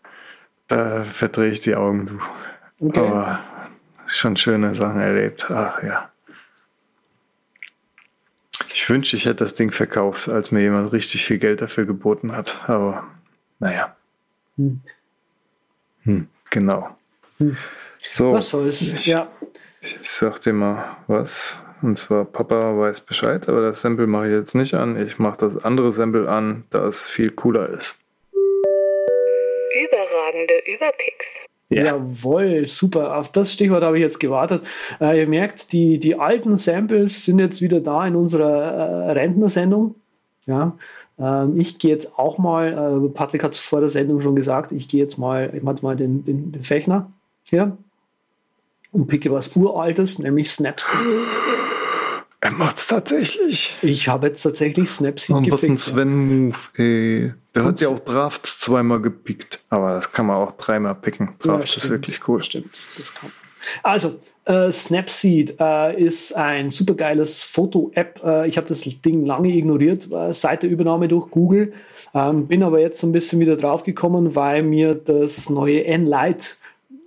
[0.68, 2.06] da verdrehe ich die Augen.
[2.06, 2.86] Du.
[2.88, 3.00] Okay.
[3.00, 3.40] Aber
[4.06, 5.50] schon schöne Sachen erlebt.
[5.50, 6.10] Ach ja.
[8.74, 12.32] Ich wünschte, ich hätte das Ding verkauft, als mir jemand richtig viel Geld dafür geboten
[12.32, 12.68] hat.
[12.68, 13.04] Aber
[13.58, 13.94] naja.
[14.56, 14.80] Hm.
[16.04, 16.96] Hm, genau.
[17.38, 17.56] Hm.
[18.00, 18.80] So, was soll's?
[18.80, 19.28] Ich, ja.
[19.80, 21.54] Ich, ich sag dir mal was.
[21.82, 24.96] Und zwar, Papa weiß Bescheid, aber das Sample mache ich jetzt nicht an.
[24.96, 28.04] Ich mache das andere Sample an, das viel cooler ist.
[29.84, 31.26] Überragende Überpicks.
[31.68, 31.84] Ja.
[31.84, 33.16] Jawohl, super.
[33.16, 34.62] Auf das Stichwort habe ich jetzt gewartet.
[35.00, 39.94] Äh, ihr merkt, die, die alten Samples sind jetzt wieder da in unserer äh, Rentnersendung.
[40.46, 40.76] Ja,
[41.18, 44.72] ähm, ich gehe jetzt auch mal, äh, Patrick hat es vor der Sendung schon gesagt,
[44.72, 47.10] ich gehe jetzt mal, ich mache mal den, den, den Fechner
[47.48, 47.76] hier
[48.90, 50.98] und picke was Uraltes, nämlich Snapseed.
[52.42, 53.76] Er macht es tatsächlich.
[53.82, 57.32] Ich habe jetzt tatsächlich Snapseed Und was ein Sven-Move, ey.
[57.54, 59.60] Der hat ja auch Draft zweimal gepickt.
[59.68, 61.34] Aber das kann man auch dreimal picken.
[61.38, 62.42] Draft ja, ist wirklich cool.
[62.42, 63.30] Stimmt, das kann
[63.84, 68.20] Also, äh, Snapseed äh, ist ein supergeiles Foto-App.
[68.24, 71.72] Äh, ich habe das Ding lange ignoriert äh, seit der Übernahme durch Google.
[72.12, 76.56] Ähm, bin aber jetzt so ein bisschen wieder draufgekommen, weil mir das neue N-Lite,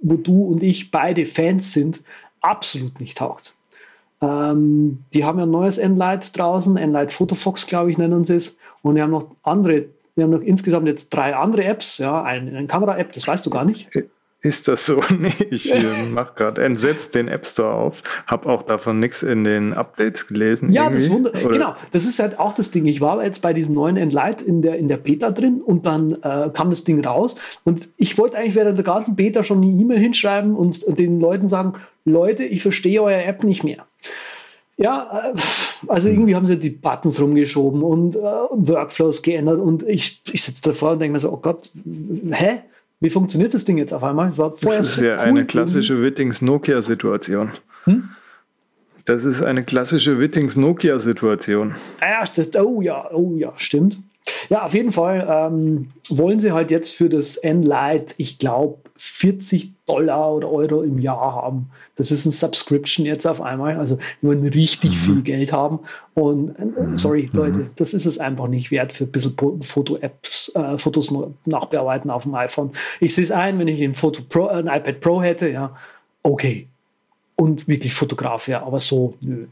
[0.02, 2.00] wo du und ich beide Fans sind,
[2.40, 3.55] absolut nicht taugt.
[4.26, 8.58] Ähm, die haben ja ein neues Enlight draußen, Enlight Photofox, glaube ich, nennen sie es.
[8.82, 9.86] Und wir haben noch andere,
[10.16, 13.50] wir haben noch insgesamt jetzt drei andere Apps, ja, eine, eine Kamera-App, das weißt du
[13.50, 13.90] gar nicht.
[14.42, 15.02] Ist das so?
[15.20, 15.74] Nee, ich
[16.12, 20.72] mache gerade entsetzt den App Store auf, habe auch davon nichts in den Updates gelesen.
[20.72, 21.02] Ja, irgendwie.
[21.02, 21.76] das Wunder, genau.
[21.92, 22.86] Das ist halt auch das Ding.
[22.86, 26.14] Ich war jetzt bei diesem neuen Enlight in der, in der Beta drin und dann
[26.22, 29.72] äh, kam das Ding raus und ich wollte eigentlich während der ganzen Beta schon eine
[29.72, 31.74] E-Mail hinschreiben und, und den Leuten sagen,
[32.06, 33.86] Leute, ich verstehe euer App nicht mehr.
[34.78, 35.40] Ja, äh,
[35.88, 40.62] also irgendwie haben sie die Buttons rumgeschoben und äh, Workflows geändert und ich, ich sitze
[40.70, 41.70] davor und denke mir so, oh Gott,
[42.32, 42.62] hä?
[43.02, 44.32] Wie funktioniert das Ding jetzt auf einmal?
[44.36, 47.52] Das, das ist ja cool eine klassische Wittings-Nokia-Situation.
[47.84, 48.10] Hm?
[49.04, 51.76] Das ist eine klassische Wittings-Nokia-Situation.
[52.00, 54.00] Ah ja, das, oh ja, oh ja, stimmt.
[54.50, 59.72] Ja, auf jeden Fall ähm, wollen sie halt jetzt für das N-Lite, ich glaube, 40
[59.86, 61.70] Dollar oder Euro im Jahr haben.
[61.96, 63.78] Das ist ein Subscription jetzt auf einmal.
[63.78, 64.96] Also wir wollen richtig mhm.
[64.96, 65.80] viel Geld haben.
[66.14, 66.98] Und äh, mhm.
[66.98, 67.40] sorry, mhm.
[67.40, 71.14] Leute, das ist es einfach nicht wert für ein bisschen Foto-Apps, äh, Fotos
[71.46, 72.72] nachbearbeiten auf dem iPhone.
[73.00, 75.76] Ich sehe es ein, wenn ich ein, Foto Pro, ein iPad Pro hätte, ja,
[76.24, 76.68] okay.
[77.38, 79.48] Und wirklich Fotograf, ja, aber so, nö.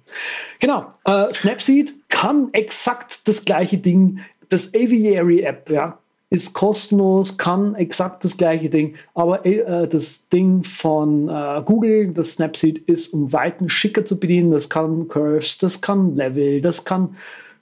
[0.61, 4.19] Genau, äh, Snapseed kann exakt das gleiche Ding
[4.53, 5.97] das Aviary App, ja,
[6.33, 12.31] ist kostenlos, kann exakt das gleiche Ding, aber äh, das Ding von äh, Google, das
[12.31, 14.49] Snapseed, ist um Weiten schicker zu bedienen.
[14.49, 17.15] Das kann Curves, das kann Level, das kann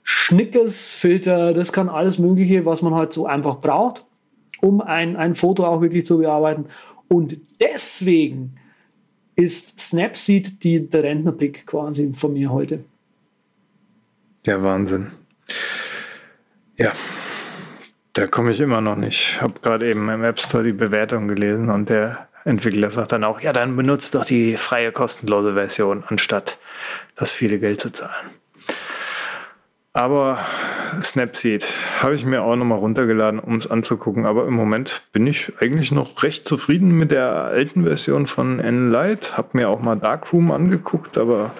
[0.04, 4.06] Schnickes, Filter, das kann alles Mögliche, was man halt so einfach braucht,
[4.62, 6.64] um ein, ein Foto auch wirklich zu bearbeiten.
[7.08, 8.48] Und deswegen
[9.36, 12.82] ist Snapseed die, der Rentnerpick quasi von mir heute.
[14.46, 15.08] Der Wahnsinn.
[16.78, 16.94] Ja,
[18.12, 19.36] da komme ich immer noch nicht.
[19.36, 23.24] Ich habe gerade eben im App Store die Bewertung gelesen und der Entwickler sagt dann
[23.24, 26.58] auch, ja, dann benutzt doch die freie kostenlose Version, anstatt
[27.14, 28.30] das viele Geld zu zahlen.
[29.94, 30.38] Aber
[31.02, 31.66] Snapseed
[32.00, 34.24] habe ich mir auch nochmal runtergeladen, um es anzugucken.
[34.24, 39.36] Aber im Moment bin ich eigentlich noch recht zufrieden mit der alten Version von N-Lite.
[39.36, 41.50] Habe mir auch mal Darkroom angeguckt, aber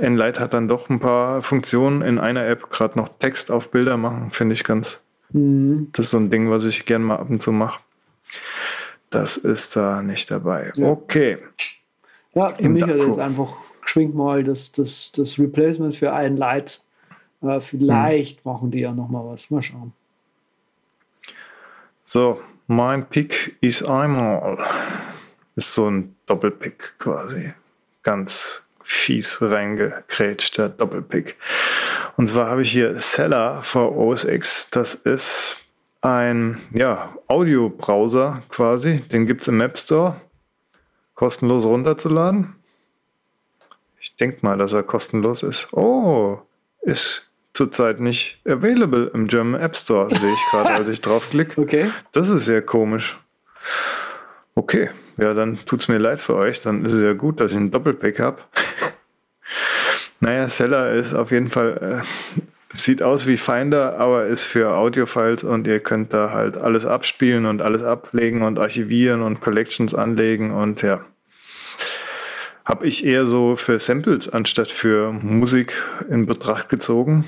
[0.00, 3.96] Enlight hat dann doch ein paar Funktionen in einer App, gerade noch Text auf Bilder
[3.96, 5.02] machen, finde ich ganz.
[5.30, 5.88] Mhm.
[5.92, 7.80] Das ist so ein Ding, was ich gerne mal ab und zu mache.
[9.10, 10.72] Das ist da nicht dabei.
[10.76, 10.88] Ja.
[10.88, 11.38] Okay.
[12.34, 16.82] Ja, für mich hat jetzt einfach geschwingt mal das, das, das Replacement für ein Light.
[17.42, 18.52] Äh, vielleicht mhm.
[18.52, 19.50] machen die ja noch mal was.
[19.50, 19.92] Mal schauen.
[22.04, 24.58] So, mein Pick ist einmal.
[25.54, 27.54] Ist so ein Doppelpick quasi.
[28.02, 31.36] Ganz fies reingekrätscht, der Doppelpick.
[32.16, 34.70] Und zwar habe ich hier Seller for OS X.
[34.70, 35.56] Das ist
[36.02, 39.00] ein ja, Audio-Browser quasi.
[39.00, 40.20] Den gibt es im App Store.
[41.14, 42.54] Kostenlos runterzuladen.
[44.00, 45.72] Ich denke mal, dass er kostenlos ist.
[45.72, 46.40] Oh,
[46.82, 51.60] ist zurzeit nicht available im German App Store, sehe ich gerade, als ich draufklicke.
[51.60, 51.90] Okay.
[52.12, 53.18] Das ist sehr komisch.
[54.54, 56.60] Okay, ja, dann tut es mir leid für euch.
[56.60, 58.38] Dann ist es ja gut, dass ich einen Doppelpack habe.
[60.20, 65.44] naja, Seller ist auf jeden Fall, äh, sieht aus wie Finder, aber ist für Audiofiles
[65.44, 70.50] und ihr könnt da halt alles abspielen und alles ablegen und archivieren und Collections anlegen
[70.50, 71.00] und ja.
[72.64, 75.72] Habe ich eher so für Samples anstatt für Musik
[76.10, 77.24] in Betracht gezogen.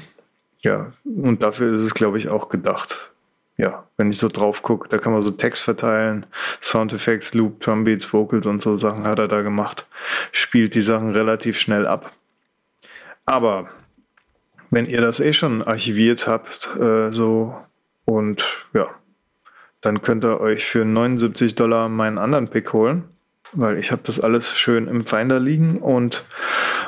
[0.61, 3.13] Ja, und dafür ist es, glaube ich, auch gedacht
[3.59, 6.27] ja, wenn ich so drauf gucke, da kann man so Text verteilen,
[6.63, 9.87] Soundeffects, Loop, Drumbeats, Vocals und so Sachen hat er da gemacht.
[10.31, 12.13] Spielt die Sachen relativ schnell ab.
[13.27, 13.69] Aber
[14.71, 17.57] wenn ihr das eh schon archiviert habt, äh, so
[18.05, 18.87] und ja,
[19.81, 23.09] dann könnt ihr euch für 79 Dollar meinen anderen Pick holen,
[23.53, 26.25] weil ich habe das alles schön im Finder liegen und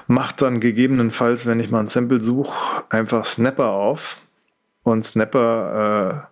[0.07, 4.19] macht dann gegebenenfalls, wenn ich mal ein Sample suche, einfach Snapper auf
[4.85, 6.30] und Snapper äh,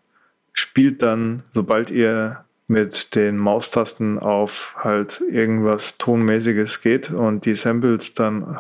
[0.59, 8.13] spielt dann, sobald ihr mit den Maustasten auf halt irgendwas Tonmäßiges geht und die Samples
[8.13, 8.59] dann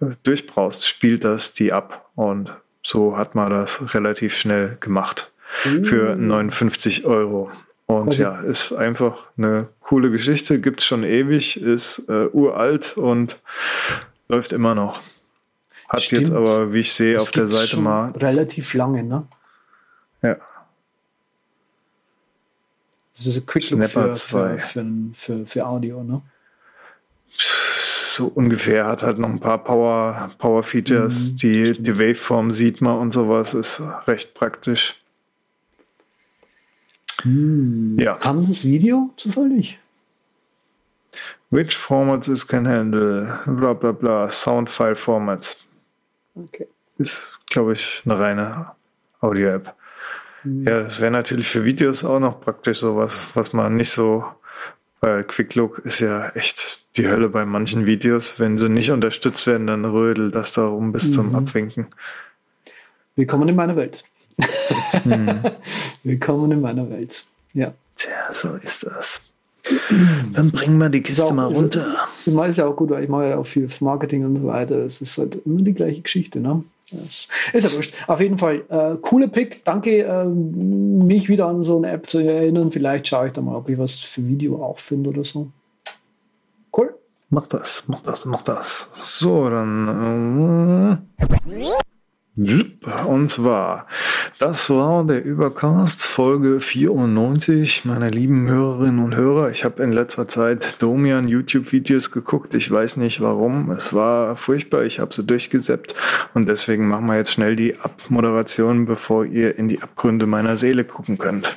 [0.00, 2.52] äh, durchbraust, spielt das die ab und
[2.82, 5.32] so hat man das relativ schnell gemacht
[5.84, 7.50] für 59 Euro.
[7.86, 12.96] Und also, ja, ist einfach eine coole Geschichte, gibt es schon ewig, ist äh, uralt
[12.96, 13.40] und
[14.28, 15.00] läuft immer noch.
[15.88, 16.22] Hat Stimmt.
[16.22, 18.10] jetzt aber, wie ich sehe, auf der Seite mal.
[18.12, 19.26] Relativ lange, ne?
[20.22, 20.36] Ja.
[23.14, 26.22] Das ist ein Quick Look für, für, für, für, für Audio, ne?
[28.14, 31.32] so ungefähr, hat halt noch ein paar Power, Power Features.
[31.32, 35.00] Mhm, die, die Waveform sieht man und sowas, ist recht praktisch.
[37.22, 37.96] Hm.
[37.98, 38.14] Ja.
[38.14, 39.78] Kann das Video zufällig?
[41.50, 43.38] Which formats is can handle?
[43.46, 44.30] Bla bla bla.
[44.30, 45.64] Sound File Formats.
[46.34, 46.66] Okay.
[46.98, 48.72] Ist, glaube ich, eine reine
[49.20, 49.74] Audio-App.
[50.44, 54.24] Ja, das wäre natürlich für Videos auch noch praktisch sowas, was man nicht so,
[55.00, 58.38] weil Quick Look ist ja echt die Hölle bei manchen Videos.
[58.38, 61.12] Wenn sie nicht unterstützt werden, dann rödelt das da rum bis mhm.
[61.12, 61.86] zum Abwinken.
[63.16, 64.04] Willkommen in meiner Welt.
[65.04, 65.28] Hm.
[66.02, 67.24] Willkommen in meiner Welt.
[67.52, 67.72] Ja.
[67.96, 69.30] Tja, so ist das.
[70.32, 72.08] Dann bringen wir die Kiste auch, mal runter.
[72.26, 74.44] Ich mache es ja auch gut, weil ich mache ja auch viel Marketing und so
[74.44, 74.78] weiter.
[74.78, 76.64] Es ist halt immer die gleiche Geschichte, ne?
[76.90, 77.94] Das ist ja wurscht.
[78.06, 79.64] Auf jeden Fall, äh, cooler Pick.
[79.64, 82.70] Danke, äh, mich wieder an so eine App zu erinnern.
[82.70, 85.50] Vielleicht schaue ich da mal, ob ich was für Video auch finde oder so.
[86.76, 86.94] Cool.
[87.30, 88.90] Mach das, mach das, mach das.
[88.94, 91.00] So, dann.
[91.46, 91.74] Äh
[92.36, 93.86] und zwar,
[94.40, 99.50] das war der Übercast Folge 94, meine lieben Hörerinnen und Hörer.
[99.50, 102.54] Ich habe in letzter Zeit Domian YouTube-Videos geguckt.
[102.54, 103.70] Ich weiß nicht warum.
[103.70, 104.82] Es war furchtbar.
[104.82, 105.94] Ich habe sie durchgesäppt.
[106.34, 110.82] Und deswegen machen wir jetzt schnell die Abmoderation, bevor ihr in die Abgründe meiner Seele
[110.82, 111.56] gucken könnt.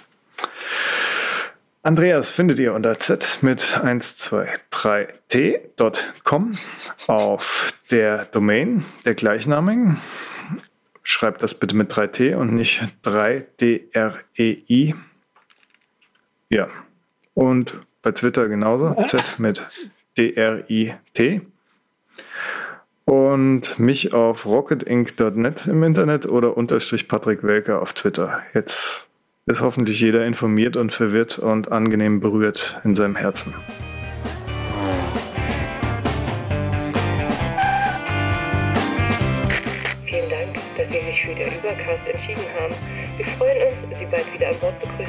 [1.82, 6.52] Andreas findet ihr unter z mit 123t.com
[7.08, 9.98] auf der Domain der gleichnamigen
[11.08, 14.94] schreibt das bitte mit 3T und nicht 3DREI.
[16.50, 16.68] Ja.
[17.34, 18.96] Und bei Twitter genauso.
[19.06, 19.68] Z mit
[20.18, 21.42] D-R-I-T.
[23.06, 28.42] Und mich auf rocketinc.net im Internet oder unterstrich Patrick Welker auf Twitter.
[28.54, 29.08] Jetzt
[29.46, 33.54] ist hoffentlich jeder informiert und verwirrt und angenehm berührt in seinem Herzen.
[44.38, 45.07] Wieder an Bord begrüßen zu dürfen.